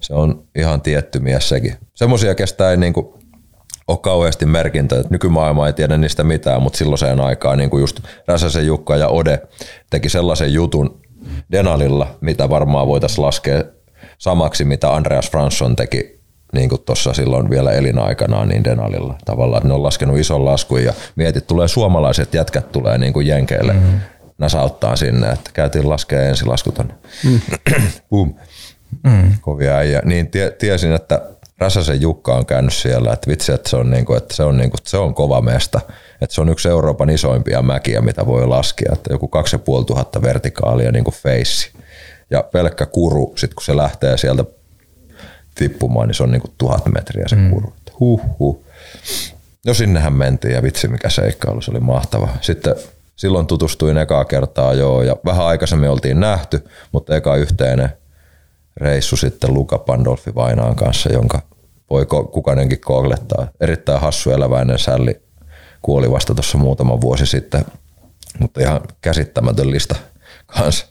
[0.00, 1.76] se on ihan tietty mies sekin.
[1.94, 3.06] Semmoisia kestää ei niin kuin
[3.88, 8.00] ole kauheasti merkintä, että nykymaailma ei tiedä niistä mitään, mutta silloiseen aikaan niin kuin just
[8.26, 9.42] Räsäsen Jukka ja Ode
[9.90, 11.00] teki sellaisen jutun
[11.52, 13.64] Denalilla, mitä varmaan voitaisiin laskea
[14.18, 16.20] samaksi, mitä Andreas Fransson teki
[16.52, 20.84] niin kuin tuossa silloin vielä elinaikanaan niin Denalilla tavallaan, että ne on laskenut ison laskun
[20.84, 24.00] ja mietit, tulee suomalaiset jätkät tulee niin kuin Jenkeille mm-hmm
[24.40, 26.94] nasauttaa sinne, että käytiin laskea ensilasku tonne.
[27.24, 27.40] Mm.
[28.10, 28.34] Boom.
[29.04, 29.32] Mm.
[29.40, 30.02] Kovia äijä.
[30.04, 31.22] Niin tie, tiesin, että
[31.58, 34.76] Räsäsen Jukka on käynyt siellä, että vitsi, että se on, niinku, että se on, niinku,
[34.84, 35.80] se on kova mesta.
[36.20, 38.92] Että se on yksi Euroopan isoimpia mäkiä, mitä voi laskea.
[38.92, 41.70] Että joku 2500 vertikaalia niin kuin feissi.
[42.30, 44.44] Ja pelkkä kuru, sit kun se lähtee sieltä
[45.54, 47.50] tippumaan, niin se on niin kuin tuhat metriä se mm.
[47.50, 47.72] kuru.
[48.00, 48.64] Huh, huh.
[49.66, 52.28] No sinnehän mentiin ja vitsi mikä seikkailu, se oli mahtava.
[52.40, 52.74] Sitten
[53.16, 57.88] silloin tutustuin ekaa kertaa joo ja vähän aikaisemmin oltiin nähty, mutta eka yhteinen
[58.80, 61.42] reissu sitten Luka Pandolfi Vainaan kanssa, jonka
[61.90, 63.48] voi kukainenkin googlettaa.
[63.60, 65.20] Erittäin hassu eläväinen sälli
[65.82, 67.64] kuoli vasta tuossa muutama vuosi sitten,
[68.38, 69.96] mutta ihan käsittämätön lista
[70.46, 70.86] kans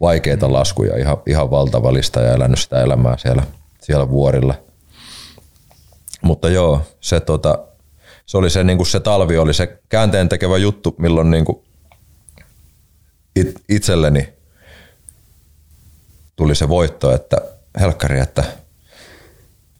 [0.00, 3.42] vaikeita laskuja, ihan, ihan valtava lista ja elänyt sitä elämää siellä,
[3.80, 4.54] siellä vuorilla.
[6.22, 7.58] Mutta joo, se, tota,
[8.26, 11.64] se oli se, niin kuin se talvi oli se käänteen tekevä juttu, milloin niin kuin
[13.36, 14.32] it, itselleni
[16.36, 17.36] tuli se voitto, että
[17.80, 18.44] helkkari, että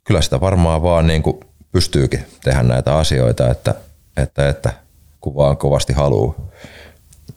[0.04, 1.40] kyllä sitä varmaan vaan niin kuin
[1.72, 3.74] pystyykin tehdä näitä asioita, että,
[4.16, 4.72] että, että
[5.20, 6.34] kun vaan kovasti haluaa,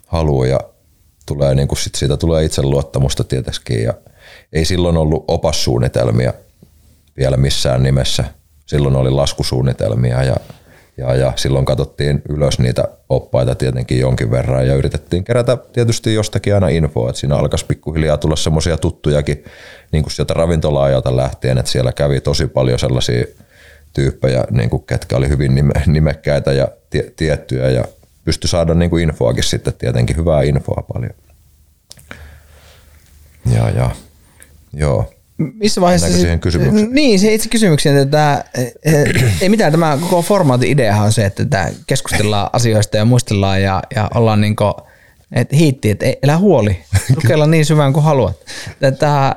[0.08, 0.60] haluaa ja
[1.26, 3.94] tulee niin kuin sit siitä tulee itseluottamusta tietenkin ja
[4.54, 6.34] ei silloin ollut opassuunnitelmia
[7.18, 8.24] vielä missään nimessä.
[8.66, 10.36] Silloin oli laskusuunnitelmia ja,
[10.98, 16.54] ja, ja silloin katsottiin ylös niitä oppaita tietenkin jonkin verran ja yritettiin kerätä tietysti jostakin
[16.54, 19.46] aina infoa, että siinä alkaisi pikkuhiljaa tulla semmoisia tuttujakin
[19.92, 23.26] niin kuin sieltä ravintola lähtien, että siellä kävi tosi paljon sellaisia
[23.94, 27.86] tyyppejä, niin kuin, ketkä oli hyvin nime, nimekkäitä ja tie, tiettyjä ja
[28.26, 31.14] pystyi saada niin kuin infoakin sitten tietenkin, hyvää infoa paljon.
[33.54, 33.90] Ja, ja
[34.74, 35.15] joo.
[35.38, 36.08] Missä vaiheessa...
[36.08, 36.94] Mennäänkö siihen kysymykseen?
[36.94, 38.44] Niin, se itse kysymykseen, että tämä,
[39.42, 43.84] ei mitään, tämä koko formaatin ideahan on se, että tämä keskustellaan asioista ja muistellaan ja,
[43.96, 44.74] ja ollaan niin kuin,
[45.32, 46.78] että hiitti, että ei, älä huoli,
[47.14, 48.36] sukellaan niin syvään kuin haluat.
[48.80, 49.36] Tätä, äh,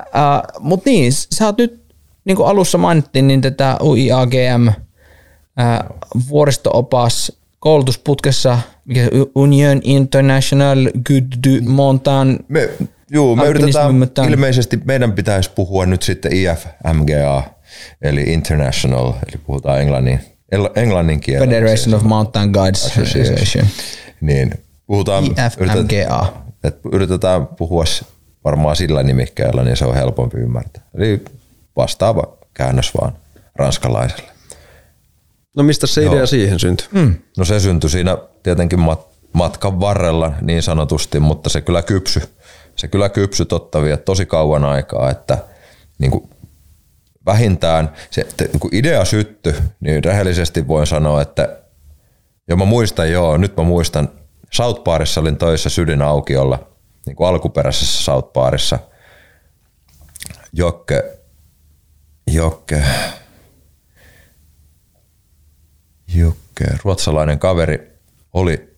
[0.61, 1.81] Mutta niin, sä oot nyt,
[2.25, 4.75] niin kuin alussa mainittiin, niin tätä UIAGM, äh,
[6.29, 12.71] vuoristoopas koulutusputkessa, mikä se Union International Good du Montan Me,
[13.11, 17.43] juu, me yritetään, mutta- ilmeisesti meidän pitäisi puhua nyt sitten IFMGA,
[18.03, 20.21] eli International, eli puhutaan englannin,
[20.75, 21.47] englannin kielellä.
[21.55, 23.67] Federation of Mountain Guides Association.
[24.21, 24.55] Niin,
[24.87, 26.33] puhutaan, yritetään, IFMGA.
[26.65, 27.85] että yritetään puhua
[28.45, 30.83] varmaan sillä nimikkeellä, niin se on helpompi ymmärtää.
[30.95, 31.25] Eli
[31.77, 32.23] vastaava
[32.55, 33.13] käännös vaan
[33.55, 34.31] ranskalaiselle.
[35.57, 36.87] No mistä se idea siihen syntyi?
[36.93, 37.15] Mm.
[37.37, 42.21] No se syntyi siinä tietenkin mat- matkan varrella niin sanotusti, mutta se kyllä kypsy.
[42.79, 45.39] Se kyllä kypsy totta vie tosi kauan aikaa, että
[45.99, 46.31] niin kuin
[47.27, 51.59] vähintään, se, te, kun idea sytty, niin rehellisesti voin sanoa, että
[52.49, 54.09] jo mä muistan, joo, nyt mä muistan,
[54.53, 56.69] South Parissa olin töissä sydin aukiolla,
[57.07, 58.79] niin kuin alkuperäisessä South Parissa.
[60.53, 61.05] Jokke,
[62.27, 62.83] Jokke,
[66.15, 67.99] Jokke, ruotsalainen kaveri
[68.33, 68.77] oli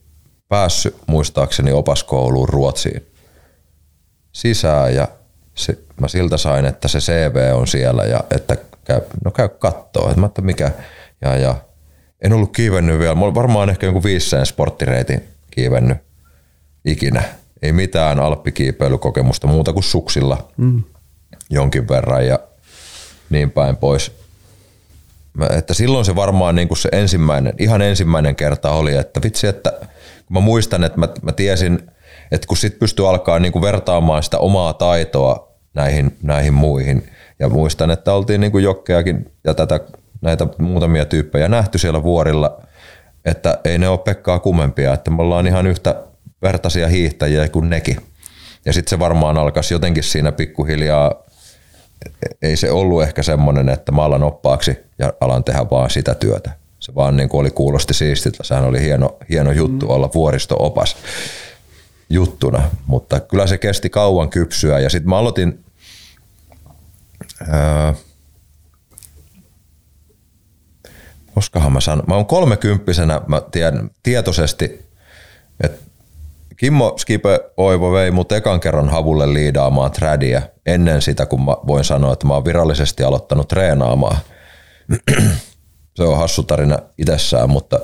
[0.48, 3.10] päässyt muistaakseni opaskouluun Ruotsiin
[4.32, 5.09] sisään ja
[5.55, 10.09] se, mä siltä sain, että se CV on siellä ja että käy, no käy kattoo,
[10.09, 10.70] että mä että mikä,
[11.20, 11.55] ja, ja
[12.23, 15.98] en ollut kiivennyt vielä, mä olin varmaan ehkä jonkun viiseen sporttireitin kiivennyt
[16.85, 17.23] ikinä.
[17.62, 20.82] Ei mitään alppikiipeilykokemusta muuta kuin suksilla mm.
[21.51, 22.39] jonkin verran ja
[23.31, 24.12] niin päin pois.
[25.32, 29.47] Mä, että silloin se varmaan niin kuin se ensimmäinen, ihan ensimmäinen kerta oli, että vitsi,
[29.47, 29.73] että
[30.27, 31.90] kun mä muistan, että mä, mä tiesin,
[32.32, 37.48] että kun sit pystyy alkaa niin kuin vertaamaan sitä omaa taitoa näihin, näihin muihin, ja
[37.48, 39.81] muistan, että oltiin niin kuin jokkeakin ja tätä,
[40.20, 42.62] näitä muutamia tyyppejä nähty siellä vuorilla,
[43.24, 46.02] että ei ne ole Pekkaa kummempia, että me ollaan ihan yhtä
[46.43, 47.97] vertaisia hiihtäjiä kuin nekin.
[48.65, 51.15] Ja sitten se varmaan alkaisi jotenkin siinä pikkuhiljaa
[52.43, 56.51] ei se ollut ehkä semmoinen, että mä alan oppaaksi ja alan tehdä vaan sitä työtä.
[56.78, 58.44] Se vaan niin kuin oli kuulosti siistiltä.
[58.44, 59.93] Sehän oli hieno, hieno juttu mm.
[59.93, 60.97] olla vuoristo-opas
[62.11, 64.78] juttuna, mutta kyllä se kesti kauan kypsyä.
[64.78, 65.65] Ja sitten mä aloitin,
[71.35, 74.89] koskahan mä sanon, mä oon kolmekymppisenä, mä tiedän tietoisesti,
[75.65, 75.91] että
[76.57, 81.85] Kimmo Skipe Oivo vei mut ekan kerran havulle liidaamaan trädiä ennen sitä, kun mä voin
[81.85, 84.16] sanoa, että mä oon virallisesti aloittanut treenaamaan.
[85.97, 87.81] Se on hassu tarina itsessään, mutta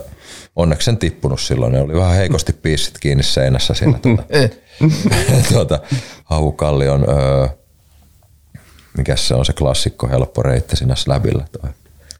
[0.57, 1.73] onneksi sen tippunut silloin.
[1.73, 4.25] Ne oli vähän heikosti piissit kiinni seinässä siinä tuota,
[5.53, 5.81] tuota,
[6.25, 7.49] havukallion, öö,
[8.97, 11.45] mikä se on se klassikko, helppo reitti siinä slabilla.
[11.53, 11.71] Toi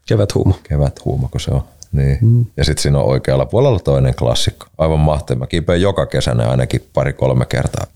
[0.05, 0.59] Keväthuuma.
[0.63, 1.63] keväthuuma, kun se on.
[1.91, 2.17] Niin.
[2.21, 2.45] Mm.
[2.57, 4.65] Ja sitten siinä on oikealla puolella toinen klassikko.
[4.77, 5.39] Aivan mahtava.
[5.39, 7.87] Mä kiipeen joka kesänä ainakin pari-kolme kertaa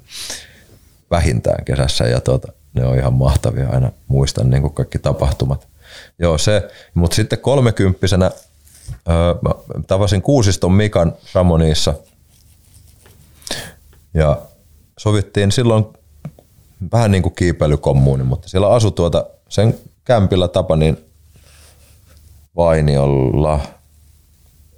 [1.12, 3.70] vähintään kesässä ja tuota, ne on ihan mahtavia.
[3.70, 5.68] Aina muistan niin kuin kaikki tapahtumat.
[6.20, 8.32] Joo se, mutta sitten kolmekymppisenä
[9.42, 11.94] mä tavasin Kuusiston Mikan Ramoniissa
[14.14, 14.42] ja
[15.00, 15.86] sovittiin silloin
[16.92, 19.76] vähän niin kuin kiipeilykommuuni, mutta siellä asui tuota sen
[20.06, 20.98] kämpillä Tapanin
[22.56, 23.60] Vainiolla,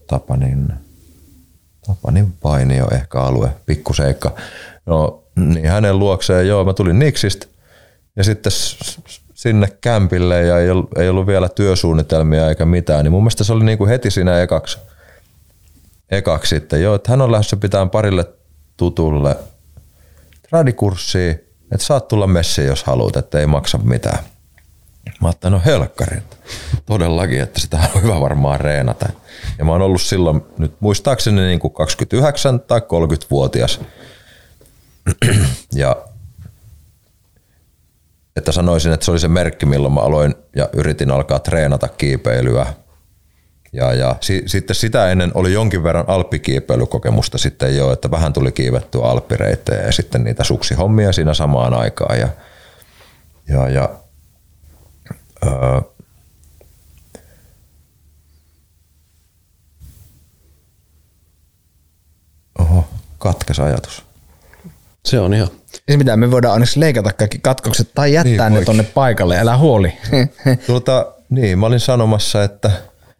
[0.07, 0.73] Tapanin,
[1.87, 4.35] Tapanin Vainio ehkä alue, pikkuseikka.
[4.85, 7.47] No niin hänen luokseen, joo, mä tulin Niksistä.
[8.15, 8.51] Ja sitten
[9.43, 13.53] sinne kämpille ja ei ollut, ei ollut vielä työsuunnitelmia eikä mitään, niin mun mielestä se
[13.53, 14.79] oli niin kuin heti siinä ekaksi,
[16.11, 18.25] ekaksi sitten, joo, että hän on lähdössä pitämään parille
[18.77, 19.37] tutulle
[20.49, 21.31] tradikurssia,
[21.71, 24.23] että saat tulla messiin, jos haluat, että ei maksa mitään.
[25.21, 26.17] Mä ajattelin, no helkkari.
[26.85, 29.09] Todellakin, että sitä on hyvä varmaan reenata.
[29.57, 33.79] Ja mä oon ollut silloin nyt muistaakseni niin kuin 29 tai 30-vuotias.
[35.73, 35.95] ja
[38.35, 42.73] että sanoisin, että se oli se merkki, milloin mä aloin ja yritin alkaa treenata kiipeilyä.
[43.73, 48.51] Ja, ja si, sitten sitä ennen oli jonkin verran alppikiipeilykokemusta sitten jo, että vähän tuli
[48.51, 52.19] kiivettyä alppireittejä ja sitten niitä suksihommia siinä samaan aikaan.
[52.19, 52.27] Ja,
[53.47, 53.89] ja, ja
[55.45, 55.81] öö,
[62.59, 62.85] Oho,
[63.19, 64.12] katkes ajatus.
[65.05, 65.47] Se on ihan.
[65.71, 69.39] Siis mitä, me voidaan onneksi leikata kaikki katkokset tai jättää Niin niin, ne tonne paikalle,
[69.39, 69.93] älä huoli.
[70.67, 72.71] Tuota, niin, mä olin sanomassa, että,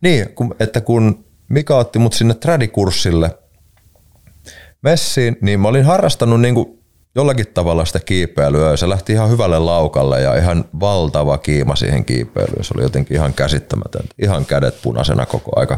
[0.02, 3.32] niin, kun, että kun Mika otti mut sinne tradikurssille
[4.82, 6.83] messiin, niin mä olin harrastanut niin kuin
[7.16, 12.06] jollakin tavalla sitä kiipeilyä ja se lähti ihan hyvälle laukalle ja ihan valtava kiima siihen
[12.06, 12.64] kiipeilyyn.
[12.64, 14.16] Se oli jotenkin ihan käsittämätöntä.
[14.22, 15.78] Ihan kädet punaisena koko aika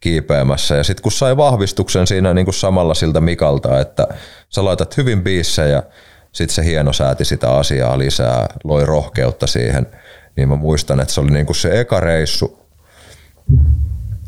[0.00, 0.76] kiipeämässä.
[0.76, 4.08] Ja sitten kun sai vahvistuksen siinä niin kuin samalla siltä Mikalta, että
[4.48, 5.82] sä laitat hyvin biissejä,
[6.32, 9.86] sitten se hieno sääti sitä asiaa lisää, loi rohkeutta siihen,
[10.36, 12.58] niin mä muistan, että se oli niin kuin se eka reissu,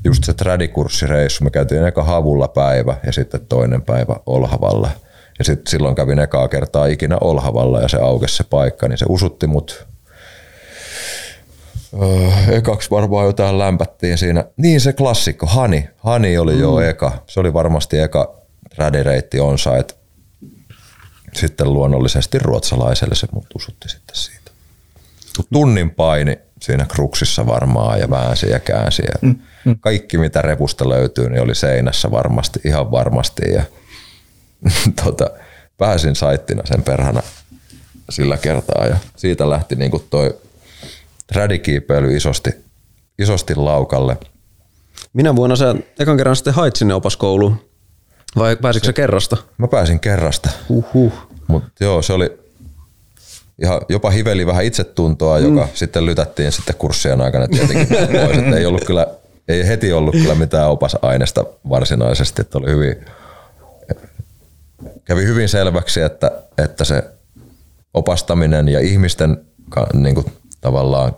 [0.04, 4.90] just se tradikurssireissu, me käytiin eka havulla päivä ja sitten toinen päivä Olhavalla.
[5.42, 9.06] Ja sitten silloin kävin ekaa kertaa ikinä Olhavalla ja se aukesi se paikka, niin se
[9.08, 9.86] usutti mut
[12.02, 14.44] Öö, ekaksi varmaan jotain lämpättiin siinä.
[14.56, 15.88] Niin se klassikko, Hani.
[15.96, 17.12] Hani oli jo eka.
[17.26, 18.34] Se oli varmasti eka
[18.78, 19.94] radireitti on site.
[21.34, 24.50] Sitten luonnollisesti ruotsalaiselle se mut usutti sitten siitä.
[25.52, 29.02] Tunnin paini siinä kruksissa varmaan ja väänsi ja käänsi.
[29.02, 29.34] Ja
[29.80, 33.52] Kaikki mitä repusta löytyy, niin oli seinässä varmasti, ihan varmasti.
[33.52, 33.62] Ja
[35.04, 35.30] tota,
[35.78, 37.22] pääsin saittina sen perhana
[38.10, 40.38] sillä kertaa ja siitä lähti niin kuin toi
[41.26, 42.50] tradikiipeily isosti,
[43.18, 44.16] isosti laukalle.
[45.12, 47.72] Minä vuonna sä ekan kerran sitten hait sinne opaskouluun?
[48.36, 49.36] Vai pääsitkö sä kerrasta?
[49.58, 51.12] Mä pääsin kerrasta, Uhuh.
[51.48, 52.38] mutta joo, se oli
[53.62, 58.38] ihan, jopa hiveli vähän itsetuntoa, joka sitten lytättiin sitten kurssien aikana tietenkin pois.
[58.56, 59.06] Ei, ollut kyllä,
[59.48, 62.96] ei heti ollut kyllä mitään opasaineesta varsinaisesti, että oli hyvin,
[65.04, 67.04] kävi hyvin selväksi, että, että se
[67.94, 69.44] opastaminen ja ihmisten
[69.94, 70.26] niin kuin
[70.60, 71.12] tavallaan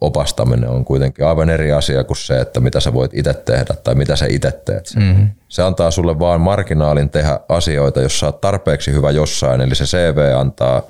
[0.00, 3.94] opastaminen on kuitenkin aivan eri asia kuin se, että mitä sä voit itse tehdä tai
[3.94, 4.92] mitä sä itse teet.
[4.96, 5.30] Mm-hmm.
[5.48, 9.84] Se antaa sulle vaan marginaalin tehdä asioita, jos sä oot tarpeeksi hyvä jossain, eli se
[9.84, 10.82] CV antaa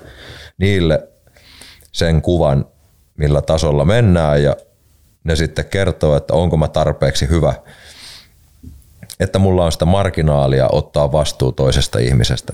[0.57, 1.07] niille
[1.91, 2.65] sen kuvan,
[3.17, 4.55] millä tasolla mennään ja
[5.23, 7.53] ne sitten kertoo, että onko mä tarpeeksi hyvä,
[9.19, 12.53] että mulla on sitä marginaalia ottaa vastuu toisesta ihmisestä.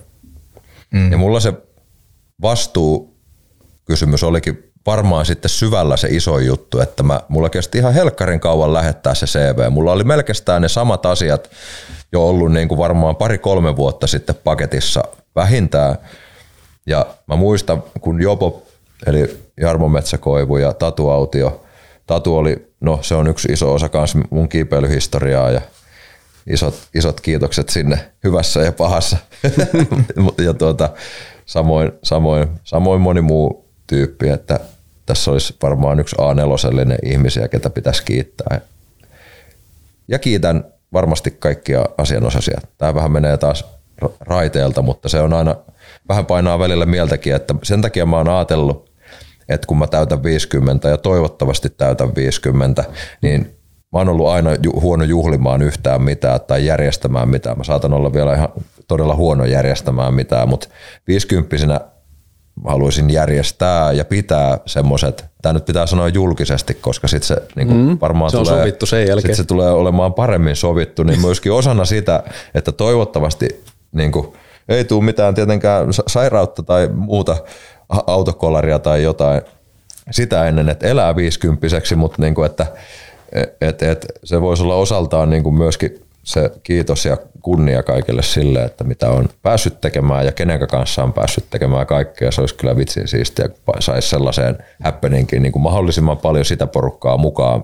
[0.93, 1.11] Mm.
[1.11, 1.53] Ja mulla se
[2.41, 8.73] vastuukysymys olikin varmaan sitten syvällä se iso juttu, että mä, mulla kesti ihan helkkarin kauan
[8.73, 9.71] lähettää se CV.
[9.71, 11.51] Mulla oli melkein ne samat asiat
[12.11, 15.03] jo ollut niin kuin varmaan pari-kolme vuotta sitten paketissa
[15.35, 15.95] vähintään.
[16.85, 18.63] Ja mä muistan, kun Jopo,
[19.05, 21.65] eli Jarmo Metsäkoivu ja Tatu Autio,
[22.07, 25.61] Tatu oli, no se on yksi iso osa kanssa mun kiipeilyhistoriaa ja
[26.47, 29.17] isot, isot kiitokset sinne hyvässä ja pahassa.
[30.45, 30.89] ja tuota,
[31.45, 34.59] samoin, samoin, samoin moni muu tyyppi, että
[35.05, 38.61] tässä olisi varmaan yksi A4 ihmisiä, ketä pitäisi kiittää.
[40.07, 40.63] Ja kiitän
[40.93, 42.61] varmasti kaikkia asianosaisia.
[42.77, 43.65] Tämä vähän menee taas
[44.05, 45.55] ra- raiteelta, mutta se on aina,
[46.09, 48.91] vähän painaa välillä mieltäkin, että sen takia mä oon ajatellut,
[49.49, 52.83] että kun mä täytän 50 ja toivottavasti täytän 50,
[53.21, 53.55] niin
[53.91, 57.57] mä oon ollut aina ju- huono juhlimaan yhtään mitään tai järjestämään mitään.
[57.57, 58.49] Mä saatan olla vielä ihan
[58.87, 60.67] todella huono järjestämään mitään, mutta
[61.07, 61.81] 50
[62.67, 67.97] haluaisin järjestää ja pitää semmoiset, tämä nyt pitää sanoa julkisesti, koska sitten se niin mm,
[68.01, 69.35] varmaan se on tulee, sovittu sen jälkeen.
[69.35, 72.23] Sit se tulee olemaan paremmin sovittu, niin myöskin osana sitä,
[72.55, 74.33] että toivottavasti niin kuin,
[74.69, 77.37] ei tule mitään tietenkään sa- sairautta tai muuta
[78.07, 79.41] autokolaria tai jotain
[80.11, 82.67] sitä ennen, että elää viisikymppiseksi, mutta niin kuin, että
[83.61, 88.63] et, et, se voisi olla osaltaan niin kuin myöskin se kiitos ja kunnia kaikille sille,
[88.63, 92.31] että mitä on päässyt tekemään ja kenen kanssa on päässyt tekemään kaikkea.
[92.31, 97.17] Se olisi kyllä vitsin siistiä, kun saisi sellaiseen happeningiin niin kuin mahdollisimman paljon sitä porukkaa
[97.17, 97.63] mukaan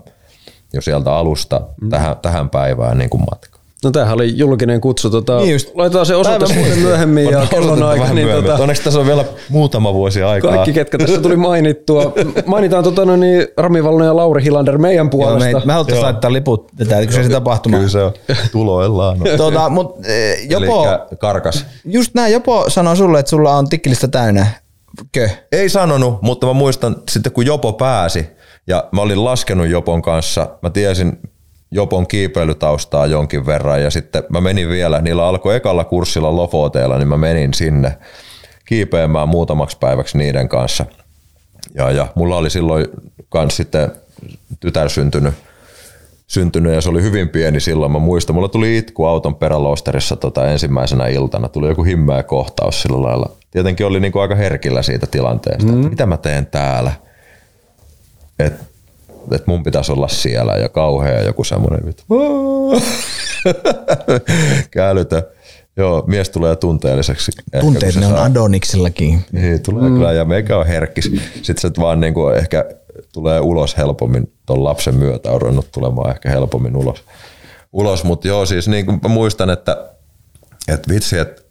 [0.74, 1.90] jo sieltä alusta mm.
[1.90, 3.57] tähän, tähän päivään niin kuin matka.
[3.88, 5.10] No tämähän oli julkinen kutsu.
[5.10, 5.70] Tota, Niin just.
[5.76, 8.14] laitetaan se osoite sitten myöhemmin ja kellon aika.
[8.14, 10.52] Niin tota, Onneksi tässä on vielä muutama vuosi aikaa.
[10.52, 12.14] kaikki, ketkä tässä tuli mainittua.
[12.46, 15.60] Mainitaan tota, no niin, Rami Vallonen ja Lauri Hilander meidän Joo, puolesta.
[15.60, 17.78] me, me haluttaisiin laittaa liput tätä, kun se se tapahtuma.
[17.78, 18.12] Kyllä se on
[18.52, 19.20] tuloillaan.
[19.20, 19.26] No.
[19.38, 21.66] Tota, mut eh, Jopo, Elikkä karkas.
[21.86, 24.48] just näin, Jopo sanoi sulle, että sulla on tikkilistä täynnä.
[25.12, 25.30] Kö?
[25.52, 28.28] Ei sanonut, mutta mä muistan sitten kun Jopo pääsi
[28.68, 31.20] ja mä olin laskenut Jopon kanssa, mä tiesin
[31.72, 37.08] Jopon kiipeilytaustaa jonkin verran ja sitten mä menin vielä, niillä alkoi ekalla kurssilla Lofoteella, niin
[37.08, 37.98] mä menin sinne
[38.66, 40.86] kiipeämään muutamaksi päiväksi niiden kanssa.
[41.76, 42.88] Ja, ja mulla oli silloin
[43.30, 43.92] kans sitten
[44.60, 45.34] tytär syntynyt,
[46.28, 47.92] syntynyt ja se oli hyvin pieni silloin.
[47.92, 51.50] Mä muistan, mulla tuli itku auton perälosterissa tota ensimmäisenä iltana.
[51.50, 53.32] Tuli joku himmeä kohtaus sillä lailla.
[53.52, 55.78] Tietenkin oli niinku aika herkillä siitä tilanteesta, mm.
[55.78, 56.92] että mitä mä teen täällä.
[58.40, 58.66] Että
[59.32, 62.04] et mun pitäisi olla siellä ja kauhea joku semmoinen vittu.
[64.72, 65.24] Kälytä.
[65.78, 67.32] Joo, mies tulee tunteelliseksi.
[67.60, 69.26] Tunteet ne on saa- Adoniksellakin.
[69.32, 69.96] niin, tulee mm.
[69.96, 71.12] kyllä, ja meikä on herkkis.
[71.42, 72.66] Sitten se vaan niinku ehkä
[73.14, 77.04] tulee ulos helpommin ton lapsen myötä, on ruvennut tulemaan ehkä helpommin ulos.
[77.74, 78.04] ulos.
[78.04, 79.90] Mutta joo, siis niin kuin muistan, että,
[80.68, 81.42] että vitsi, että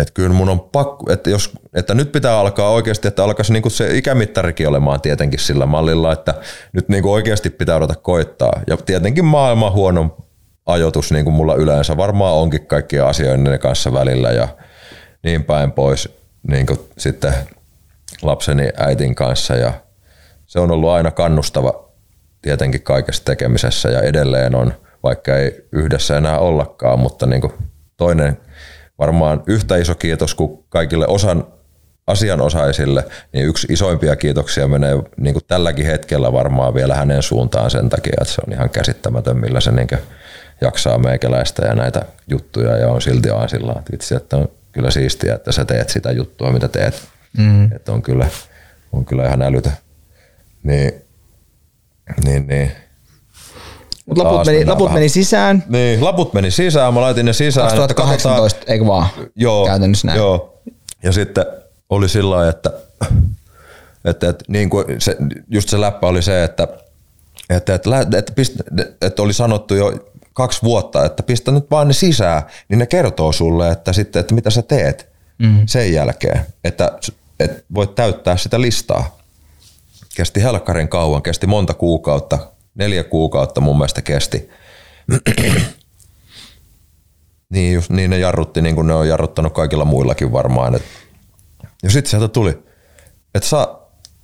[0.00, 3.70] että kyllä mun on pakko, että, jos, että nyt pitää alkaa oikeasti, että alkaisi niinku
[3.70, 6.34] se ikämittarikin olemaan tietenkin sillä mallilla, että
[6.72, 8.60] nyt niinku oikeasti pitää ruveta koittaa.
[8.66, 10.16] Ja tietenkin maailman huono
[10.66, 14.48] ajoitus, niin kuin mulla yleensä varmaan onkin kaikkien asioiden kanssa välillä ja
[15.22, 16.08] niin päin pois,
[16.48, 17.34] niin kuin sitten
[18.22, 19.72] lapseni äitin kanssa ja
[20.46, 21.90] se on ollut aina kannustava
[22.42, 27.52] tietenkin kaikessa tekemisessä ja edelleen on, vaikka ei yhdessä enää ollakaan, mutta niin kuin
[27.96, 28.38] toinen
[29.00, 31.44] varmaan yhtä iso kiitos kuin kaikille osan
[32.06, 37.88] asianosaisille, niin yksi isoimpia kiitoksia menee niin kuin tälläkin hetkellä varmaan vielä hänen suuntaan sen
[37.88, 39.88] takia, että se on ihan käsittämätön, millä se niin
[40.60, 45.34] jaksaa meikäläistä ja näitä juttuja ja on silti lailla, että vitsi, että on kyllä siistiä,
[45.34, 47.02] että sä teet sitä juttua, mitä teet.
[47.38, 47.72] Mm.
[47.72, 48.26] Että on kyllä,
[48.92, 49.70] on kyllä ihan älytä.
[50.62, 50.92] Niin,
[52.24, 52.72] niin, niin.
[54.10, 55.64] Mut laput, meni, laput vähän- meni sisään.
[55.68, 57.66] Niin, laput meni sisään, mä laitin ne sisään.
[57.66, 59.06] 2018, eikö vaan?
[59.36, 60.18] Joo, Käytännössä näin.
[60.18, 60.60] Joo.
[61.02, 61.46] Ja sitten
[61.90, 62.70] oli sillä lailla, että,
[64.04, 65.16] että, että niin kuin se,
[65.50, 66.68] just se läppä oli se, että,
[67.50, 68.54] että, että, että, pist,
[69.00, 69.92] että oli sanottu jo
[70.32, 74.34] kaksi vuotta, että pistä nyt vaan ne sisään, niin ne kertoo sulle, että, sitten, että
[74.34, 75.08] mitä sä teet
[75.38, 75.62] mm.
[75.66, 76.92] sen jälkeen, että,
[77.40, 79.16] että voit täyttää sitä listaa.
[80.16, 82.38] Kesti helkkarin kauan, kesti monta kuukautta,
[82.80, 84.50] neljä kuukautta mun mielestä kesti.
[87.50, 90.74] Niin, just, niin ne jarrutti niin kuin ne on jarruttanut kaikilla muillakin varmaan.
[90.74, 90.82] Et.
[91.82, 92.58] Ja sitten sieltä tuli,
[93.34, 93.80] että sa,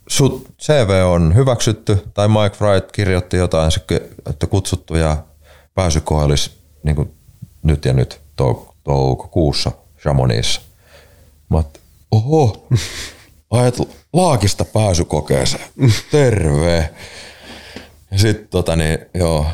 [0.08, 3.70] sut CV on hyväksytty, tai Mike Wright kirjoitti jotain,
[4.30, 5.16] että kutsuttu ja
[5.74, 6.50] pääsykoe olisi
[6.82, 7.14] niin kuin
[7.62, 10.60] nyt ja nyt tou- toukokuussa Chamonixissa.
[11.50, 11.80] Mä oot,
[12.10, 12.66] oho,
[13.50, 13.76] ajat
[14.12, 15.68] laakista pääsykokeeseen.
[16.10, 16.90] Terve.
[18.16, 19.46] Sitten tota niin, joo.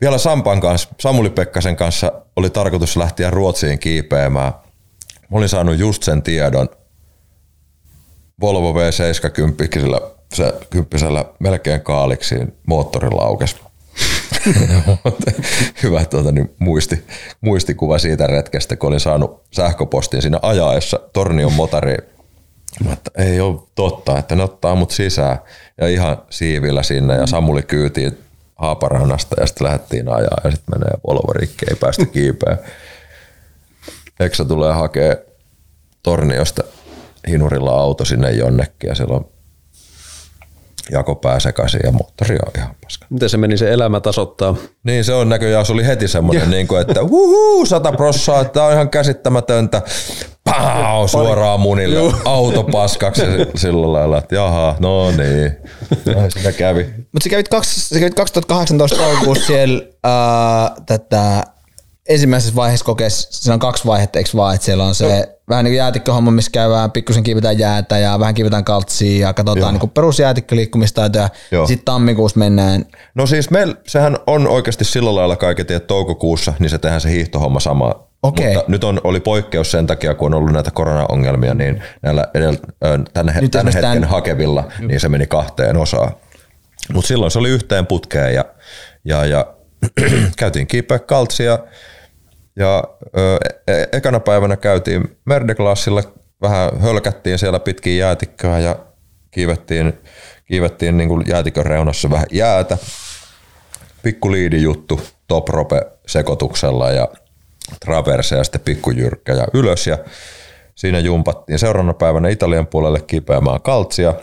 [0.00, 4.52] Vielä Sampan kanssa, Samuli Pekkasen kanssa oli tarkoitus lähteä Ruotsiin kiipeämään.
[5.30, 6.68] Mä olin saanut just sen tiedon.
[8.40, 13.56] Volvo V70 se kymppisellä melkein kaaliksiin moottori laukesi.
[15.82, 17.04] Hyvä tuota, niin muisti,
[17.40, 22.02] muistikuva siitä retkestä, kun olin saanut sähköpostin siinä ajaessa Tornion motariin.
[22.84, 25.38] Mä että ei ole totta, että ne ottaa mut sisään.
[25.80, 28.18] Ja ihan siivillä sinne ja Samuli kyytiin
[28.56, 32.58] Haaparannasta ja sitten lähdettiin ajaa ja sitten menee Volvo rikki, ei päästä kiipeä.
[34.20, 35.26] Eksa tulee hakee
[36.02, 36.64] Torniosta
[37.28, 39.28] hinurilla auto sinne jonnekin ja siellä on
[40.90, 43.06] jakopää sekaisin ja moottori on ihan paska.
[43.10, 44.56] Miten se meni se elämä tasoittaa?
[44.84, 48.52] Niin se on näköjään, se oli heti semmoinen, niin kuin, että huhuu, sata prossaa, että
[48.52, 49.82] tämä on ihan käsittämätöntä.
[50.58, 55.56] Pau, suoraan munille, auto paskaksi ja sillä lailla, että jaha, no niin,
[56.28, 56.84] siinä kävi.
[56.84, 61.44] Mutta sä kävit, sä kävit 2018 toukokuussa siellä ää, tätä
[62.08, 65.72] ensimmäisessä vaiheessa kokeessa, siinä on kaksi vaihetta, eikö vaan, että siellä on se vähän niin
[65.72, 71.28] kuin jäätikköhomma, missä käydään, pikkusen kiivetään jäätä ja vähän kiivetään kaltsia ja katsotaan niin perusjäätikköliikkumistaitoja.
[71.66, 72.84] Sitten tammikuussa mennään.
[73.14, 77.10] No siis meillä, sehän on oikeasti sillä lailla kaiketi, että toukokuussa niin se tehdään se
[77.10, 78.06] hiihtohomma sama.
[78.22, 78.54] Okei.
[78.54, 82.58] Mutta nyt on, oli poikkeus sen takia, kun on ollut näitä koronaongelmia, niin näillä edellä,
[83.12, 86.10] tänne, Nyt esimerkiksi hetken tän- hakevilla, niin se meni kahteen osaan.
[86.92, 88.44] Mutta silloin se oli yhteen putkeen ja,
[89.04, 89.46] ja, ja
[90.38, 91.58] käytiin kiipeä kaltsia
[92.56, 92.84] ja
[93.18, 93.38] ö,
[93.68, 96.02] e- ekana päivänä käytiin Merdeklassilla,
[96.42, 98.76] vähän hölkättiin siellä pitkin jäätikköä ja
[99.30, 100.00] kiivettiin,
[100.44, 102.78] kiivettiin niin kuin jäätikön reunassa vähän jäätä.
[104.02, 107.08] Pikku liidijuttu top rope sekoituksella ja
[107.80, 109.98] traverse ja sitten pikkujyrkkä ja ylös ja
[110.74, 114.14] siinä jumpattiin seuraavana päivänä Italian puolelle kipeämään kaltsia.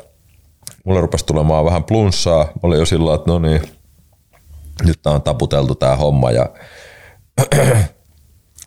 [0.86, 2.44] Mulle rupesi tulemaan vähän plunssaa.
[2.44, 3.62] Mä olin jo sillä että no niin,
[4.86, 6.50] nyt tää on taputeltu tää homma ja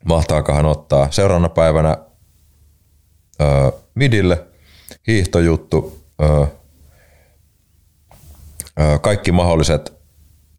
[0.04, 1.10] mahtaakohan ottaa.
[1.10, 1.96] Seuraavana päivänä
[3.40, 4.46] ö, midille
[5.06, 6.46] hiihtojuttu, ö,
[8.80, 9.92] ö, kaikki mahdolliset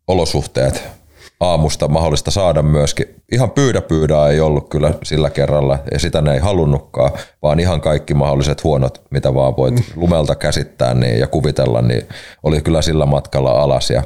[0.08, 0.97] olosuhteet
[1.40, 3.16] aamusta mahdollista saada myöskin.
[3.32, 7.12] Ihan pyydä pyydää ei ollut kyllä sillä kerralla, ja sitä ne ei halunnutkaan,
[7.44, 9.84] vaan ihan kaikki mahdolliset huonot, mitä vaan voit mm.
[9.96, 12.08] lumelta käsittää niin, ja kuvitella, niin
[12.44, 13.90] oli kyllä sillä matkalla alas.
[13.90, 14.04] Ja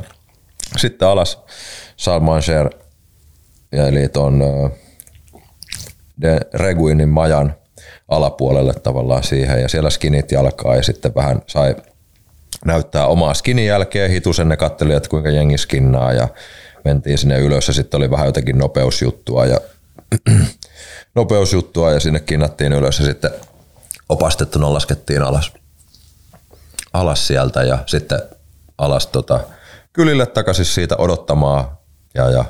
[0.78, 1.44] sitten alas
[1.98, 2.70] Salmansher,
[3.72, 4.44] ja eli tuon
[6.22, 7.56] De Reguinin majan
[8.08, 11.76] alapuolelle tavallaan siihen, ja siellä skinit jalkaa, ja sitten vähän sai
[12.66, 14.12] näyttää omaa skinin jälkeen.
[14.12, 16.28] Hitusen ne katteli, että kuinka jengi skinnaa ja
[16.86, 19.60] mentiin sinne ylös ja sitten oli vähän jotenkin nopeusjuttua ja
[21.16, 23.32] nopeusjuttua ja sinne kinnattiin ylös ja sitten
[24.10, 25.53] opastettuna laskettiin alas,
[26.94, 28.22] alas sieltä ja sitten
[28.78, 29.40] alas tota,
[29.94, 31.66] kylille takaisin siitä odottamaan
[32.14, 32.45] ja, ja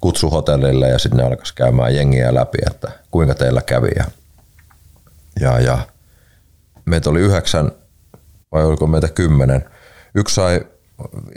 [0.00, 3.90] kutsu hotellille ja sitten ne alkaisi käymään jengiä läpi, että kuinka teillä kävi.
[3.96, 4.04] Ja,
[5.40, 5.78] ja, ja
[6.84, 7.72] meitä oli yhdeksän
[8.52, 9.64] vai oliko meitä kymmenen.
[10.14, 10.66] Yksi sai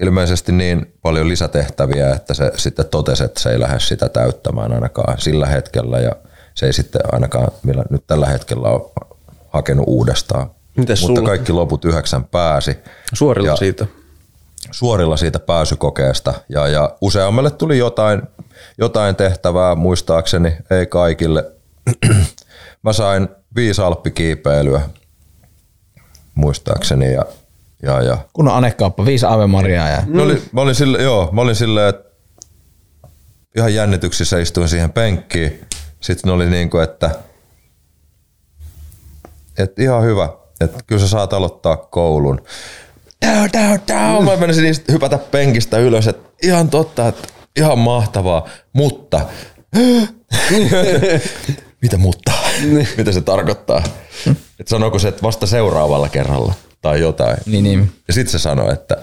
[0.02, 5.18] ilmeisesti niin paljon lisätehtäviä, että se sitten totesi, että se ei lähde sitä täyttämään ainakaan
[5.22, 6.12] sillä hetkellä ja
[6.56, 8.92] se ei sitten ainakaan millä nyt tällä hetkellä ole
[9.50, 10.52] hakenut uudestaan.
[10.78, 11.30] Mites Mutta sulla?
[11.30, 12.78] kaikki loput yhdeksän pääsi.
[13.14, 13.86] Suorilla Ja- siitä.
[14.72, 18.22] Suorilla siitä pääsykokeesta ja, ja useammalle tuli jotain,
[18.78, 21.52] jotain tehtävää muistaakseni, ei kaikille.
[22.84, 24.82] Mä sain viisi alppikiipeilyä
[26.36, 27.26] muistaakseni ja,
[27.84, 30.20] ja, ja Kunnon anekauppa, viisi Ave Mariaa ja Mm.
[30.20, 32.10] Oli, mä olin sille, joo, mä olin silleen, että
[33.58, 35.62] ihan jännityksissä istuin siihen penkkiin.
[36.02, 37.12] Sitten oli niin kuin, että,
[39.58, 40.30] että ihan hyvä,
[40.62, 42.42] että kyllä sä saat aloittaa koulun.
[43.20, 44.22] Tau, tau, tau.
[44.22, 49.22] Mä menisin niistä hypätä penkistä ylös, että ihan totta, että ihan mahtavaa, mutta
[51.82, 52.32] mitä mutta?
[52.98, 53.84] Mitä se tarkoittaa?
[54.60, 57.38] Että sanooko se, että vasta seuraavalla kerralla tai jotain?
[57.46, 57.92] niin, niin.
[58.08, 58.98] Ja sitten se sanoi, että,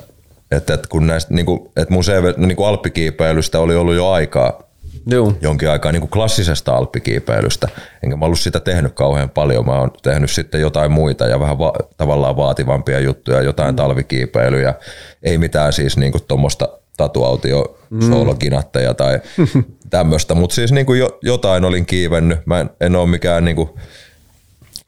[0.50, 4.10] että, että kun näistä, niin kuin, että mun CV, niin kuin alppikiipeilystä oli ollut jo
[4.10, 4.62] aikaa,
[5.06, 5.32] Joo.
[5.40, 7.68] jonkin aikaa niin kuin klassisesta alppikiipeilystä,
[8.02, 9.66] enkä mä ollut sitä tehnyt kauhean paljon.
[9.66, 14.74] Mä oon tehnyt sitten jotain muita ja vähän va- tavallaan vaativampia juttuja, jotain talvikiipeilyjä,
[15.22, 17.78] ei mitään siis niin kuin tuommoista tatuautio
[18.08, 19.20] soolokinatteja tai
[19.90, 22.46] tämmöistä, mutta siis niin kuin jo, jotain olin kiivennyt.
[22.46, 23.70] Mä en, en ole mikään niin kuin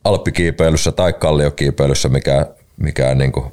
[0.04, 2.46] alppikiipeilyssä tai kalliokiipeilyssä mikään,
[2.78, 3.46] mikään niin kuin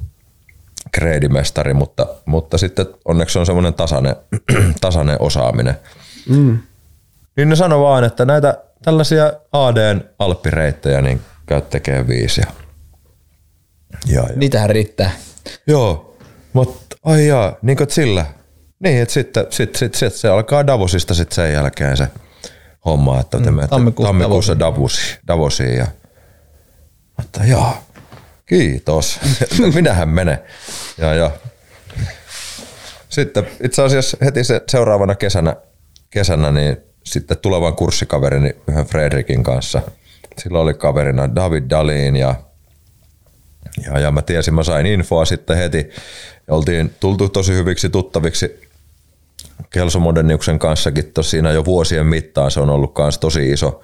[0.91, 4.15] kreedimestari, mutta, mutta sitten onneksi on semmoinen tasainen,
[4.81, 5.76] tasainen osaaminen.
[6.30, 6.60] Mm.
[7.38, 12.41] Niin ne sanoi vaan, että näitä tällaisia ADn alppireittejä niin käy tekee viisi.
[12.41, 12.47] Ja,
[14.07, 14.35] ja, ja.
[14.35, 15.11] Niitähän riittää.
[15.68, 16.18] Joo,
[16.53, 18.26] mutta ai jaa, niin kuin sillä.
[18.80, 22.07] Niin, että sitten sit, sit, sit, se alkaa Davosista sitten sen jälkeen se
[22.85, 25.18] homma, että te menette tammikuussa tammikuussa Davosiin.
[25.27, 25.88] Davosiin ja
[27.18, 27.77] mutta joo,
[28.45, 29.19] kiitos.
[29.76, 30.39] Minähän menen.
[30.97, 31.31] Ja, ja.
[33.09, 35.55] Sitten itse asiassa heti se seuraavana kesänä,
[36.09, 39.81] kesänä niin sitten tulevan kurssikaverini yhden Fredrikin kanssa.
[40.38, 42.35] Sillä oli kaverina David Dalin ja
[43.85, 45.89] ja, ja mä tiesin, mä sain infoa sitten heti.
[46.47, 48.69] Oltiin tultu tosi hyviksi tuttaviksi
[49.69, 52.51] Kelso Moderniuksen kanssakin siinä jo vuosien mittaan.
[52.51, 53.84] Se on ollut kans tosi iso,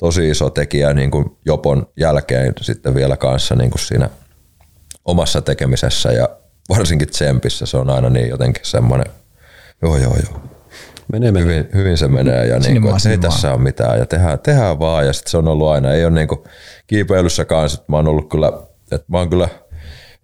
[0.00, 4.10] tosi iso tekijä niin kuin Jopon jälkeen sitten vielä kanssa niin kuin siinä
[5.04, 6.28] omassa tekemisessä ja
[6.68, 7.66] varsinkin Tsempissä.
[7.66, 9.06] Se on aina niin jotenkin semmoinen,
[9.82, 10.42] joo joo joo,
[11.12, 11.42] Menee, menee.
[11.42, 15.06] hyvin, hyvin se menee ja niin kuin, ei tässä ole mitään ja tehdään, tehdään vaan
[15.06, 16.40] ja sitten se on ollut aina, ei ole niin kuin
[16.86, 18.52] kiipeilyssä kanssa, että mä oon ollut kyllä,
[18.92, 19.48] että mä oon kyllä,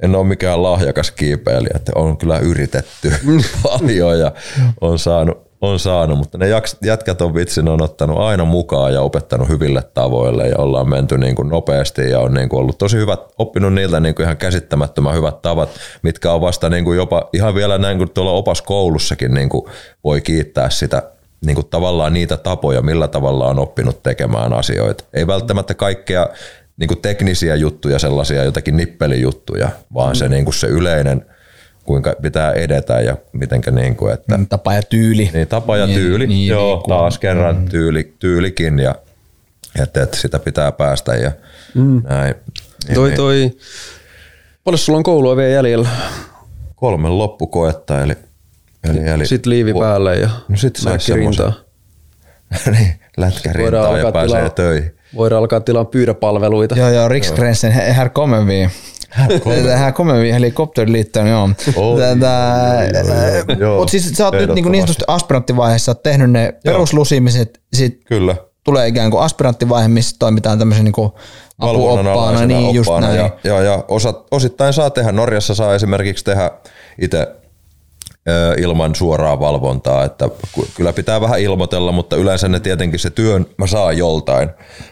[0.03, 3.13] en ole mikään lahjakas kiipeilijä, että on kyllä yritetty
[3.63, 4.33] paljon ja
[4.81, 6.47] on saanut, on saanut, mutta ne
[6.83, 11.35] jätkät on vitsin, on ottanut aina mukaan ja opettanut hyville tavoille ja ollaan menty niin
[11.35, 15.15] kuin nopeasti ja on niin kuin ollut tosi hyvät, oppinut niiltä niin kuin ihan käsittämättömän
[15.15, 15.69] hyvät tavat,
[16.03, 19.65] mitkä on vasta niin kuin jopa ihan vielä näin kuin tuolla opaskoulussakin niin kuin
[20.05, 21.03] voi kiittää sitä
[21.47, 25.05] niin kuin tavallaan niitä tapoja, millä tavalla on oppinut tekemään asioita.
[25.13, 26.29] Ei välttämättä kaikkea
[26.77, 30.15] niin kuin teknisiä juttuja, sellaisia jotakin nippelijuttuja, vaan mm.
[30.15, 31.27] se, niin kuin se yleinen,
[31.87, 35.31] kuinka pitää edetä ja mitenkä niin kuin, että Tapa ja tyyli.
[35.35, 38.95] niin tapa ja Niin, tyyli, niin, joo, niin taas kerran tyyli, tyylikin ja
[39.83, 41.31] että, että sitä pitää päästä ja
[41.75, 42.03] mm.
[42.09, 42.35] näin.
[42.89, 43.17] Niin, Toi, niin.
[43.17, 43.51] toi.
[44.65, 45.89] Paljon sulla on koulua vielä jäljellä?
[46.77, 48.13] Kolme loppukoetta, eli,
[48.85, 50.79] eli, eli Sitten liivi päälle ja No sit
[51.15, 51.55] rintaan.
[52.79, 54.93] niin, lätkä Voidaan rintaa ja pääsee tilaa- töihin.
[55.17, 56.79] Voidaan alkaa tilaa pyydäpalveluita.
[56.79, 57.73] Joo, joo, Riksgränsen,
[59.17, 59.63] här kommer.
[59.63, 61.51] Det här kommer vi, helikopterliittoon, joo.
[61.77, 63.79] Oi, joo, joo.
[63.79, 68.37] Mutta siis sä oot nyt niin, niin sanotusti aspiranttivaiheessa, oot tehnyt ne peruslusimiset, sit Kyllä.
[68.65, 71.11] tulee ikään kuin aspiranttivaihe, missä toimitaan tämmöisen niin kuin
[71.61, 73.17] valvonnan apuoppaana, niin just näin.
[73.17, 75.13] Ja, ja, ja osat, osittain saa tehdä.
[75.13, 76.51] Norjassa saa esimerkiksi tehdä
[76.99, 77.27] itse
[78.59, 80.29] ilman suoraa valvontaa, että
[80.77, 84.51] kyllä pitää vähän ilmoitella, mutta yleensä ne tietenkin se työn mä saan joltain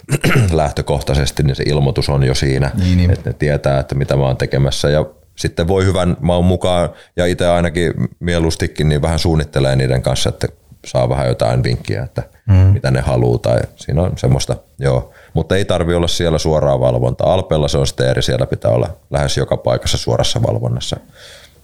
[0.53, 3.11] lähtökohtaisesti, niin se ilmoitus on jo siinä, Niin, niin.
[3.11, 5.07] että ne tietää, että mitä mä oon tekemässä ja
[5.37, 10.49] sitten voi hyvän maun mukaan ja itse ainakin mieluustikin niin vähän suunnittelee niiden kanssa, että
[10.87, 12.55] saa vähän jotain vinkkiä, että mm.
[12.55, 15.13] mitä ne haluaa tai siinä on semmoista, joo.
[15.35, 17.33] Mutta ei tarvi olla siellä suoraa valvontaa.
[17.35, 20.97] Alpeella se on sitten eri, siellä pitää olla lähes joka paikassa suorassa valvonnassa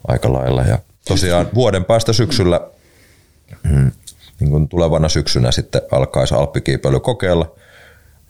[0.09, 0.63] aika lailla.
[0.63, 0.79] Ja
[1.09, 2.61] tosiaan vuoden päästä syksyllä,
[3.63, 3.93] mm,
[4.41, 7.53] niin kuin tulevana syksynä sitten alkaisi alppikiipeily kokeilla,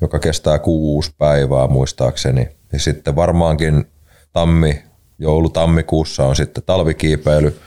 [0.01, 2.49] joka kestää kuusi päivää muistaakseni.
[2.73, 3.87] Ja sitten varmaankin
[4.33, 4.83] tammi,
[5.19, 7.61] joulu-tammikuussa on sitten talvikiipeily,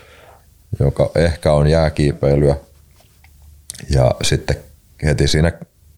[0.80, 2.56] joka ehkä on jääkiipeilyä.
[3.90, 4.56] Ja sitten
[5.04, 5.52] heti siinä,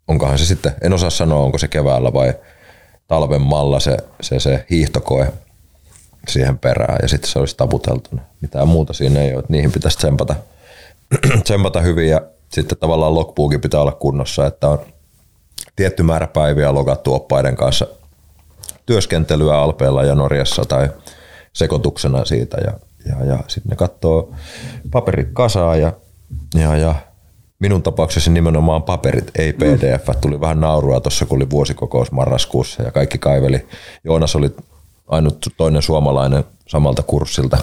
[0.09, 2.35] onkohan se sitten, en osaa sanoa, onko se keväällä vai
[3.09, 5.33] talven malla se, se, se hiihtokoe
[6.29, 8.23] siihen perään ja sitten se olisi taputeltuna.
[8.41, 10.35] Mitään muuta siinä ei ole, että niihin pitäisi tsempata,
[11.45, 14.79] tsempata hyvin ja sitten tavallaan logbookin pitää olla kunnossa, että on
[15.77, 17.87] tietty määrä päiviä logattu oppaiden kanssa
[18.87, 20.91] työskentelyä Alpeella ja Norjassa tai
[21.53, 22.73] sekoituksena siitä ja,
[23.07, 24.35] ja, ja sitten ne katsoo
[24.91, 25.93] paperit kasaa ja,
[26.55, 26.95] ja, ja
[27.59, 30.21] minun tapauksessa nimenomaan paperit, ei pdf.
[30.21, 33.67] Tuli vähän naurua tuossa, kun oli vuosikokous marraskuussa ja kaikki kaiveli.
[34.05, 34.51] Joonas oli
[35.07, 37.59] ainut toinen suomalainen samalta kurssilta.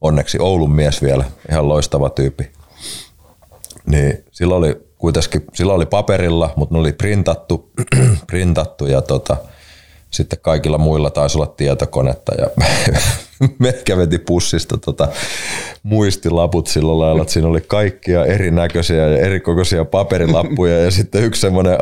[0.00, 2.50] Onneksi Oulun mies vielä, ihan loistava tyyppi.
[3.86, 7.70] Niin sillä oli kuitenkin, sillä oli paperilla, mutta ne oli printattu,
[8.26, 9.36] printattu ja tota,
[10.10, 12.46] sitten kaikilla muilla taisi olla tietokonetta ja
[13.58, 15.08] meikä veti pussista tota
[15.82, 21.78] muistilaput sillä lailla, että siinä oli kaikkia erinäköisiä ja erikokoisia paperilappuja ja sitten yksi semmoinen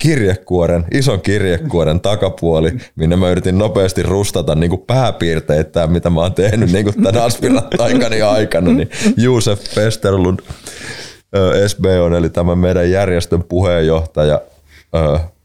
[0.00, 6.34] kirjekuoren, ison kirjekuoren takapuoli, minne mä yritin nopeasti rustata niin kuin pääpiirteittäin, mitä mä oon
[6.34, 10.40] tehnyt niin kuin tämän aspirattaikani aikana, niin Juusef Pesterlund
[11.66, 14.40] SBO, eli tämän meidän järjestön puheenjohtaja,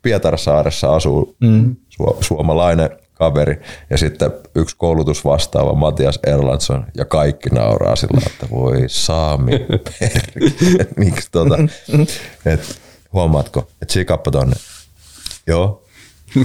[0.01, 1.75] Pietarsaaressa asuu mm.
[1.89, 3.59] su- suomalainen kaveri
[3.89, 9.51] ja sitten yksi koulutusvastaava Matias Erlandsson ja kaikki nauraa sillä, että voi saami
[9.99, 10.87] perkele.
[11.05, 11.57] Miksi tota,
[12.45, 12.81] et,
[13.15, 14.55] huomaatko, että sikappa tonne.
[15.47, 15.81] Joo,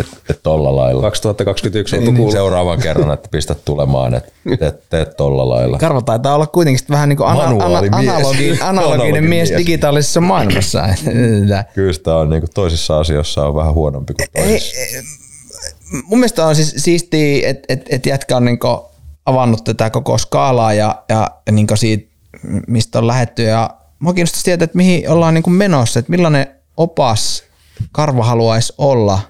[0.00, 1.02] että et tolla lailla.
[1.02, 2.32] 2021 on Niin, kuullut.
[2.32, 5.78] seuraavan kerran, että pistät tulemaan, että teet, teet tolla lailla.
[5.78, 8.04] Karva taitaa olla kuitenkin vähän niin kuin ana- ana- Manuaalimies.
[8.04, 9.58] analogi- analoginen Analoginen mies mies.
[9.58, 10.84] digitaalisessa maailmassa.
[11.74, 14.80] Kyllä sitä on niin kuin toisissa asioissa on vähän huonompi kuin toisissa.
[16.04, 18.84] Mun mielestä on siis siistiä, että et, et jätkä on niinku
[19.26, 22.10] avannut tätä koko skaalaa ja, ja, ja niinku siitä,
[22.68, 23.42] mistä on lähetty.
[23.42, 26.46] Ja mua kiinnostaisi tietää, että mihin ollaan niinku menossa, että millainen
[26.80, 27.42] opas
[27.92, 29.20] Karva haluaisi olla.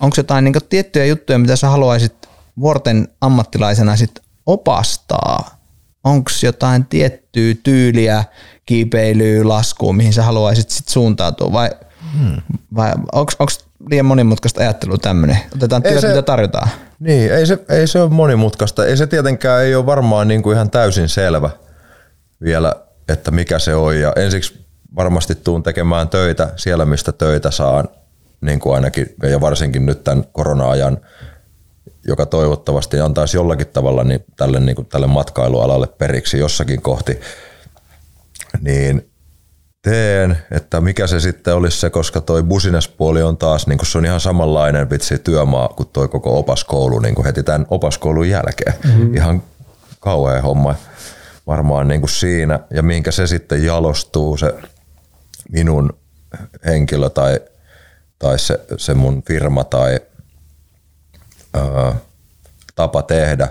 [0.00, 2.28] Onko jotain niinku tiettyjä juttuja, mitä sä haluaisit
[2.60, 5.58] vuorten ammattilaisena sit opastaa?
[6.04, 8.24] Onko jotain tiettyä tyyliä,
[8.66, 11.70] kiipeilyä, laskuun, mihin sä haluaisit sit suuntautua vai,
[12.18, 12.42] hmm.
[12.76, 13.32] vai onko
[13.90, 15.38] liian monimutkaista ajattelua tämmöinen?
[15.54, 16.68] Otetaan työt, se- mitä tarjotaan.
[17.00, 18.86] Niin, ei se, ei se ole monimutkaista.
[18.86, 21.50] Ei se tietenkään ei ole varmaan niin kuin ihan täysin selvä
[22.42, 22.74] vielä,
[23.08, 24.00] että mikä se on.
[24.00, 24.65] Ja ensiksi
[24.96, 27.88] varmasti tuun tekemään töitä siellä, mistä töitä saan,
[28.40, 30.98] niin kuin ainakin, ja varsinkin nyt tämän korona-ajan,
[32.08, 37.20] joka toivottavasti antaisi jollakin tavalla niin tälle, niin kuin tälle matkailualalle periksi jossakin kohti,
[38.60, 39.10] niin
[39.82, 43.98] teen, että mikä se sitten olisi se, koska toi businesspuoli on taas, niin kuin se
[43.98, 48.74] on ihan samanlainen vitsi työmaa kuin toi koko opaskoulu niin kuin heti tämän opaskoulun jälkeen.
[48.84, 49.14] Mm-hmm.
[49.14, 49.42] Ihan
[50.00, 50.74] kauhea homma
[51.46, 52.60] varmaan niin kuin siinä.
[52.70, 54.54] Ja minkä se sitten jalostuu, se
[55.52, 55.98] minun
[56.66, 57.40] henkilö tai,
[58.18, 60.00] tai se, se mun firma tai
[61.54, 61.94] ää,
[62.74, 63.48] tapa tehdä.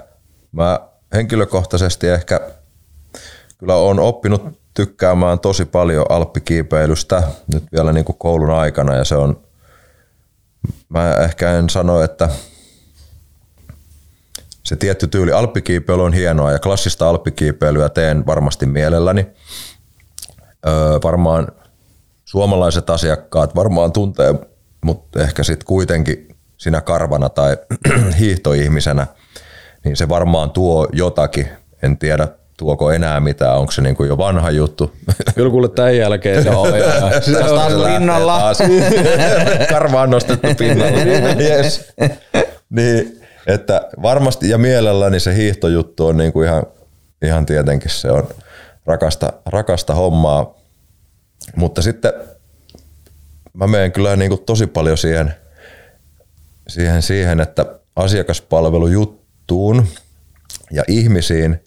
[0.51, 0.79] Mä
[1.13, 2.39] henkilökohtaisesti ehkä
[3.57, 7.23] kyllä olen oppinut tykkäämään tosi paljon alppikiipeilystä
[7.53, 9.41] nyt vielä niin kuin koulun aikana ja se on,
[10.89, 12.29] mä ehkä en sano, että
[14.63, 19.27] se tietty tyyli alppikiipeily on hienoa ja klassista alppikiipeilyä teen varmasti mielelläni.
[20.67, 21.47] Öö, varmaan
[22.35, 24.35] suomalaiset asiakkaat varmaan tuntee,
[24.85, 27.57] mutta ehkä sitten kuitenkin sinä karvana tai
[28.19, 29.07] hiihtoihmisenä,
[29.85, 31.47] niin se varmaan tuo jotakin.
[31.83, 34.91] En tiedä, tuoko enää mitään, onko se niinku jo vanha juttu.
[35.35, 36.45] Kyllä kuule tämän jälkeen.
[36.45, 36.67] Joo.
[36.71, 38.39] taas lähtee pinnalla.
[38.39, 38.57] taas.
[39.69, 41.35] Karva on nostettu pinnalle.
[41.39, 41.93] yes.
[42.69, 46.63] Niin, että varmasti ja mielelläni se hiihtojuttu on niinku ihan,
[47.21, 48.27] ihan tietenkin se on
[48.85, 50.54] rakasta, rakasta hommaa.
[51.55, 52.13] Mutta sitten
[53.53, 55.35] mä menen kyllä niinku tosi paljon siihen,
[56.67, 57.65] siihen, siihen, että
[57.95, 59.87] asiakaspalvelujuttuun
[60.71, 61.59] ja ihmisiin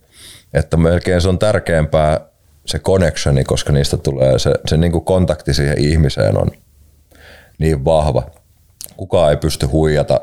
[0.55, 2.21] että melkein se on tärkeämpää
[2.67, 6.51] se connectioni, koska niistä tulee se, se niin kuin kontakti siihen ihmiseen on
[7.59, 8.23] niin vahva.
[8.97, 10.21] Kukaan ei pysty huijata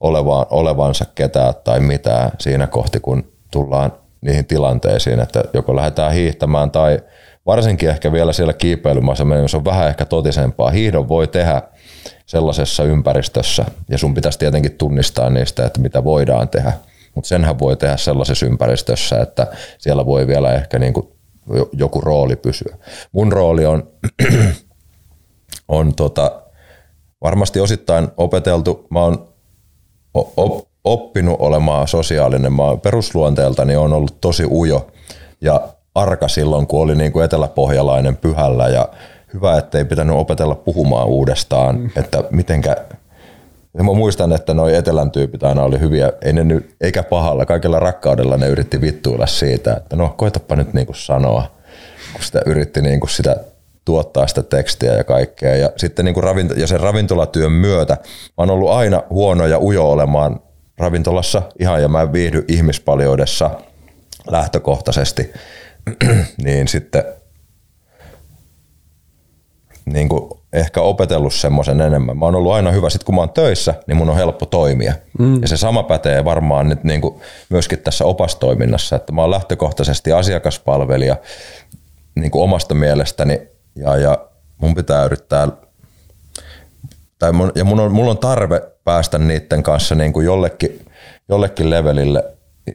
[0.00, 6.70] olevaan, olevansa ketään tai mitään siinä kohti, kun tullaan niihin tilanteisiin, että joko lähdetään hiihtämään
[6.70, 7.02] tai
[7.46, 10.70] varsinkin ehkä vielä siellä kiipeilymaassa, se on vähän ehkä totisempaa.
[10.70, 11.62] Hiihdon voi tehdä
[12.26, 16.72] sellaisessa ympäristössä, ja sun pitäisi tietenkin tunnistaa niistä, että mitä voidaan tehdä,
[17.14, 19.46] mutta senhän voi tehdä sellaisessa ympäristössä, että
[19.78, 21.08] siellä voi vielä ehkä niin kuin
[21.72, 22.76] joku rooli pysyä.
[23.12, 23.88] Mun rooli on,
[25.68, 26.42] on tota,
[27.22, 29.28] varmasti osittain opeteltu, mä oon
[30.14, 32.52] op, oppinut olemaan sosiaalinen.
[32.52, 34.90] Mä perusluonteeltani on ollut tosi ujo
[35.40, 38.88] ja arka silloin, kun oli niin kuin eteläpohjalainen pyhällä ja
[39.34, 41.90] hyvä, että ei pitänyt opetella puhumaan uudestaan, mm.
[41.96, 42.76] että mitenkä
[43.78, 47.46] ja mä muistan, että noi etelän tyypit aina oli hyviä, ei ne nyt, eikä pahalla,
[47.46, 51.46] kaikella rakkaudella ne yritti vittuilla siitä, että no koitapa nyt niinku sanoa,
[52.12, 53.36] kun sitä yritti niinku sitä
[53.84, 55.56] tuottaa sitä tekstiä ja kaikkea.
[55.56, 59.90] Ja sitten niinku ravinto, ja sen ravintolatyön myötä mä oon ollut aina huono ja ujo
[59.90, 60.40] olemaan
[60.78, 63.50] ravintolassa ihan ja mä viihdy ihmispaljoudessa
[64.30, 65.32] lähtökohtaisesti,
[66.44, 67.04] niin sitten
[69.84, 72.18] niin kuin ehkä opetellut semmoisen enemmän.
[72.18, 74.94] Mä oon ollut aina hyvä, sit kun mä oon töissä, niin mun on helppo toimia.
[75.18, 75.42] Mm.
[75.42, 80.12] Ja se sama pätee varmaan nyt niin kuin myöskin tässä opastoiminnassa, että mä oon lähtökohtaisesti
[80.12, 81.16] asiakaspalvelija
[82.14, 83.40] niin kuin omasta mielestäni
[83.76, 84.18] ja, ja
[84.58, 85.48] mun pitää yrittää
[87.18, 90.86] tai mun, ja mun on, mulla on tarve päästä niiden kanssa niin kuin jollekin,
[91.28, 92.24] jollekin levelille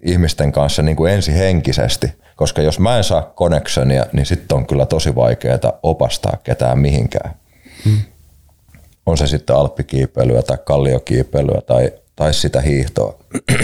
[0.01, 4.67] ihmisten kanssa niin kuin ensi henkisesti, koska jos mä en saa connectionia, niin sitten on
[4.67, 7.35] kyllä tosi vaikeaa opastaa ketään mihinkään.
[7.85, 7.97] Hmm.
[9.05, 13.15] On se sitten alppikiipeilyä tai kalliokiipeilyä tai, tai sitä hiihtoa.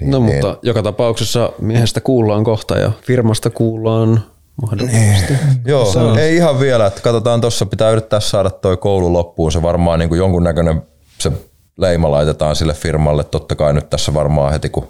[0.00, 0.58] niin, no mutta niin.
[0.62, 4.24] joka tapauksessa miehestä kuullaan kohta ja firmasta kuullaan
[4.62, 5.32] mahdollisesti.
[5.32, 5.60] Niin.
[5.64, 6.18] Joo, on.
[6.18, 6.86] ei ihan vielä.
[6.86, 9.52] Että katsotaan tuossa, pitää yrittää saada toi koulu loppuun.
[9.52, 10.82] Se varmaan niin kuin jonkunnäköinen
[11.18, 11.32] se
[11.76, 13.24] leima laitetaan sille firmalle.
[13.24, 14.88] Totta kai nyt tässä varmaan heti kun,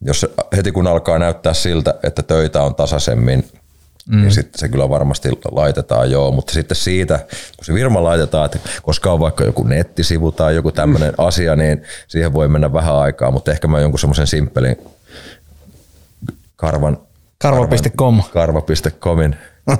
[0.00, 0.26] jos
[0.56, 3.44] heti kun alkaa näyttää siltä, että töitä on tasaisemmin,
[4.08, 4.20] mm.
[4.20, 7.18] niin sitten se kyllä varmasti laitetaan joo, mutta sitten siitä,
[7.56, 11.24] kun se firma laitetaan, että koska on vaikka joku nettisivu tai joku tämmöinen mm.
[11.26, 14.76] asia, niin siihen voi mennä vähän aikaa, mutta ehkä mä jonkun semmoisen simppelin
[16.56, 16.98] karvan
[17.38, 18.22] Karva.com.
[18.32, 19.36] Karva.comin.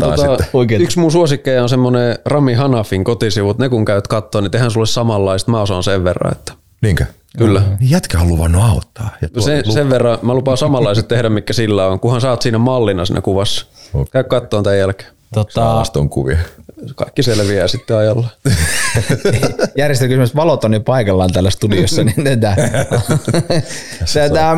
[0.00, 0.44] tota,
[0.78, 3.58] yksi mun suosikkeja on semmoinen Rami Hanafin kotisivut.
[3.58, 5.50] Ne kun käyt kattoon, niin tehdään sulle samanlaista.
[5.50, 6.52] Mä osaan sen verran, että...
[6.82, 7.04] Niinkö?
[7.36, 7.62] Kyllä.
[7.80, 9.10] Niin jätkä on luvannut auttaa.
[9.22, 12.58] Ja no sen, sen, verran, mä lupaan samanlaiset tehdä, mikä sillä on, kunhan saat siinä
[12.58, 13.66] mallina siinä kuvassa.
[13.94, 14.06] Okay.
[14.12, 15.10] Käy kattoon tämän jälkeen.
[15.34, 15.82] Tota...
[15.96, 16.38] on kuvia.
[16.96, 18.28] Kaikki selviää sitten ajalla.
[19.76, 22.56] Järjestelykysymys, valot on jo paikallaan täällä studiossa, niin tätä.
[24.14, 24.56] tätä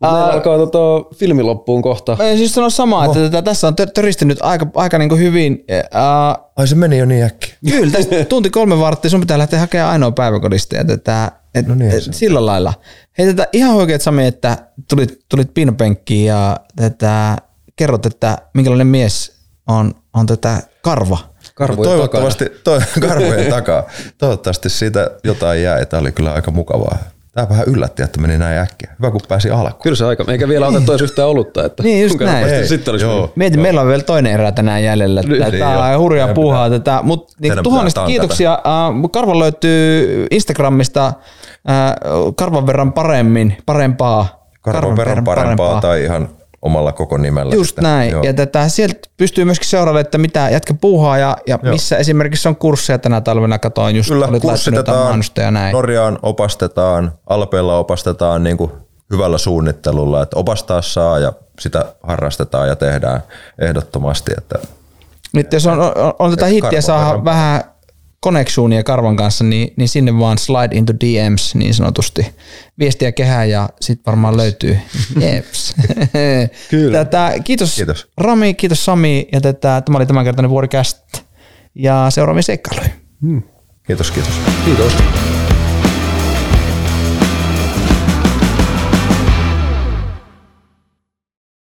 [0.00, 0.78] Meillä uh, alkaa tota
[1.16, 2.16] filmi loppuun kohta.
[2.18, 3.16] Mä en siis sano samaa, oh.
[3.16, 5.64] että tässä on töristynyt aika, aika niin hyvin.
[5.70, 7.54] Uh, Ai se meni jo niin äkkiä.
[7.70, 10.76] Kyllä, tästä tunti kolme varttia, sun pitää lähteä hakemaan ainoa päiväkodista.
[10.76, 12.74] Ja tätä, et, no niin, et, sillä lailla.
[13.18, 14.58] Hei tätä ihan oikeet Sami, että
[14.88, 17.36] tulit, tulit piinapenkkiin ja tätä,
[17.76, 19.32] kerrot, että minkälainen mies
[19.68, 21.18] on, on tätä karva.
[21.54, 23.82] Karvojen Toivottavasti, to, karvojen takaa.
[24.18, 25.86] Toivottavasti siitä jotain jäi.
[25.86, 26.98] Tämä oli kyllä aika mukavaa.
[27.34, 28.94] Tämä vähän yllätti, että meni näin äkkiä.
[28.98, 29.82] Hyvä, kun pääsi alkuun.
[29.82, 30.24] Kyllä se aika.
[30.28, 31.64] Eikä vielä otettu edes yhtään olutta.
[31.64, 32.48] Että niin, just näin.
[32.48, 33.62] Ei, sitten olisi joo, Mietin, joo.
[33.62, 35.22] meillä on vielä toinen erä tänään jäljellä.
[35.22, 36.70] Niin, Tämä on hurjaa puuhaa.
[36.70, 37.00] Tätä.
[37.02, 38.58] Mut, niin, tuhannesta kiitoksia.
[39.02, 44.44] Uh, Karva löytyy Instagramista uh, karvan verran paremmin, parempaa.
[44.60, 46.28] Karvan, karvan verran parempaa, parempaa tai ihan
[46.64, 47.54] omalla koko nimellä.
[47.54, 47.82] Just sitten.
[47.82, 48.10] näin.
[48.10, 48.22] Joo.
[48.22, 52.56] Ja tätä, sieltä pystyy myöskin seuraamaan, että mitä jätkä puuhaa ja, ja missä esimerkiksi on
[52.56, 53.58] kursseja tänä talvena.
[53.58, 55.72] Katoin just, Kyllä, kurssitetaan, ja näin.
[55.72, 58.72] Norjaan opastetaan, Alpeilla opastetaan niin kuin
[59.12, 63.22] hyvällä suunnittelulla, että opastaa saa ja sitä harrastetaan ja tehdään
[63.58, 64.32] ehdottomasti.
[64.38, 64.58] Että
[65.32, 67.64] nyt jos on, on, on tätä hittiä saa vähän
[68.24, 72.26] connectionia Karvan kanssa, niin, niin sinne vaan slide into DMs niin sanotusti.
[72.78, 74.78] Viestiä kehään ja sitten varmaan löytyy.
[75.20, 75.74] Jeps.
[76.70, 76.98] Kyllä.
[77.04, 80.98] Tätä, kiitos, kiitos Rami, kiitos Sami ja tätä, tämä oli tämänkertainen vuorikäst
[81.74, 82.88] ja seuraavia seikkailuja.
[83.22, 83.42] Hmm.
[83.86, 84.34] Kiitos, kiitos.
[84.64, 84.92] Kiitos.